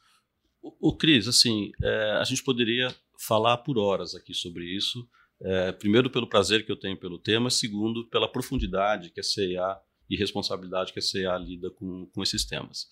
O, 0.59 0.89
o 0.89 0.97
Cris, 0.97 1.27
assim, 1.27 1.69
é, 1.83 2.17
a 2.19 2.23
gente 2.23 2.43
poderia 2.43 2.91
falar 3.27 3.57
por 3.57 3.77
horas 3.77 4.15
aqui 4.15 4.33
sobre 4.33 4.65
isso. 4.65 5.07
É, 5.39 5.71
primeiro, 5.71 6.09
pelo 6.09 6.27
prazer 6.27 6.65
que 6.65 6.71
eu 6.71 6.79
tenho 6.79 6.97
pelo 6.97 7.19
tema, 7.19 7.51
segundo, 7.51 8.09
pela 8.09 8.27
profundidade 8.27 9.11
que 9.11 9.19
a 9.19 9.23
CIA 9.23 9.77
e 10.11 10.17
responsabilidade 10.17 10.91
que 10.91 10.99
a 10.99 11.01
CA 11.01 11.37
lida 11.37 11.71
com, 11.71 12.05
com 12.07 12.21
esses 12.21 12.43
temas. 12.43 12.83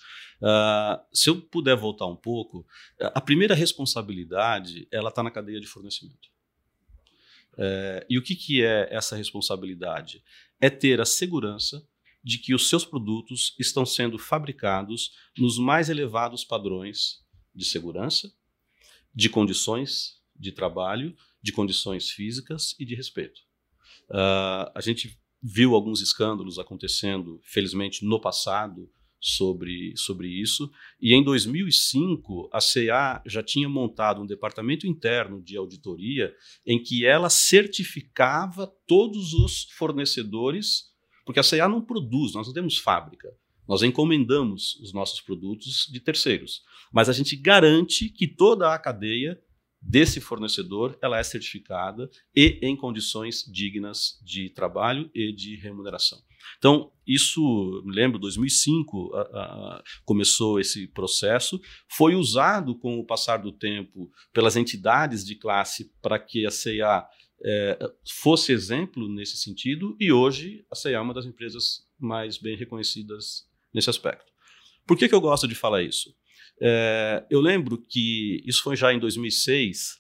Uh, 0.42 1.04
se 1.12 1.30
eu 1.30 1.42
puder 1.42 1.76
voltar 1.76 2.06
um 2.06 2.16
pouco, 2.16 2.66
a 2.98 3.20
primeira 3.20 3.54
responsabilidade 3.54 4.88
ela 4.90 5.10
está 5.10 5.22
na 5.22 5.30
cadeia 5.30 5.60
de 5.60 5.68
fornecimento. 5.68 6.30
Uh, 7.56 8.08
e 8.10 8.18
o 8.18 8.24
que, 8.24 8.38
que 8.38 8.64
é 8.64 8.88
essa 8.90 9.18
responsabilidade? 9.18 10.24
É 10.62 10.70
ter 10.70 11.02
a 11.02 11.06
segurança 11.06 11.86
de 12.24 12.38
que 12.38 12.56
os 12.56 12.70
seus 12.70 12.86
produtos 12.86 13.54
estão 13.60 13.86
sendo 13.86 14.18
fabricados 14.18 15.12
nos 15.38 15.60
mais 15.60 15.90
elevados 15.90 16.46
padrões 16.46 17.22
de 17.54 17.66
segurança, 17.66 18.32
de 19.14 19.28
condições 19.28 20.22
de 20.34 20.54
trabalho, 20.54 21.14
de 21.42 21.52
condições 21.52 22.10
físicas 22.10 22.78
e 22.80 22.86
de 22.86 22.96
respeito. 22.96 23.42
Uh, 24.10 24.72
a 24.74 24.80
gente 24.82 25.20
viu 25.42 25.74
alguns 25.74 26.02
escândalos 26.02 26.60
acontecendo, 26.60 27.40
felizmente, 27.44 28.06
no 28.06 28.20
passado 28.20 28.90
sobre, 29.20 29.94
sobre 29.96 30.28
isso. 30.28 30.72
E 31.02 31.14
em 31.14 31.24
2005, 31.24 32.50
a 32.54 32.60
CA 32.60 33.22
já 33.26 33.44
tinha 33.44 33.68
montado 33.68 34.22
um 34.22 34.26
departamento 34.26 34.88
interno 34.88 35.42
de 35.42 35.58
auditoria 35.58 36.34
em 36.66 36.82
que 36.82 37.06
ela 37.06 37.30
certificava 37.30 38.72
todos 38.88 39.34
os 39.34 39.64
fornecedores, 39.78 40.86
porque 41.26 41.40
a 41.40 41.44
CA 41.44 41.68
não 41.68 41.82
produz, 41.82 42.34
nós 42.34 42.48
não 42.48 42.54
temos 42.54 42.78
fábrica. 42.78 43.30
Nós 43.68 43.84
encomendamos 43.84 44.76
os 44.78 44.92
nossos 44.94 45.22
produtos 45.22 45.88
de 45.92 46.00
terceiros, 46.00 46.64
mas 46.92 47.08
a 47.08 47.14
gente 47.14 47.36
garante 47.36 48.10
que 48.10 48.28
toda 48.28 48.74
a 48.74 48.80
cadeia 48.80 49.40
desse 49.82 50.20
fornecedor, 50.20 50.98
ela 51.02 51.18
é 51.18 51.24
certificada 51.24 52.10
e 52.36 52.60
em 52.62 52.76
condições 52.76 53.44
dignas 53.52 54.20
de 54.24 54.50
trabalho 54.50 55.10
e 55.14 55.32
de 55.32 55.56
remuneração. 55.56 56.22
Então, 56.58 56.92
isso, 57.06 57.84
me 57.86 57.94
lembro, 57.94 58.20
2005 58.20 59.16
a, 59.16 59.22
a, 59.22 59.84
começou 60.06 60.60
esse 60.60 60.88
processo, 60.88 61.60
foi 61.88 62.16
usado 62.16 62.76
com 62.76 63.00
o 63.00 63.06
passar 63.06 63.38
do 63.38 63.52
tempo 63.52 64.12
pelas 64.34 64.56
entidades 64.56 65.26
de 65.26 65.36
classe 65.36 65.92
para 66.02 66.20
que 66.20 66.46
a 66.46 66.52
CIA 66.52 67.08
é, 67.44 67.92
fosse 68.22 68.52
exemplo 68.52 69.08
nesse 69.08 69.38
sentido, 69.38 69.96
e 70.00 70.12
hoje 70.12 70.66
a 70.70 70.76
CIA 70.76 70.98
é 70.98 71.00
uma 71.00 71.14
das 71.14 71.26
empresas 71.26 71.88
mais 71.98 72.38
bem 72.38 72.56
reconhecidas 72.56 73.48
nesse 73.74 73.90
aspecto. 73.90 74.32
Por 74.86 74.98
que, 74.98 75.08
que 75.08 75.16
eu 75.16 75.22
gosto 75.22 75.48
de 75.48 75.56
falar 75.56 75.84
isso? 75.84 76.14
É, 76.62 77.26
eu 77.30 77.40
lembro 77.40 77.78
que 77.78 78.42
isso 78.46 78.62
foi 78.62 78.76
já 78.76 78.94
em 78.94 79.00
2006, 79.00 80.00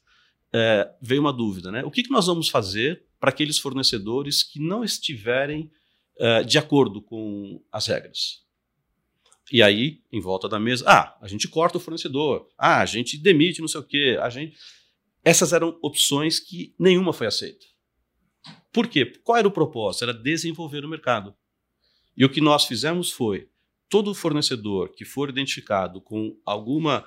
é, 0.53 0.91
veio 1.01 1.21
uma 1.21 1.33
dúvida, 1.33 1.71
né? 1.71 1.83
O 1.83 1.91
que, 1.91 2.03
que 2.03 2.11
nós 2.11 2.27
vamos 2.27 2.49
fazer 2.49 3.05
para 3.19 3.29
aqueles 3.29 3.59
fornecedores 3.59 4.43
que 4.43 4.59
não 4.59 4.83
estiverem 4.83 5.71
é, 6.17 6.43
de 6.43 6.57
acordo 6.57 7.01
com 7.01 7.63
as 7.71 7.87
regras? 7.87 8.43
E 9.51 9.63
aí, 9.63 10.01
em 10.11 10.19
volta 10.21 10.47
da 10.47 10.59
mesa, 10.59 10.85
ah, 10.87 11.17
a 11.21 11.27
gente 11.27 11.47
corta 11.47 11.77
o 11.77 11.81
fornecedor, 11.81 12.47
ah, 12.57 12.81
a 12.81 12.85
gente 12.85 13.17
demite 13.17 13.61
não 13.61 13.67
sei 13.67 13.79
o 13.79 13.83
quê, 13.83 14.17
a 14.21 14.29
gente... 14.29 14.55
Essas 15.23 15.53
eram 15.53 15.77
opções 15.81 16.39
que 16.39 16.73
nenhuma 16.79 17.11
foi 17.11 17.27
aceita. 17.27 17.65
Por 18.71 18.87
quê? 18.87 19.05
Qual 19.23 19.37
era 19.37 19.47
o 19.47 19.51
propósito? 19.51 20.03
Era 20.03 20.13
desenvolver 20.13 20.85
o 20.85 20.89
mercado. 20.89 21.35
E 22.15 22.23
o 22.23 22.29
que 22.29 22.39
nós 22.39 22.65
fizemos 22.65 23.11
foi 23.11 23.49
todo 23.89 24.13
fornecedor 24.13 24.93
que 24.93 25.03
for 25.03 25.29
identificado 25.29 25.99
com 26.01 26.37
alguma 26.45 27.05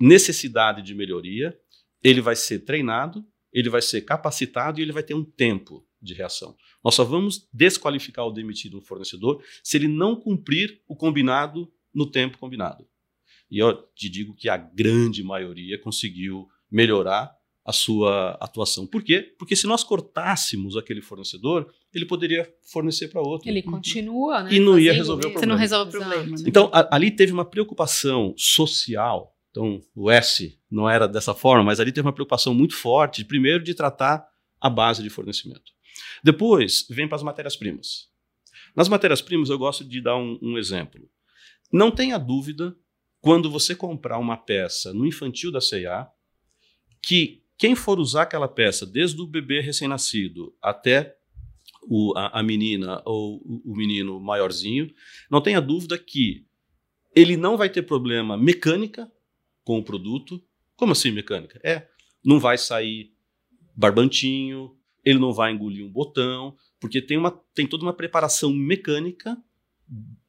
necessidade 0.00 0.82
de 0.82 0.94
melhoria, 0.94 1.56
ele 2.02 2.20
vai 2.20 2.34
ser 2.34 2.60
treinado, 2.60 3.24
ele 3.52 3.68
vai 3.68 3.82
ser 3.82 4.02
capacitado 4.02 4.80
e 4.80 4.82
ele 4.82 4.92
vai 4.92 5.02
ter 5.02 5.14
um 5.14 5.24
tempo 5.24 5.86
de 6.00 6.14
reação. 6.14 6.56
Nós 6.82 6.94
só 6.94 7.04
vamos 7.04 7.48
desqualificar 7.52 8.24
ou 8.24 8.32
demitir 8.32 8.74
um 8.74 8.80
fornecedor 8.80 9.44
se 9.62 9.76
ele 9.76 9.86
não 9.86 10.16
cumprir 10.16 10.82
o 10.88 10.96
combinado 10.96 11.72
no 11.94 12.10
tempo 12.10 12.38
combinado. 12.38 12.88
E 13.50 13.58
eu 13.58 13.74
te 13.94 14.08
digo 14.08 14.34
que 14.34 14.48
a 14.48 14.56
grande 14.56 15.22
maioria 15.22 15.78
conseguiu 15.78 16.48
melhorar 16.70 17.30
a 17.64 17.72
sua 17.72 18.36
atuação. 18.40 18.86
Por 18.86 19.02
quê? 19.02 19.34
Porque 19.38 19.54
se 19.54 19.66
nós 19.66 19.84
cortássemos 19.84 20.76
aquele 20.76 21.00
fornecedor, 21.00 21.72
ele 21.94 22.04
poderia 22.04 22.52
fornecer 22.72 23.08
para 23.08 23.20
outro. 23.20 23.48
Ele 23.48 23.62
continua, 23.62 24.42
né? 24.42 24.52
E 24.52 24.58
não 24.58 24.78
ia 24.78 24.92
resolver 24.92 25.26
o 25.26 25.30
problema. 25.30 25.40
Você 25.40 25.46
não 25.46 25.56
resolve 25.56 25.96
o 25.96 26.00
problema. 26.00 26.24
Né? 26.24 26.44
Então, 26.46 26.70
a, 26.72 26.94
ali 26.94 27.10
teve 27.10 27.32
uma 27.32 27.44
preocupação 27.44 28.34
social. 28.36 29.36
Então, 29.50 29.80
o 29.94 30.10
S 30.10 30.58
não 30.70 30.88
era 30.88 31.06
dessa 31.06 31.34
forma, 31.34 31.62
mas 31.62 31.78
ali 31.78 31.92
teve 31.92 32.06
uma 32.06 32.12
preocupação 32.12 32.52
muito 32.52 32.74
forte, 32.74 33.24
primeiro, 33.24 33.62
de 33.62 33.74
tratar 33.74 34.26
a 34.60 34.68
base 34.68 35.02
de 35.02 35.10
fornecimento. 35.10 35.72
Depois, 36.24 36.86
vem 36.90 37.06
para 37.06 37.16
as 37.16 37.22
matérias-primas. 37.22 38.08
Nas 38.74 38.88
matérias-primas, 38.88 39.50
eu 39.50 39.58
gosto 39.58 39.84
de 39.84 40.00
dar 40.00 40.16
um, 40.16 40.38
um 40.42 40.58
exemplo. 40.58 41.08
Não 41.72 41.90
tenha 41.90 42.18
dúvida, 42.18 42.74
quando 43.20 43.50
você 43.50 43.74
comprar 43.74 44.18
uma 44.18 44.36
peça 44.36 44.92
no 44.92 45.06
infantil 45.06 45.52
da 45.52 45.60
C&A, 45.60 46.08
que 47.02 47.41
quem 47.62 47.76
for 47.76 48.00
usar 48.00 48.22
aquela 48.22 48.48
peça, 48.48 48.84
desde 48.84 49.22
o 49.22 49.26
bebê 49.26 49.60
recém-nascido 49.60 50.52
até 50.60 51.16
o, 51.84 52.12
a, 52.18 52.40
a, 52.40 52.42
menina 52.42 53.00
ou 53.04 53.36
o, 53.36 53.70
o 53.70 53.76
menino 53.76 54.18
maiorzinho, 54.18 54.92
não 55.30 55.40
tenha 55.40 55.60
dúvida 55.60 55.96
que 55.96 56.44
ele 57.14 57.36
não 57.36 57.56
vai 57.56 57.70
ter 57.70 57.82
problema 57.82 58.36
mecânica 58.36 59.08
com 59.62 59.78
o 59.78 59.84
produto. 59.84 60.42
Como 60.74 60.90
assim 60.90 61.12
mecânica? 61.12 61.60
É, 61.62 61.86
não 62.24 62.40
vai 62.40 62.58
sair 62.58 63.12
barbantinho, 63.76 64.76
ele 65.04 65.20
não 65.20 65.32
vai 65.32 65.52
engolir 65.52 65.86
um 65.86 65.92
botão, 65.92 66.56
porque 66.80 67.00
tem, 67.00 67.16
uma, 67.16 67.30
tem 67.54 67.64
toda 67.64 67.84
uma 67.84 67.94
preparação 67.94 68.52
mecânica 68.52 69.40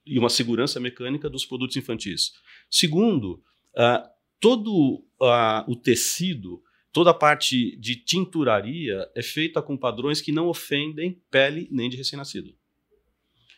e 0.06 0.20
uma 0.20 0.30
segurança 0.30 0.80
mecânica 0.80 1.28
dos 1.32 1.48
produtos 1.48 1.78
infantis. 1.78 2.32
Segundo, 2.70 3.44
uh, 3.76 4.08
todo 4.40 5.04
uh, 5.20 5.64
o 5.68 5.76
tecido, 5.76 6.62
toda 6.94 7.10
a 7.10 7.14
parte 7.14 7.76
de 7.78 7.96
tinturaria 7.96 9.10
é 9.16 9.22
feita 9.24 9.62
com 9.62 9.76
padrões 9.76 10.22
que 10.22 10.32
não 10.32 10.48
ofendem 10.48 11.20
pele 11.30 11.68
nem 11.72 11.90
de 11.90 11.98
recém-nascido. 11.98 12.56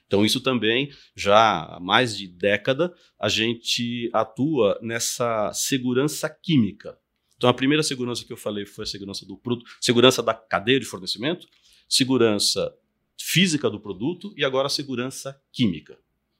Então, 0.07 0.25
isso 0.25 0.39
também, 0.39 0.89
já 1.15 1.65
há 1.65 1.79
mais 1.79 2.17
de 2.17 2.27
década, 2.27 2.93
a 3.19 3.27
gente 3.27 4.09
atua 4.13 4.79
nessa 4.81 5.51
segurança 5.51 6.29
química. 6.29 6.97
Então, 7.36 7.49
a 7.49 7.53
primeira 7.53 7.83
segurança 7.83 8.23
que 8.23 8.31
eu 8.31 8.38
falei 8.38 8.65
foi 8.65 8.83
a 8.83 8.88
segurança 8.88 9.25
do 9.25 9.38
produto, 9.38 9.69
segurança 9.81 10.23
da 10.23 10.33
cadeia 10.33 10.79
de 10.79 10.86
fornecimento, 10.86 11.47
segurança 11.89 12.73
física 13.19 13.69
do 13.69 13.79
produto 13.79 14.33
e 14.38 14.45
agora 14.45 14.67
a 14.67 14.69
segurança 14.69 15.41
química, 15.51 15.97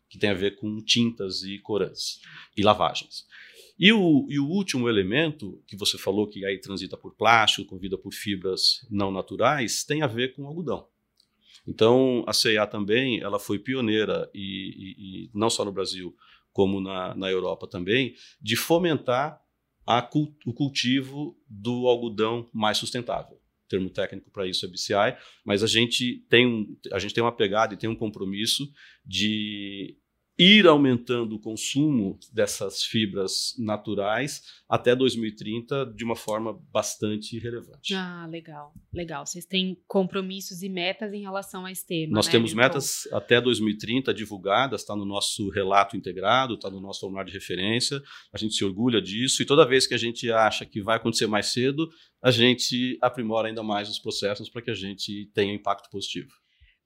que 0.07 0.17
tem 0.17 0.29
a 0.29 0.35
ver 0.35 0.55
com 0.55 0.81
tintas 0.81 1.43
e 1.43 1.59
corantes 1.59 2.21
e 2.55 2.61
lavagens. 2.61 3.25
E 3.78 3.91
o, 3.91 4.26
e 4.30 4.39
o, 4.39 4.47
último 4.47 4.88
elemento 4.88 5.61
que 5.67 5.76
você 5.76 5.97
falou 5.97 6.28
que 6.28 6.45
aí 6.45 6.59
transita 6.59 6.95
por 6.95 7.13
plástico, 7.13 7.67
convida 7.67 7.97
por 7.97 8.13
fibras 8.13 8.88
não 8.89 9.11
naturais, 9.11 9.84
tem 9.84 10.01
a 10.01 10.07
ver 10.07 10.34
com 10.34 10.47
algodão. 10.47 10.88
Então, 11.67 12.23
a 12.28 12.32
CIA 12.32 12.65
também 12.67 13.19
ela 13.21 13.39
foi 13.39 13.59
pioneira, 13.59 14.30
e, 14.34 14.39
e, 14.39 15.26
e 15.26 15.32
não 15.34 15.49
só 15.49 15.65
no 15.65 15.71
Brasil, 15.71 16.15
como 16.53 16.80
na, 16.80 17.13
na 17.15 17.30
Europa 17.30 17.67
também, 17.67 18.15
de 18.41 18.55
fomentar 18.55 19.41
a, 19.86 20.09
o 20.45 20.53
cultivo 20.53 21.38
do 21.49 21.88
algodão 21.88 22.49
mais 22.53 22.78
sustentável. 22.78 23.36
O 23.36 23.67
termo 23.67 23.89
técnico 23.89 24.32
para 24.32 24.47
isso 24.47 24.65
é 24.65 24.69
BCI, 24.69 25.17
mas 25.43 25.63
a 25.63 25.67
gente 25.67 26.26
tem, 26.30 26.47
um, 26.47 26.78
a 26.91 26.99
gente 26.99 27.13
tem 27.13 27.23
uma 27.23 27.36
pegada 27.36 27.73
e 27.73 27.78
tem 27.78 27.89
um 27.89 27.95
compromisso 27.95 28.71
de 29.03 29.97
ir 30.38 30.67
aumentando 30.67 31.36
o 31.36 31.39
consumo 31.39 32.19
dessas 32.31 32.83
fibras 32.83 33.53
naturais 33.57 34.41
até 34.67 34.93
2030 34.93 35.93
de 35.95 36.03
uma 36.03 36.15
forma 36.15 36.59
bastante 36.71 37.39
relevante. 37.39 37.93
Ah, 37.93 38.27
legal, 38.29 38.73
legal. 38.93 39.25
Vocês 39.25 39.45
têm 39.45 39.81
compromissos 39.88 40.61
e 40.61 40.67
metas 40.67 41.13
em 41.13 41.21
relação 41.21 41.65
a 41.65 41.71
esse 41.71 41.86
tema. 41.86 42.13
Nós 42.13 42.25
né, 42.25 42.33
temos 42.33 42.53
Milton? 42.53 42.67
metas 42.67 43.07
até 43.13 43.39
2030 43.39 44.13
divulgadas, 44.13 44.81
está 44.81 44.95
no 44.95 45.05
nosso 45.05 45.49
relato 45.49 45.95
integrado, 45.95 46.55
está 46.55 46.69
no 46.69 46.81
nosso 46.81 47.01
formulário 47.01 47.31
de 47.31 47.38
referência. 47.38 48.01
A 48.33 48.38
gente 48.38 48.55
se 48.55 48.65
orgulha 48.65 49.01
disso 49.01 49.41
e 49.41 49.45
toda 49.45 49.65
vez 49.65 49.88
que 49.88 49.93
a 49.93 49.97
gente 49.99 50.29
acha 50.31 50.65
que 50.65 50.81
vai 50.81 50.97
acontecer 50.97 51.27
mais 51.27 51.47
cedo, 51.47 51.88
a 52.21 52.31
gente 52.31 52.97
aprimora 53.01 53.47
ainda 53.47 53.63
mais 53.63 53.89
os 53.89 53.99
processos 53.99 54.49
para 54.49 54.61
que 54.61 54.71
a 54.71 54.75
gente 54.75 55.29
tenha 55.33 55.53
impacto 55.53 55.89
positivo. 55.89 56.33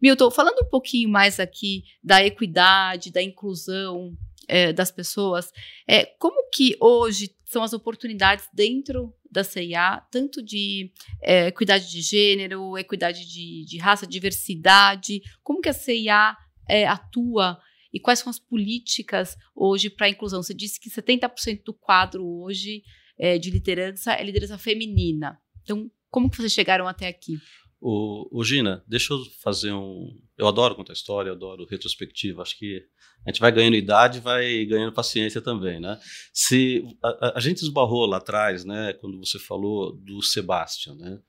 Milton, 0.02 0.32
falando 0.32 0.60
um 0.66 0.70
pouquinho 0.70 1.10
mais 1.10 1.40
aqui 1.40 1.84
da 2.04 2.24
equidade, 2.24 3.12
da 3.12 3.22
inclusão 3.22 4.16
é, 4.48 4.74
das 4.74 4.92
pessoas, 4.92 5.52
é, 5.88 6.06
como 6.06 6.50
que 6.50 6.76
hoje 6.80 7.36
são 7.46 7.64
as 7.64 7.74
oportunidades 7.74 8.48
dentro 8.54 9.14
da 9.30 9.44
CIA, 9.44 10.02
tanto 10.12 10.42
de 10.42 10.92
é, 11.22 11.48
equidade 11.48 11.90
de 11.90 12.02
gênero, 12.02 12.78
equidade 12.78 13.28
de, 13.28 13.66
de, 13.66 13.78
raça, 13.78 14.08
diversidade, 14.08 15.22
como 15.44 15.62
que 15.62 15.70
a 15.70 15.74
CIA 15.74 16.36
é, 16.68 16.88
atua 16.88 17.60
e 17.94 18.00
quais 18.00 18.20
são 18.20 18.30
as 18.30 18.40
políticas 18.40 19.36
hoje 19.56 19.90
para 19.90 20.08
a 20.08 20.10
inclusão? 20.10 20.42
Você 20.42 20.54
disse 20.54 20.80
que 20.80 20.90
70% 20.90 21.64
do 21.64 21.74
quadro 21.74 22.26
hoje 22.26 22.84
é, 23.18 23.38
de 23.38 23.50
liderança 23.52 24.14
é 24.14 24.24
liderança 24.24 24.58
feminina. 24.58 25.40
Então, 25.64 25.92
como 26.10 26.30
que 26.30 26.38
vocês 26.38 26.54
chegaram 26.54 26.88
até 26.88 27.08
aqui? 27.08 27.38
O, 27.82 28.40
o, 28.40 28.44
Gina, 28.44 28.84
deixa 28.86 29.14
eu 29.14 29.24
fazer 29.42 29.72
um. 29.72 30.20
Eu 30.38 30.48
adoro 30.48 30.76
contar 30.76 30.92
história, 30.92 31.32
adoro 31.32 31.66
retrospectiva. 31.66 32.42
Acho 32.42 32.58
que 32.58 32.86
a 33.26 33.32
gente 33.32 33.40
vai 33.40 33.52
ganhando 33.52 33.76
idade 33.76 34.20
vai 34.20 34.66
ganhando 34.66 34.94
paciência 34.94 35.42
também, 35.42 35.80
né? 35.80 35.98
Se 36.34 36.84
a, 37.02 37.38
a, 37.38 37.40
gente 37.40 37.62
esbarrou 37.62 38.06
lá 38.06 38.18
atrás, 38.18 38.66
né, 38.66 38.94
quando 38.94 39.18
você 39.18 39.40
falou 39.40 39.94
do 39.94 40.22
Sebastian, 40.22 40.96
né? 40.96 41.20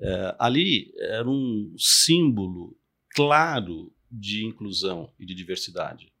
É, 0.00 0.36
ali 0.38 0.92
era 0.98 1.28
um 1.28 1.74
símbolo 1.78 2.76
claro 3.14 3.92
de 4.10 4.44
inclusão 4.44 5.12
e 5.18 5.24
de 5.24 5.34
diversidade. 5.34 6.12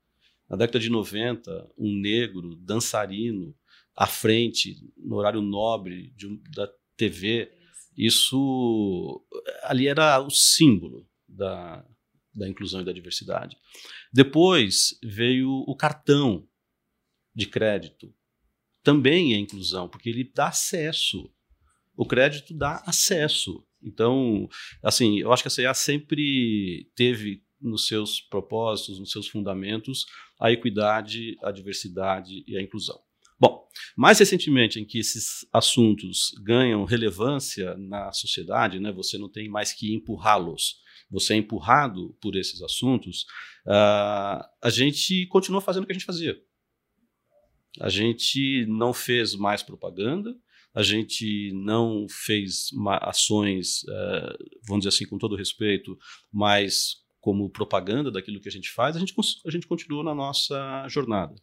Na 0.48 0.56
década 0.56 0.78
de 0.78 0.90
90, 0.90 1.68
um 1.78 1.96
negro 2.00 2.56
dançarino 2.56 3.54
à 3.96 4.06
frente, 4.06 4.76
no 4.96 5.16
horário 5.16 5.40
nobre 5.40 6.12
de, 6.16 6.40
da 6.54 6.68
TV, 6.96 7.50
isso 8.06 9.24
ali 9.64 9.86
era 9.86 10.20
o 10.20 10.30
símbolo 10.30 11.08
da, 11.28 11.84
da 12.34 12.48
inclusão 12.48 12.80
e 12.80 12.84
da 12.84 12.92
diversidade. 12.92 13.56
Depois 14.12 14.98
veio 15.02 15.50
o 15.66 15.76
cartão 15.76 16.46
de 17.34 17.46
crédito, 17.46 18.12
também 18.82 19.34
é 19.34 19.38
inclusão, 19.38 19.88
porque 19.88 20.08
ele 20.08 20.24
dá 20.24 20.48
acesso. 20.48 21.30
O 21.96 22.06
crédito 22.06 22.54
dá 22.54 22.82
acesso. 22.86 23.64
Então, 23.82 24.48
assim, 24.82 25.20
eu 25.20 25.32
acho 25.32 25.42
que 25.42 25.48
a 25.48 25.50
CEA 25.50 25.74
sempre 25.74 26.90
teve 26.94 27.42
nos 27.60 27.86
seus 27.86 28.20
propósitos, 28.20 28.98
nos 28.98 29.10
seus 29.10 29.28
fundamentos, 29.28 30.06
a 30.40 30.50
equidade, 30.50 31.36
a 31.42 31.52
diversidade 31.52 32.42
e 32.46 32.56
a 32.56 32.62
inclusão. 32.62 32.98
Bom, 33.40 33.66
mais 33.96 34.18
recentemente, 34.18 34.78
em 34.78 34.84
que 34.84 34.98
esses 34.98 35.46
assuntos 35.50 36.32
ganham 36.44 36.84
relevância 36.84 37.74
na 37.78 38.12
sociedade, 38.12 38.78
né, 38.78 38.92
você 38.92 39.16
não 39.16 39.30
tem 39.30 39.48
mais 39.48 39.72
que 39.72 39.94
empurrá-los, 39.94 40.76
você 41.10 41.34
é 41.34 41.36
empurrado 41.38 42.14
por 42.20 42.36
esses 42.36 42.60
assuntos, 42.62 43.22
uh, 43.66 44.44
a 44.62 44.70
gente 44.70 45.26
continua 45.26 45.62
fazendo 45.62 45.84
o 45.84 45.86
que 45.86 45.92
a 45.92 45.94
gente 45.94 46.04
fazia. 46.04 46.38
A 47.80 47.88
gente 47.88 48.66
não 48.66 48.92
fez 48.92 49.34
mais 49.34 49.62
propaganda, 49.62 50.36
a 50.74 50.82
gente 50.82 51.52
não 51.52 52.06
fez 52.08 52.70
ações, 53.00 53.82
uh, 53.84 54.36
vamos 54.68 54.84
dizer 54.84 54.94
assim, 54.94 55.06
com 55.06 55.18
todo 55.18 55.34
respeito, 55.34 55.98
mais 56.30 56.99
como 57.20 57.50
propaganda 57.50 58.10
daquilo 58.10 58.40
que 58.40 58.48
a 58.48 58.52
gente 58.52 58.70
faz, 58.70 58.96
a 58.96 58.98
gente, 58.98 59.14
a 59.44 59.50
gente 59.50 59.66
continua 59.66 60.02
na 60.02 60.14
nossa 60.14 60.86
jornada. 60.88 61.34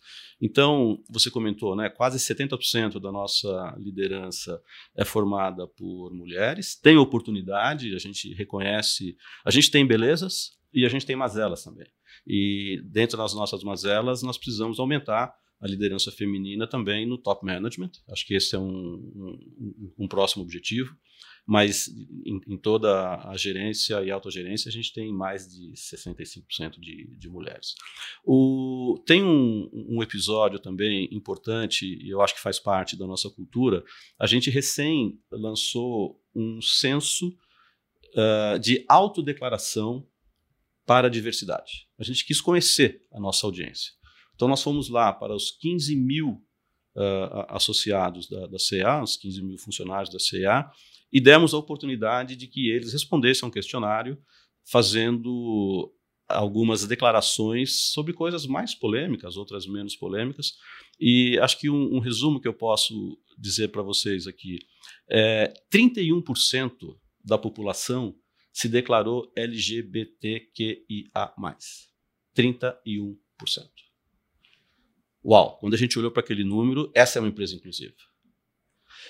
Então, 0.42 1.04
você 1.10 1.30
comentou, 1.30 1.76
né, 1.76 1.90
quase 1.90 2.18
70% 2.18 3.00
da 3.00 3.12
nossa 3.12 3.76
liderança 3.80 4.62
é 4.96 5.06
formada 5.06 5.68
por 5.68 6.12
mulheres, 6.14 6.76
tem 6.76 6.98
oportunidade, 6.98 7.96
a 7.96 8.00
gente 8.00 8.34
reconhece, 8.34 9.16
a 9.46 9.52
gente 9.52 9.70
tem 9.70 9.86
belezas 9.86 10.58
e 10.74 10.86
a 10.86 10.90
gente 10.90 11.06
tem 11.06 11.16
mazelas 11.16 11.64
também. 11.64 11.88
E 12.26 12.82
dentro 12.84 13.18
das 13.18 13.34
nossas 13.34 13.64
mazelas, 13.64 14.24
nós 14.24 14.38
precisamos 14.38 14.80
aumentar 14.80 15.34
a 15.60 15.68
liderança 15.68 16.12
feminina 16.12 16.68
também 16.68 17.06
no 17.06 17.18
top 17.18 17.46
management. 17.46 17.92
Acho 18.12 18.26
que 18.26 18.36
esse 18.36 18.56
é 18.56 18.60
um, 18.60 18.68
um, 18.68 19.94
um 20.00 20.08
próximo 20.08 20.44
objetivo 20.44 20.96
mas 21.48 21.88
em, 22.26 22.42
em, 22.46 22.58
toda 22.58 23.26
a 23.26 23.38
gerência 23.38 24.04
e 24.04 24.12
autogerência 24.12 24.68
a 24.68 24.72
gente 24.72 24.92
tem 24.94 25.14
mais 25.14 25.48
de 25.48 25.72
65% 25.72 26.78
de, 26.78 27.16
de 27.18 27.30
mulheres. 27.30 27.74
O, 28.26 29.02
tem 29.06 29.24
um, 29.24 29.70
um, 29.74 30.04
episódio 30.04 30.60
também 30.60 31.08
importante, 31.10 31.86
e 31.86 32.10
eu 32.10 32.22
acho 32.22 32.36
que 32.36 32.42
faz 32.42 32.60
parte 32.60 32.98
da 32.98 33.08
nossa 33.08 33.30
cultura, 33.30 33.82
a 34.20 34.28
gente 34.28 34.50
recém 34.50 35.18
lançou 35.32 36.22
um 36.36 36.62
censo 36.62 37.30
uh, 37.30 38.60
de 38.60 38.84
autodeclaração 38.90 40.06
para 40.86 41.08
a 41.08 41.10
diversidade. 41.10 41.88
A 41.98 42.04
gente 42.04 42.26
quis 42.26 42.42
conhecer 42.42 43.06
a 43.10 43.22
nossa 43.22 43.48
audiência. 43.48 43.94
Então 44.36 44.50
nós 44.50 44.62
fomos 44.62 44.90
lá 44.90 45.14
para 45.14 45.34
os 45.34 45.50
15 45.50 45.96
mil 45.96 46.44
Uh, 47.00 47.46
associados 47.50 48.28
da, 48.28 48.48
da 48.48 49.04
os 49.04 49.18
15 49.18 49.44
mil 49.44 49.56
funcionários 49.60 50.12
da 50.12 50.18
CA, 50.18 50.68
e 51.12 51.22
demos 51.22 51.54
a 51.54 51.58
oportunidade 51.58 52.36
de 52.36 52.48
que 52.48 52.70
eles 52.70 52.94
respondessem 52.94 53.46
a 53.46 53.48
um 53.48 53.52
questionário 53.52 54.18
fazendo 54.70 55.94
algumas 56.28 56.86
declarações 56.86 57.92
sobre 57.92 58.14
coisas 58.14 58.46
mais 58.46 58.76
polêmicas, 58.76 59.38
outras 59.38 59.66
menos 59.66 59.96
polêmicas. 59.96 60.54
E 61.00 61.40
acho 61.40 61.58
que 61.60 61.70
um, 61.70 61.96
um 61.96 62.00
resumo 62.00 62.42
que 62.42 62.48
eu 62.48 62.54
posso 62.54 63.18
dizer 63.38 63.70
para 63.70 63.82
vocês 63.82 64.28
aqui 64.28 64.60
é 65.10 65.54
31% 65.74 66.98
da 67.24 67.38
população 67.38 68.14
se 68.52 68.68
declarou 68.68 69.32
LGBTQIA+. 69.36 71.34
31%. 72.36 73.18
Uau, 75.24 75.58
quando 75.60 75.74
a 75.74 75.78
gente 75.78 75.98
olhou 76.00 76.12
para 76.12 76.22
aquele 76.22 76.44
número, 76.44 76.92
essa 76.96 77.20
é 77.20 77.22
uma 77.22 77.28
empresa 77.28 77.56
inclusiva. 77.56 77.96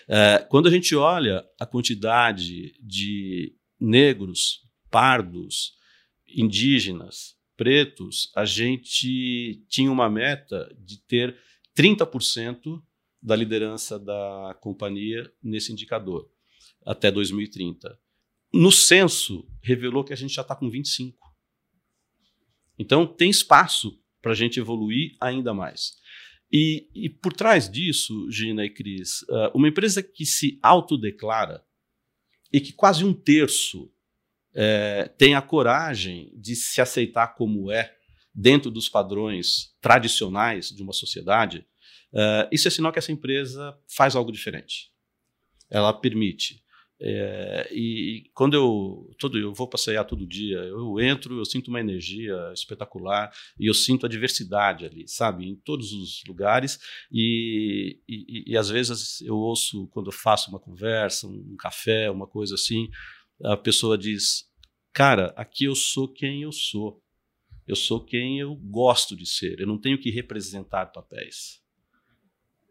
É, 0.08 0.46
quando 0.50 0.68
a 0.68 0.72
gente 0.72 0.96
olha 0.96 1.46
a 1.60 1.66
quantidade 1.66 2.76
de 2.82 3.56
negros, 3.80 4.62
pardos, 4.90 5.74
indígenas, 6.28 7.36
pretos, 7.56 8.32
a 8.36 8.46
gente 8.46 9.64
tinha 9.68 9.92
uma 9.92 10.10
meta 10.10 10.74
de 10.80 11.00
ter 11.02 11.38
30% 11.76 12.82
da 13.22 13.36
liderança 13.36 14.00
da 14.00 14.56
companhia 14.62 15.32
nesse 15.42 15.72
indicador 15.72 16.30
até 16.86 17.12
2030. 17.12 18.00
no 18.54 18.72
censo, 18.72 19.46
revelou 19.62 20.06
que 20.06 20.14
a 20.14 20.16
gente 20.16 20.34
já 20.34 20.42
está 20.42 20.56
com 20.56 20.70
25. 20.70 21.18
Então, 22.80 23.06
tem 23.06 23.30
espaço 23.30 24.02
para 24.22 24.32
a 24.32 24.36
gente 24.36 24.60
evoluir 24.60 25.16
ainda 25.20 25.54
mais. 25.54 25.98
E, 26.52 26.90
e, 26.96 27.10
por 27.10 27.34
trás 27.34 27.70
disso, 27.70 28.30
Gina 28.32 28.66
e 28.66 28.70
Cris, 28.70 29.22
uh, 29.24 29.52
uma 29.54 29.68
empresa 29.68 30.02
que 30.02 30.26
se 30.26 30.58
autodeclara 30.64 31.64
e 32.52 32.62
que 32.62 32.72
quase 32.72 33.04
um 33.04 33.14
terço 33.14 33.92
é, 34.56 35.08
tem 35.18 35.36
a 35.36 35.42
coragem 35.42 36.32
de 36.36 36.56
se 36.56 36.80
aceitar 36.82 37.36
como 37.36 37.70
é, 37.70 37.94
dentro 38.34 38.72
dos 38.72 38.88
padrões 38.88 39.76
tradicionais 39.82 40.70
de 40.70 40.82
uma 40.82 40.94
sociedade, 40.94 41.66
uh, 42.14 42.48
isso 42.52 42.68
é 42.68 42.72
sinal 42.72 42.92
que 42.92 43.00
essa 43.00 43.12
empresa 43.12 43.78
faz 43.88 44.16
algo 44.16 44.32
diferente. 44.32 44.92
Ela 45.70 45.94
permite 45.94 46.64
é, 47.00 47.70
e 47.72 48.30
quando 48.34 48.56
eu 48.56 49.16
todo 49.20 49.38
eu 49.38 49.54
vou 49.54 49.68
passear 49.68 50.04
todo 50.04 50.26
dia, 50.26 50.58
eu 50.58 51.00
entro, 51.00 51.38
eu 51.38 51.46
sinto 51.46 51.68
uma 51.68 51.80
energia 51.80 52.36
espetacular 52.54 53.32
e 53.60 53.70
eu 53.70 53.74
sinto 53.74 54.06
a 54.06 54.10
diversidade 54.10 54.84
ali, 54.84 55.08
sabe, 55.08 55.46
em 55.48 55.56
todos 55.56 55.94
os 55.94 56.24
lugares. 56.28 56.80
E, 57.12 58.00
e, 58.08 58.52
e 58.52 58.58
às 58.58 58.70
vezes 58.70 59.22
eu 59.22 59.36
ouço 59.36 59.88
quando 59.90 60.08
eu 60.08 60.12
faço 60.12 60.50
uma 60.50 60.60
conversa, 60.60 61.28
um 61.28 61.56
café, 61.58 62.10
uma 62.10 62.26
coisa 62.26 62.56
assim, 62.56 62.90
a 63.44 63.56
pessoa 63.56 63.96
diz: 63.98 64.46
"Cara, 64.92 65.34
aqui 65.38 65.66
eu 65.66 65.76
sou 65.76 66.12
quem 66.12 66.42
eu 66.42 66.52
sou. 66.52 67.02
Eu 67.68 67.76
sou 67.76 68.04
quem 68.04 68.40
eu 68.40 68.56
gosto 68.56 69.16
de 69.16 69.26
ser. 69.26 69.60
Eu 69.60 69.68
não 69.68 69.78
tenho 69.78 70.00
que 70.00 70.10
representar 70.10 70.88
papéis." 70.88 71.62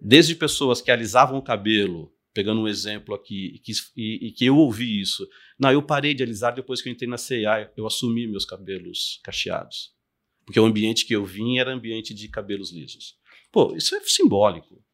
Desde 0.00 0.34
pessoas 0.34 0.82
que 0.82 0.90
alisavam 0.90 1.38
o 1.38 1.42
cabelo 1.42 2.15
pegando 2.36 2.60
um 2.60 2.68
exemplo 2.68 3.14
aqui, 3.14 3.58
que, 3.64 3.72
e, 3.96 4.26
e 4.26 4.30
que 4.30 4.44
eu 4.44 4.58
ouvi 4.58 5.00
isso. 5.00 5.26
Não, 5.58 5.72
eu 5.72 5.80
parei 5.80 6.12
de 6.12 6.22
alisar 6.22 6.54
depois 6.54 6.82
que 6.82 6.88
eu 6.90 6.92
entrei 6.92 7.08
na 7.08 7.16
CIA, 7.16 7.72
eu 7.74 7.86
assumi 7.86 8.26
meus 8.26 8.44
cabelos 8.44 9.18
cacheados. 9.24 9.94
Porque 10.44 10.60
o 10.60 10.66
ambiente 10.66 11.06
que 11.06 11.16
eu 11.16 11.24
vim 11.24 11.56
era 11.56 11.72
ambiente 11.72 12.12
de 12.12 12.28
cabelos 12.28 12.70
lisos. 12.70 13.14
Pô, 13.50 13.74
isso 13.74 13.96
é 13.96 14.00
simbólico. 14.00 14.84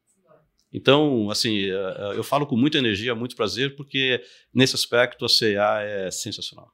Então, 0.71 1.29
assim, 1.29 1.65
eh, 1.65 1.73
eh, 1.73 2.13
eu 2.15 2.23
falo 2.23 2.47
com 2.47 2.55
muita 2.55 2.77
energia, 2.77 3.13
muito 3.13 3.35
prazer, 3.35 3.75
porque 3.75 4.23
nesse 4.53 4.73
aspecto 4.73 5.25
a 5.25 5.29
CIA 5.29 5.81
é 5.81 6.11
sensacional. 6.11 6.71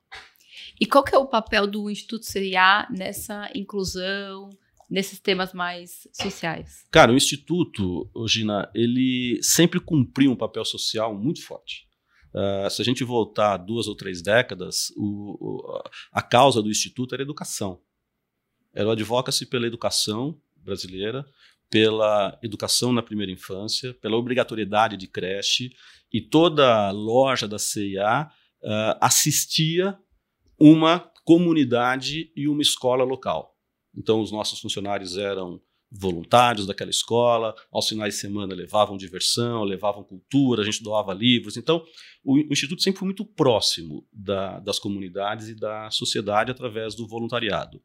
E 0.80 0.86
qual 0.86 1.04
que 1.04 1.16
é 1.16 1.18
o 1.18 1.26
papel 1.26 1.66
do 1.66 1.90
Instituto 1.90 2.26
CIA 2.26 2.88
nessa 2.92 3.50
inclusão, 3.56 4.52
nesses 4.90 5.20
temas 5.20 5.54
mais 5.54 6.08
sociais? 6.14 6.86
Cara, 6.92 7.12
o 7.12 7.16
Instituto, 7.16 8.10
Gina, 8.28 8.70
ele 8.74 9.40
sempre 9.42 9.80
cumpriu 9.80 10.32
um 10.32 10.36
papel 10.36 10.66
social 10.66 11.18
muito 11.18 11.44
forte. 11.44 11.88
Uh, 12.34 12.70
se 12.70 12.82
a 12.82 12.86
gente 12.86 13.04
voltar 13.04 13.58
duas 13.58 13.88
ou 13.88 13.96
três 13.96 14.22
décadas, 14.22 14.92
o, 14.96 15.38
o, 15.40 15.84
a 16.12 16.22
causa 16.22 16.62
do 16.62 16.70
Instituto 16.70 17.16
era 17.16 17.24
educação. 17.24 17.82
Era 18.74 18.88
o 18.88 18.92
advocacy 18.92 19.46
pela 19.46 19.66
educação 19.66 20.40
brasileira, 20.58 21.26
pela 21.70 22.38
educação 22.44 22.92
na 22.92 23.02
primeira 23.02 23.32
infância, 23.32 23.94
pela 23.96 24.18
obrigatoriedade 24.18 24.98
de 24.98 25.08
creche, 25.08 25.72
e 26.12 26.22
toda 26.22 26.92
loja 26.92 27.48
da 27.48 27.60
CIA 27.60 28.30
uh, 28.64 28.98
assistia 29.02 29.98
uma 30.60 31.00
comunidade 31.24 32.32
e 32.36 32.48
uma 32.48 32.62
escola 32.62 33.04
local. 33.04 33.56
Então, 33.96 34.22
os 34.22 34.32
nossos 34.32 34.60
funcionários 34.60 35.18
eram 35.18 35.62
voluntários 35.92 36.68
daquela 36.68 36.92
escola, 36.92 37.56
aos 37.72 37.88
finais 37.88 38.14
de 38.14 38.20
semana 38.20 38.54
levavam 38.54 38.96
diversão, 38.96 39.64
levavam 39.64 40.04
cultura, 40.04 40.62
a 40.62 40.66
gente 40.66 40.84
doava 40.84 41.14
livros. 41.14 41.58
Então, 41.58 41.84
o, 42.24 42.38
Instituto 42.52 42.82
sempre 42.82 43.00
foi 43.00 43.08
muito 43.08 43.26
próximo 43.26 44.08
da, 44.14 44.60
das 44.60 44.78
comunidades 44.78 45.48
e 45.50 45.56
da 45.56 45.90
sociedade 45.90 46.52
através 46.52 46.96
do 46.96 47.08
voluntariado. 47.08 47.78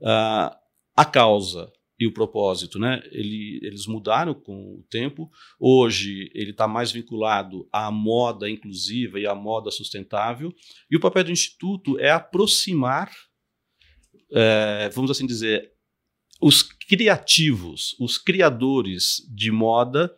Uh, 0.00 0.54
a 0.96 1.04
causa 1.04 1.70
e 1.98 2.06
o 2.06 2.12
propósito, 2.12 2.78
né? 2.78 3.00
Ele, 3.12 3.60
eles 3.62 3.86
mudaram 3.86 4.34
com 4.34 4.74
o 4.74 4.84
tempo. 4.90 5.30
Hoje 5.60 6.30
ele 6.34 6.50
está 6.50 6.66
mais 6.66 6.90
vinculado 6.90 7.68
à 7.72 7.90
moda 7.90 8.50
inclusiva 8.50 9.20
e 9.20 9.26
à 9.26 9.34
moda 9.34 9.70
sustentável. 9.70 10.52
E 10.90 10.96
o 10.96 11.00
papel 11.00 11.24
do 11.24 11.30
Instituto 11.30 11.98
é 12.00 12.10
aproximar 12.10 13.12
é, 14.32 14.88
vamos 14.94 15.10
assim 15.10 15.26
dizer, 15.26 15.72
os 16.40 16.62
criativos, 16.62 17.94
os 18.00 18.18
criadores 18.18 19.22
de 19.32 19.50
moda 19.50 20.12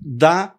da 0.00 0.56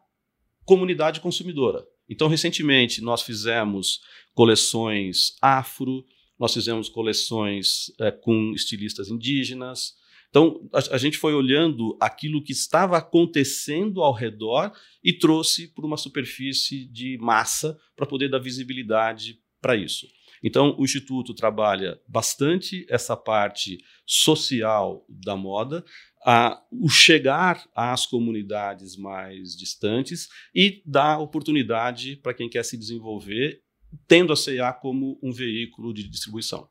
comunidade 0.64 1.20
consumidora. 1.20 1.86
Então, 2.10 2.28
recentemente, 2.28 3.02
nós 3.02 3.22
fizemos 3.22 4.02
coleções 4.34 5.36
afro, 5.42 6.06
nós 6.38 6.54
fizemos 6.54 6.90
coleções 6.90 7.92
é, 8.00 8.12
com 8.12 8.52
estilistas 8.54 9.10
indígenas. 9.10 9.94
Então, 10.30 10.70
a, 10.74 10.96
a, 10.96 10.98
gente 10.98 11.18
foi 11.18 11.34
olhando 11.34 11.98
aquilo 12.00 12.44
que 12.44 12.52
estava 12.52 12.98
acontecendo 12.98 14.04
ao 14.04 14.14
redor 14.14 14.72
e 15.04 15.14
trouxe 15.14 15.74
para 15.74 15.86
uma 15.86 15.98
superfície 15.98 16.86
de 16.86 17.18
massa 17.20 17.78
para 17.96 18.06
poder 18.06 18.30
dar 18.30 18.40
visibilidade 18.40 19.40
para 19.62 19.76
isso. 19.76 20.08
Então, 20.48 20.76
o 20.78 20.84
Instituto 20.84 21.34
trabalha 21.34 22.00
bastante 22.08 22.86
essa 22.88 23.18
parte 23.18 23.80
social 24.06 25.04
da 25.10 25.36
moda, 25.36 25.84
a, 26.24 26.62
o 26.72 26.88
chegar 26.88 27.68
às 27.76 28.06
comunidades 28.06 28.96
mais 28.96 29.56
distantes 29.58 30.30
e 30.54 30.84
dar 30.86 31.18
oportunidade 31.18 32.18
para 32.18 32.36
quem 32.36 32.48
quer 32.48 32.64
se 32.64 32.78
desenvolver, 32.78 33.64
tendo 34.08 34.32
a 34.32 34.36
CEA 34.36 34.72
como 34.72 35.20
um 35.24 35.32
veículo 35.32 35.92
de 35.92 36.08
distribuição. 36.08 36.70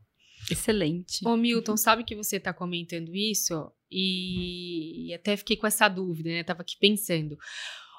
Excelente. 0.49 1.27
Ô 1.27 1.37
Milton, 1.37 1.77
sabe 1.77 2.05
que 2.05 2.15
você 2.15 2.37
está 2.37 2.53
comentando 2.53 3.13
isso 3.13 3.73
e, 3.91 5.09
e, 5.09 5.15
até 5.15 5.37
fiquei 5.37 5.57
com 5.57 5.67
essa 5.67 5.89
dúvida, 5.89 6.29
né? 6.29 6.43
Estava 6.43 6.63
aqui 6.63 6.77
pensando. 6.79 7.37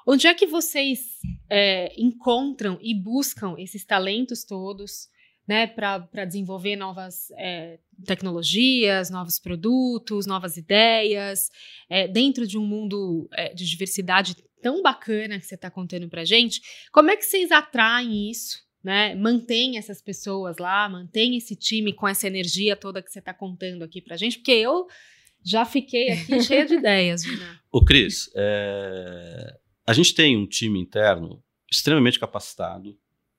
Onde 0.07 0.25
é 0.25 0.33
que 0.33 0.45
vocês 0.45 1.19
é, 1.49 1.93
encontram 2.01 2.79
e 2.81 2.93
buscam 2.93 3.55
esses 3.57 3.83
talentos 3.83 4.45
todos? 4.45 5.13
Né, 5.47 5.67
para 5.67 6.25
desenvolver 6.25 6.75
novas 6.75 7.29
é, 7.37 7.79
tecnologias, 8.05 9.09
novos 9.09 9.39
produtos, 9.39 10.25
novas 10.25 10.57
ideias, 10.57 11.49
é, 11.89 12.07
dentro 12.07 12.47
de 12.47 12.57
um 12.57 12.65
mundo 12.65 13.29
é, 13.33 13.53
de 13.53 13.65
diversidade 13.65 14.35
tão 14.61 14.81
bacana 14.81 15.39
que 15.39 15.45
você 15.45 15.55
está 15.55 15.69
contando 15.69 16.09
para 16.09 16.25
gente. 16.25 16.61
Como 16.91 17.11
é 17.11 17.15
que 17.15 17.25
vocês 17.25 17.51
atraem 17.51 18.29
isso? 18.29 18.65
Né, 18.83 19.15
mantém 19.15 19.79
essas 19.79 19.99
pessoas 19.99 20.59
lá, 20.59 20.87
mantém 20.87 21.35
esse 21.35 21.55
time 21.55 21.91
com 21.91 22.07
essa 22.07 22.27
energia 22.27 22.75
toda 22.75 23.01
que 23.01 23.11
você 23.11 23.17
está 23.17 23.33
contando 23.33 23.83
aqui 23.83 23.99
para 23.99 24.15
gente, 24.15 24.37
porque 24.37 24.51
eu 24.51 24.85
já 25.43 25.65
fiquei 25.65 26.11
aqui 26.11 26.39
cheia 26.43 26.67
de 26.67 26.75
ideias. 26.75 27.23
Gina. 27.23 27.59
Ô, 27.71 27.83
Cris, 27.83 28.29
é, 28.35 29.57
a 29.87 29.93
gente 29.93 30.13
tem 30.13 30.37
um 30.37 30.45
time 30.45 30.79
interno 30.79 31.43
extremamente 31.71 32.19
capacitado, 32.19 32.95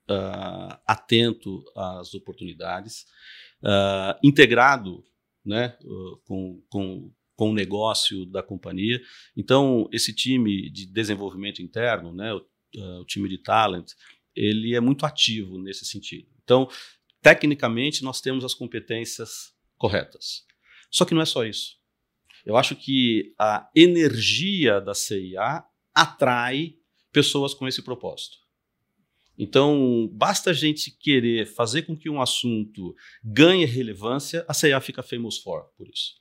uh, 0.09 0.79
atento 0.87 1.65
às 1.77 2.15
oportunidades, 2.15 3.07
uh, 3.63 4.19
integrado 4.23 5.05
né, 5.45 5.77
uh, 5.85 6.17
com, 6.25 6.63
com, 6.69 7.13
com 7.35 7.51
o 7.51 7.55
negócio 7.55 8.27
da 8.27 8.43
companhia. 8.43 9.01
Então, 9.37 9.89
esse 9.93 10.15
time 10.15 10.71
de 10.71 10.87
desenvolvimento 10.87 11.63
interno, 11.63 12.13
né, 12.13 12.33
o, 12.35 12.45
o 13.01 13.05
time 13.05 13.29
de 13.29 13.39
talent, 13.39 13.93
ele 14.35 14.75
é 14.75 14.81
muito 14.81 15.07
ativo 15.07 15.59
nesse 15.59 15.85
sentido. 15.85 16.29
Então, 16.43 16.69
tecnicamente, 17.23 18.05
nós 18.05 18.21
temos 18.21 18.45
as 18.45 18.55
competências 18.55 19.53
corretas. 19.77 20.45
Só 20.91 21.05
que 21.05 21.15
não 21.15 21.23
é 21.23 21.27
só 21.27 21.45
isso. 21.45 21.77
Eu 22.45 22.57
acho 22.57 22.77
que 22.77 23.35
a 23.39 23.69
energia 23.75 24.81
da 24.81 24.95
CIA 24.95 25.65
atrai 25.93 26.77
pessoas 27.11 27.53
com 27.55 27.67
esse 27.67 27.83
propósito. 27.83 28.46
Então, 29.39 30.09
basta 30.13 30.51
a 30.51 30.53
gente 30.53 30.91
querer 30.91 31.47
fazer 31.47 31.83
com 31.83 31.97
que 31.97 32.09
um 32.09 32.21
assunto 32.21 32.95
ganhe 33.23 33.65
relevância, 33.65 34.45
a 34.49 34.55
CEA 34.55 34.81
fica 34.81 35.03
famous 35.03 35.39
for 35.39 35.65
por 35.77 35.89
isso. 35.89 36.15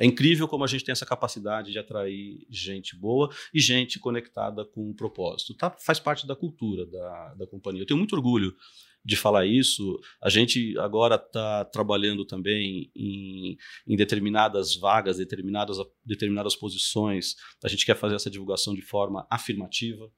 É 0.00 0.06
incrível 0.06 0.48
como 0.48 0.64
a 0.64 0.66
gente 0.66 0.82
tem 0.82 0.92
essa 0.92 1.04
capacidade 1.04 1.70
de 1.70 1.78
atrair 1.78 2.46
gente 2.48 2.96
boa 2.96 3.28
e 3.52 3.60
gente 3.60 3.98
conectada 3.98 4.64
com 4.64 4.88
um 4.88 4.94
propósito. 4.94 5.54
Tá? 5.54 5.70
Faz 5.78 6.00
parte 6.00 6.26
da 6.26 6.34
cultura 6.34 6.86
da, 6.86 7.34
da 7.34 7.46
companhia. 7.46 7.82
Eu 7.82 7.86
tenho 7.86 7.98
muito 7.98 8.16
orgulho 8.16 8.56
de 9.04 9.14
falar 9.14 9.44
isso. 9.44 10.00
A 10.22 10.30
gente 10.30 10.74
agora 10.78 11.16
está 11.16 11.66
trabalhando 11.66 12.24
também 12.24 12.90
em, 12.96 13.58
em, 13.86 13.96
determinadas 13.96 14.74
vagas, 14.74 15.18
determinadas, 15.18 15.76
determinadas 16.02 16.56
posições. 16.56 17.34
A 17.62 17.68
gente 17.68 17.84
quer 17.84 17.96
fazer 17.96 18.14
essa 18.14 18.30
divulgação 18.30 18.74
de 18.74 18.82
forma 18.82 19.26
afirmativa. 19.30 20.10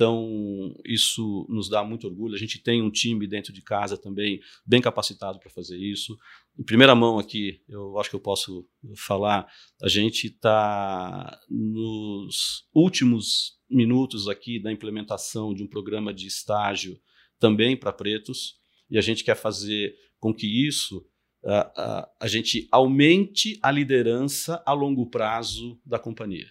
Então, 0.00 0.74
isso 0.82 1.44
nos 1.46 1.68
dá 1.68 1.84
muito 1.84 2.06
orgulho. 2.06 2.34
A 2.34 2.38
gente 2.38 2.58
tem 2.58 2.80
um 2.80 2.90
time 2.90 3.26
dentro 3.26 3.52
de 3.52 3.60
casa 3.60 3.98
também 3.98 4.40
bem 4.64 4.80
capacitado 4.80 5.38
para 5.38 5.50
fazer 5.50 5.76
isso. 5.76 6.16
Em 6.58 6.64
primeira 6.64 6.94
mão 6.94 7.18
aqui, 7.18 7.60
eu 7.68 7.98
acho 7.98 8.08
que 8.08 8.16
eu 8.16 8.20
posso 8.20 8.66
falar, 8.96 9.46
a 9.82 9.88
gente 9.88 10.28
está 10.28 11.38
nos 11.50 12.66
últimos 12.74 13.58
minutos 13.68 14.26
aqui 14.26 14.58
da 14.58 14.72
implementação 14.72 15.52
de 15.52 15.62
um 15.62 15.68
programa 15.68 16.14
de 16.14 16.26
estágio 16.26 16.98
também 17.38 17.76
para 17.76 17.92
pretos. 17.92 18.54
e 18.90 18.96
a 18.96 19.02
gente 19.02 19.22
quer 19.22 19.36
fazer 19.36 19.94
com 20.18 20.32
que 20.32 20.46
isso 20.66 21.06
a, 21.44 21.60
a, 21.76 22.10
a 22.20 22.26
gente 22.26 22.66
aumente 22.72 23.58
a 23.62 23.70
liderança 23.70 24.62
a 24.64 24.72
longo 24.72 25.10
prazo 25.10 25.78
da 25.84 25.98
companhia. 25.98 26.48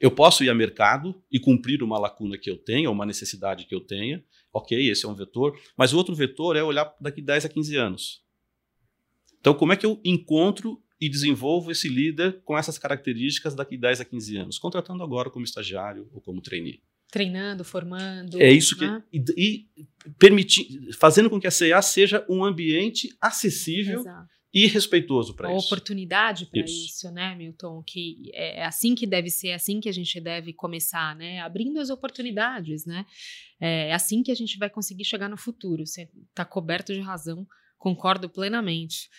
Eu 0.00 0.10
posso 0.10 0.44
ir 0.44 0.50
a 0.50 0.54
mercado 0.54 1.20
e 1.30 1.40
cumprir 1.40 1.82
uma 1.82 1.98
lacuna 1.98 2.38
que 2.38 2.50
eu 2.50 2.56
tenha, 2.56 2.90
uma 2.90 3.04
necessidade 3.04 3.66
que 3.66 3.74
eu 3.74 3.80
tenha. 3.80 4.24
Ok, 4.52 4.88
esse 4.88 5.04
é 5.04 5.08
um 5.08 5.14
vetor. 5.14 5.58
Mas 5.76 5.92
o 5.92 5.96
outro 5.96 6.14
vetor 6.14 6.56
é 6.56 6.62
olhar 6.62 6.94
daqui 7.00 7.20
10 7.20 7.46
a 7.46 7.48
15 7.48 7.76
anos. 7.76 8.22
Então, 9.40 9.54
como 9.54 9.72
é 9.72 9.76
que 9.76 9.86
eu 9.86 10.00
encontro 10.04 10.80
e 11.00 11.08
desenvolvo 11.08 11.70
esse 11.70 11.88
líder 11.88 12.40
com 12.44 12.56
essas 12.56 12.78
características 12.78 13.54
daqui 13.54 13.76
10 13.76 14.00
a 14.00 14.04
15 14.04 14.36
anos? 14.36 14.58
Contratando 14.58 15.02
agora 15.02 15.30
como 15.30 15.44
estagiário 15.44 16.08
ou 16.12 16.20
como 16.20 16.40
trainee. 16.40 16.80
Treinando, 17.10 17.64
formando. 17.64 18.40
É 18.40 18.50
isso 18.50 18.76
que. 18.76 18.86
né? 18.86 19.02
E, 19.12 19.24
e 19.36 19.86
permitir, 20.18 20.92
fazendo 20.98 21.30
com 21.30 21.40
que 21.40 21.46
a 21.46 21.50
CA 21.50 21.80
seja 21.80 22.24
um 22.28 22.44
ambiente 22.44 23.16
acessível 23.20 24.00
Exato. 24.00 24.37
E 24.52 24.66
respeitoso 24.66 25.34
para 25.34 25.54
isso. 25.54 25.66
oportunidade 25.66 26.46
para 26.46 26.60
Isso. 26.60 26.86
isso. 26.86 27.12
né, 27.12 27.34
Milton? 27.34 27.82
Que 27.86 28.30
é 28.32 28.64
assim 28.64 28.94
que 28.94 29.06
deve 29.06 29.28
ser, 29.28 29.48
é 29.48 29.54
assim 29.54 29.78
que 29.78 29.88
a 29.88 29.92
gente 29.92 30.18
deve 30.20 30.52
começar, 30.52 31.14
né? 31.14 31.40
Abrindo 31.40 31.78
as 31.78 31.90
oportunidades, 31.90 32.86
né? 32.86 33.04
É 33.60 33.92
assim 33.92 34.22
que 34.22 34.30
a 34.30 34.34
gente 34.34 34.58
vai 34.58 34.70
conseguir 34.70 35.04
chegar 35.04 35.28
no 35.28 35.36
futuro. 35.36 35.86
Você 35.86 36.08
está 36.30 36.44
coberto 36.44 36.94
de 36.94 37.00
razão, 37.00 37.46
concordo 37.76 38.28
plenamente. 38.28 39.10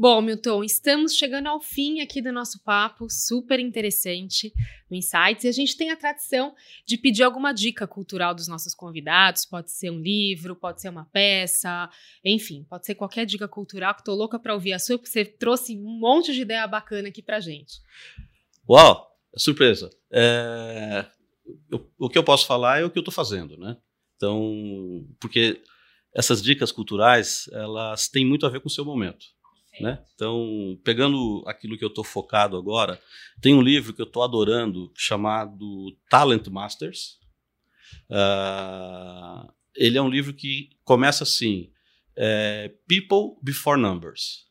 Bom, 0.00 0.20
Milton, 0.20 0.62
estamos 0.62 1.16
chegando 1.16 1.48
ao 1.48 1.60
fim 1.60 2.00
aqui 2.00 2.22
do 2.22 2.30
nosso 2.30 2.62
papo, 2.62 3.10
super 3.10 3.58
interessante 3.58 4.54
no 4.88 4.96
Insights. 4.96 5.42
E 5.42 5.48
a 5.48 5.52
gente 5.52 5.76
tem 5.76 5.90
a 5.90 5.96
tradição 5.96 6.54
de 6.86 6.96
pedir 6.96 7.24
alguma 7.24 7.52
dica 7.52 7.84
cultural 7.84 8.32
dos 8.32 8.46
nossos 8.46 8.76
convidados. 8.76 9.44
Pode 9.44 9.72
ser 9.72 9.90
um 9.90 9.98
livro, 9.98 10.54
pode 10.54 10.80
ser 10.80 10.88
uma 10.88 11.04
peça, 11.06 11.90
enfim, 12.24 12.64
pode 12.70 12.86
ser 12.86 12.94
qualquer 12.94 13.26
dica 13.26 13.48
cultural 13.48 13.92
que 13.92 14.04
tô 14.04 14.14
louca 14.14 14.38
para 14.38 14.54
ouvir 14.54 14.72
a 14.72 14.78
sua, 14.78 14.96
porque 14.96 15.10
você 15.10 15.24
trouxe 15.24 15.76
um 15.76 15.98
monte 15.98 16.32
de 16.32 16.42
ideia 16.42 16.64
bacana 16.68 17.08
aqui 17.08 17.20
pra 17.20 17.40
gente. 17.40 17.80
Uau, 18.70 19.04
surpresa. 19.36 19.90
É, 20.12 21.06
o 21.98 22.08
que 22.08 22.16
eu 22.16 22.22
posso 22.22 22.46
falar 22.46 22.78
é 22.80 22.84
o 22.84 22.90
que 22.90 23.00
eu 23.00 23.02
estou 23.02 23.12
fazendo, 23.12 23.56
né? 23.56 23.76
Então, 24.14 25.04
porque 25.18 25.60
essas 26.14 26.40
dicas 26.40 26.70
culturais, 26.70 27.50
elas 27.52 28.06
têm 28.06 28.24
muito 28.24 28.46
a 28.46 28.48
ver 28.48 28.60
com 28.60 28.68
o 28.68 28.70
seu 28.70 28.84
momento. 28.84 29.36
Né? 29.80 30.02
Então, 30.14 30.78
pegando 30.82 31.42
aquilo 31.46 31.76
que 31.76 31.84
eu 31.84 31.88
estou 31.88 32.04
focado 32.04 32.56
agora, 32.56 33.00
tem 33.40 33.54
um 33.54 33.62
livro 33.62 33.92
que 33.92 34.02
eu 34.02 34.06
estou 34.06 34.22
adorando 34.22 34.92
chamado 34.94 35.96
Talent 36.10 36.46
Masters. 36.48 37.18
Ah, 38.10 39.52
ele 39.76 39.96
é 39.96 40.02
um 40.02 40.08
livro 40.08 40.34
que 40.34 40.70
começa 40.84 41.24
assim: 41.24 41.70
é, 42.16 42.72
People 42.88 43.38
Before 43.42 43.80
Numbers. 43.80 44.46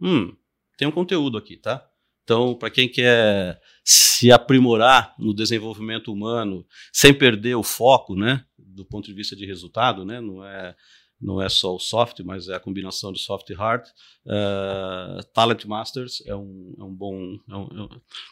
Hum, 0.00 0.34
tem 0.78 0.88
um 0.88 0.92
conteúdo 0.92 1.36
aqui, 1.36 1.56
tá? 1.56 1.86
Então, 2.24 2.54
para 2.54 2.70
quem 2.70 2.88
quer 2.88 3.60
se 3.84 4.30
aprimorar 4.30 5.14
no 5.18 5.34
desenvolvimento 5.34 6.12
humano 6.12 6.64
sem 6.92 7.12
perder 7.12 7.56
o 7.56 7.62
foco, 7.62 8.14
né, 8.14 8.44
do 8.56 8.84
ponto 8.84 9.06
de 9.06 9.12
vista 9.12 9.34
de 9.34 9.44
resultado, 9.44 10.04
né, 10.04 10.20
não 10.20 10.44
é 10.44 10.76
não 11.20 11.40
é 11.40 11.48
só 11.48 11.74
o 11.74 11.78
soft, 11.78 12.20
mas 12.20 12.48
é 12.48 12.54
a 12.54 12.60
combinação 12.60 13.12
de 13.12 13.20
soft 13.20 13.50
e 13.50 13.54
hard. 13.54 13.86
Uh, 14.24 15.22
Talent 15.34 15.64
Masters 15.66 16.22
é 16.26 16.34
um, 16.34 16.74
é 16.78 16.82
um 16.84 16.94
bom, 16.94 17.36
é, 17.48 17.56
um, 17.56 17.88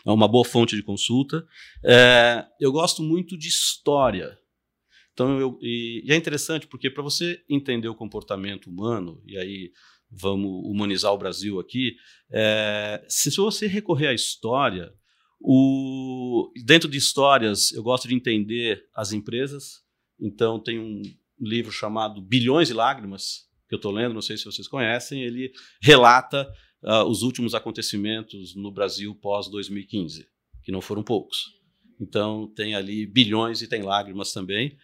é 0.07 0.11
uma 0.11 0.27
boa 0.27 0.45
fonte 0.45 0.75
de 0.75 0.83
consulta. 0.83 1.47
É, 1.85 2.47
eu 2.59 2.73
gosto 2.73 3.03
muito 3.03 3.37
de 3.37 3.49
história. 3.49 4.39
Então, 5.13 5.39
eu, 5.39 5.59
e, 5.61 6.03
e 6.05 6.13
é 6.13 6.17
interessante 6.17 6.67
porque 6.67 6.89
para 6.89 7.03
você 7.03 7.43
entender 7.49 7.89
o 7.89 7.95
comportamento 7.95 8.71
humano, 8.71 9.23
e 9.27 9.37
aí 9.37 9.73
vamos 10.11 10.51
humanizar 10.65 11.13
o 11.13 11.19
Brasil 11.19 11.61
aqui, 11.61 11.95
é, 12.33 13.05
se 13.09 13.31
você 13.37 13.67
recorrer 13.67 14.09
à 14.09 14.15
história, 14.15 14.93
o, 15.41 16.51
dentro 16.65 16.89
de 16.89 16.97
histórias 16.99 17.71
eu 17.73 17.83
gosto 17.83 18.09
de 18.09 18.15
entender 18.15 18.85
as 18.95 19.13
empresas. 19.13 19.83
Então, 20.21 20.59
tem 20.59 20.79
um, 20.81 21.03
livro 21.41 21.73
chamado 21.73 22.21
Bilhões 22.21 22.69
de 22.69 22.75
Lágrimas, 22.75 23.49
que 23.69 23.75
eu 23.75 23.77
estou 23.77 23.93
lendo, 23.93 24.15
não 24.15 24.23
sei 24.23 24.37
se 24.37 24.45
vocês 24.45 24.67
conhecem, 24.67 25.23
ele 25.23 25.53
relata 25.81 26.51
uh, 26.83 27.05
os 27.05 27.23
últimos 27.23 27.55
acontecimentos 27.55 28.55
no 28.55 28.71
Brasil 28.71 29.15
pós-2015, 29.15 30.27
que 30.63 30.73
não 30.73 30.81
foram 30.81 31.03
poucos. 31.03 31.59
Então, 32.01 32.47
tem 32.55 32.75
ali 32.75 33.07
bilhões 33.07 33.61
e 33.61 33.69
tem 33.69 33.83
lágrimas 33.83 34.33
também. 34.33 34.77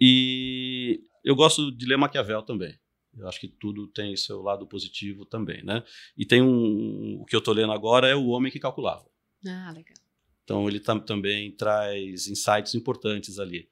E 0.00 1.00
eu 1.24 1.34
gosto 1.34 1.70
de 1.70 1.86
ler 1.86 1.96
Maquiavel 1.96 2.42
também. 2.42 2.76
Eu 3.16 3.26
acho 3.28 3.40
que 3.40 3.48
tudo 3.48 3.86
tem 3.86 4.14
seu 4.16 4.42
lado 4.42 4.66
positivo 4.66 5.24
também, 5.24 5.64
né? 5.64 5.82
E 6.16 6.26
tem 6.26 6.42
um, 6.42 7.20
o 7.20 7.24
que 7.24 7.34
eu 7.34 7.38
estou 7.38 7.54
lendo 7.54 7.72
agora 7.72 8.08
é 8.08 8.14
O 8.14 8.26
Homem 8.26 8.52
que 8.52 8.58
Calculava. 8.58 9.06
Ah, 9.46 9.72
legal. 9.74 9.96
Então, 10.44 10.68
ele 10.68 10.78
tam, 10.78 11.00
também 11.00 11.50
traz 11.52 12.28
insights 12.28 12.74
importantes 12.74 13.38
ali. 13.38 13.68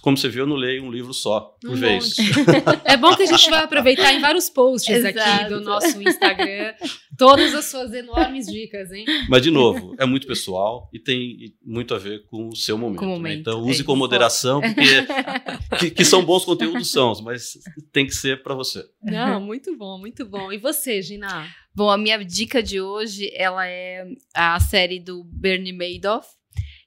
Como 0.00 0.16
você 0.16 0.28
viu, 0.28 0.44
eu 0.44 0.46
não 0.46 0.56
leio 0.56 0.82
um 0.84 0.90
livro 0.90 1.12
só 1.12 1.56
por 1.60 1.70
Um 1.70 1.74
vez. 1.74 2.16
É 2.84 2.96
bom 2.96 3.14
que 3.14 3.22
a 3.22 3.26
gente 3.26 3.50
vai 3.50 3.64
aproveitar 3.64 4.12
em 4.12 4.20
vários 4.20 4.48
posts 4.50 5.04
aqui 5.04 5.18
Exato. 5.18 5.50
do 5.50 5.60
nosso 5.60 6.02
Instagram 6.02 6.74
todas 7.16 7.54
as 7.54 7.66
suas 7.66 7.92
enormes 7.92 8.46
dicas, 8.46 8.90
hein? 8.90 9.04
Mas, 9.28 9.42
de 9.42 9.50
novo, 9.50 9.94
é 9.98 10.06
muito 10.06 10.26
pessoal 10.26 10.88
e 10.92 10.98
tem 10.98 11.54
muito 11.64 11.94
a 11.94 11.98
ver 11.98 12.24
com 12.26 12.48
o 12.48 12.56
seu 12.56 12.76
momento. 12.76 12.98
Com 13.00 13.06
o 13.06 13.08
né? 13.10 13.14
momento, 13.14 13.40
Então, 13.40 13.58
é 13.60 13.62
use 13.62 13.84
com 13.84 13.92
isso. 13.92 13.98
moderação, 13.98 14.60
porque 14.60 14.82
que, 15.78 15.90
que 15.90 16.04
são 16.04 16.24
bons 16.24 16.44
conteúdos, 16.44 16.90
são, 16.90 17.12
mas 17.22 17.58
tem 17.92 18.06
que 18.06 18.14
ser 18.14 18.42
para 18.42 18.54
você. 18.54 18.84
Não, 19.02 19.40
muito 19.40 19.76
bom, 19.76 19.98
muito 19.98 20.24
bom. 20.24 20.52
E 20.52 20.58
você, 20.58 21.00
Gina? 21.02 21.46
Bom, 21.74 21.90
a 21.90 21.96
minha 21.96 22.22
dica 22.24 22.62
de 22.62 22.80
hoje, 22.80 23.30
ela 23.34 23.66
é 23.66 24.04
a 24.34 24.58
série 24.60 25.00
do 25.00 25.24
Bernie 25.24 25.72
Madoff. 25.72 26.28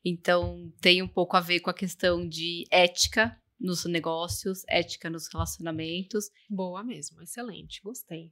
Então, 0.05 0.71
tem 0.79 1.01
um 1.01 1.07
pouco 1.07 1.35
a 1.35 1.41
ver 1.41 1.61
com 1.61 1.71
a 1.71 1.73
questão 1.73 2.29
de 2.29 2.65
ética 2.69 3.35
nos 3.59 3.85
negócios, 3.85 4.63
ética 4.69 5.09
nos 5.09 5.27
relacionamentos. 5.27 6.29
Boa 6.47 6.83
mesmo, 6.83 7.23
excelente, 7.23 7.81
gostei. 7.81 8.31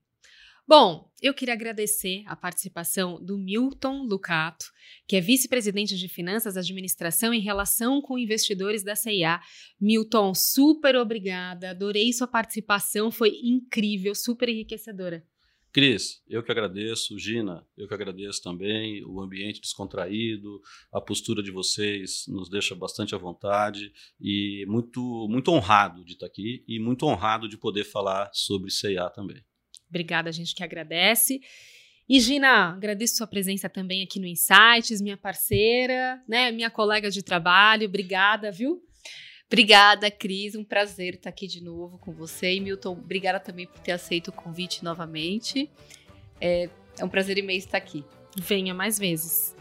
Bom, 0.66 1.12
eu 1.22 1.34
queria 1.34 1.56
agradecer 1.56 2.24
a 2.26 2.38
participação 2.38 3.22
do 3.22 3.38
Milton 3.38 4.04
Lucato, 4.04 4.72
que 5.06 5.18
é 5.18 5.20
vice-presidente 5.20 5.98
de 5.98 6.08
Finanças, 6.08 6.56
Administração 6.56 7.34
e 7.34 7.40
Relação 7.40 8.02
com 8.02 8.18
Investidores 8.18 8.82
da 8.82 8.96
CIA. 8.96 9.42
Milton, 9.82 10.34
super 10.34 10.96
obrigada, 10.96 11.72
adorei 11.72 12.14
sua 12.14 12.28
participação, 12.28 13.12
foi 13.12 13.32
incrível, 13.44 14.16
super 14.16 14.48
enriquecedora. 14.48 15.26
Cris, 15.74 16.22
eu 16.30 16.44
que 16.44 16.52
agradeço. 16.52 17.18
Gina, 17.18 17.66
eu 17.76 17.88
que 17.88 17.94
agradeço 17.96 18.44
também. 18.44 19.04
O 19.06 19.20
ambiente 19.20 19.60
descontraído, 19.60 20.62
a 20.94 21.02
postura 21.02 21.42
de 21.42 21.50
vocês 21.50 22.26
nos 22.28 22.48
deixa 22.48 22.76
bastante 22.76 23.16
à 23.16 23.18
vontade 23.18 23.92
e 24.22 24.66
muito, 24.68 25.28
muito 25.28 25.52
honrado 25.52 26.06
de 26.06 26.14
estar 26.14 26.28
aqui 26.28 26.64
e 26.68 26.80
muito 26.80 27.08
honrado 27.08 27.50
de 27.50 27.58
poder 27.58 27.86
falar 27.86 28.30
sobre 28.34 28.70
CIA 28.70 29.10
também. 29.10 29.44
Obrigada, 29.90 30.30
a 30.30 30.32
gente 30.32 30.54
que 30.54 30.64
agradece. 30.64 31.42
E 32.08 32.20
Gina, 32.20 32.74
agradeço 32.74 33.16
sua 33.16 33.28
presença 33.28 33.68
também 33.68 34.04
aqui 34.04 34.20
no 34.20 34.28
Insights, 34.28 35.02
minha 35.02 35.18
parceira, 35.18 36.22
né, 36.28 36.52
minha 36.52 36.70
colega 36.70 37.10
de 37.10 37.24
trabalho. 37.24 37.88
Obrigada, 37.88 38.52
viu? 38.52 38.80
Obrigada, 39.48 40.10
Cris. 40.10 40.56
Um 40.56 40.64
prazer 40.64 41.16
estar 41.16 41.30
aqui 41.30 41.48
de 41.48 41.64
novo 41.64 41.98
com 41.98 42.12
você. 42.12 42.54
E 42.54 42.60
Milton, 42.60 42.94
obrigada 42.94 43.40
também 43.40 43.68
por 43.68 43.80
ter 43.80 43.92
aceito 43.92 44.30
o 44.30 44.32
convite 44.32 44.84
novamente. 44.84 45.70
É, 46.42 46.70
é 46.98 47.06
um 47.06 47.10
prazer 47.10 47.38
imenso 47.38 47.68
estar 47.68 47.78
aqui. 47.78 48.04
Venha 48.36 48.74
mais 48.74 48.98
vezes. 48.98 49.56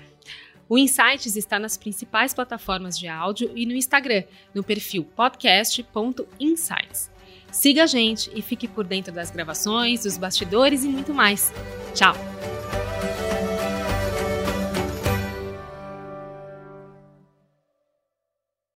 O 0.68 0.78
Insights 0.78 1.36
está 1.36 1.58
nas 1.58 1.76
principais 1.76 2.32
plataformas 2.32 2.98
de 2.98 3.06
áudio 3.06 3.52
e 3.54 3.66
no 3.66 3.74
Instagram, 3.74 4.24
no 4.54 4.64
perfil 4.64 5.04
podcast.insights. 5.04 7.10
Siga 7.50 7.82
a 7.82 7.86
gente 7.86 8.30
e 8.34 8.40
fique 8.40 8.66
por 8.66 8.86
dentro 8.86 9.12
das 9.12 9.30
gravações, 9.30 10.04
dos 10.04 10.16
bastidores 10.16 10.84
e 10.84 10.88
muito 10.88 11.12
mais. 11.12 11.52
Tchau! 11.94 12.14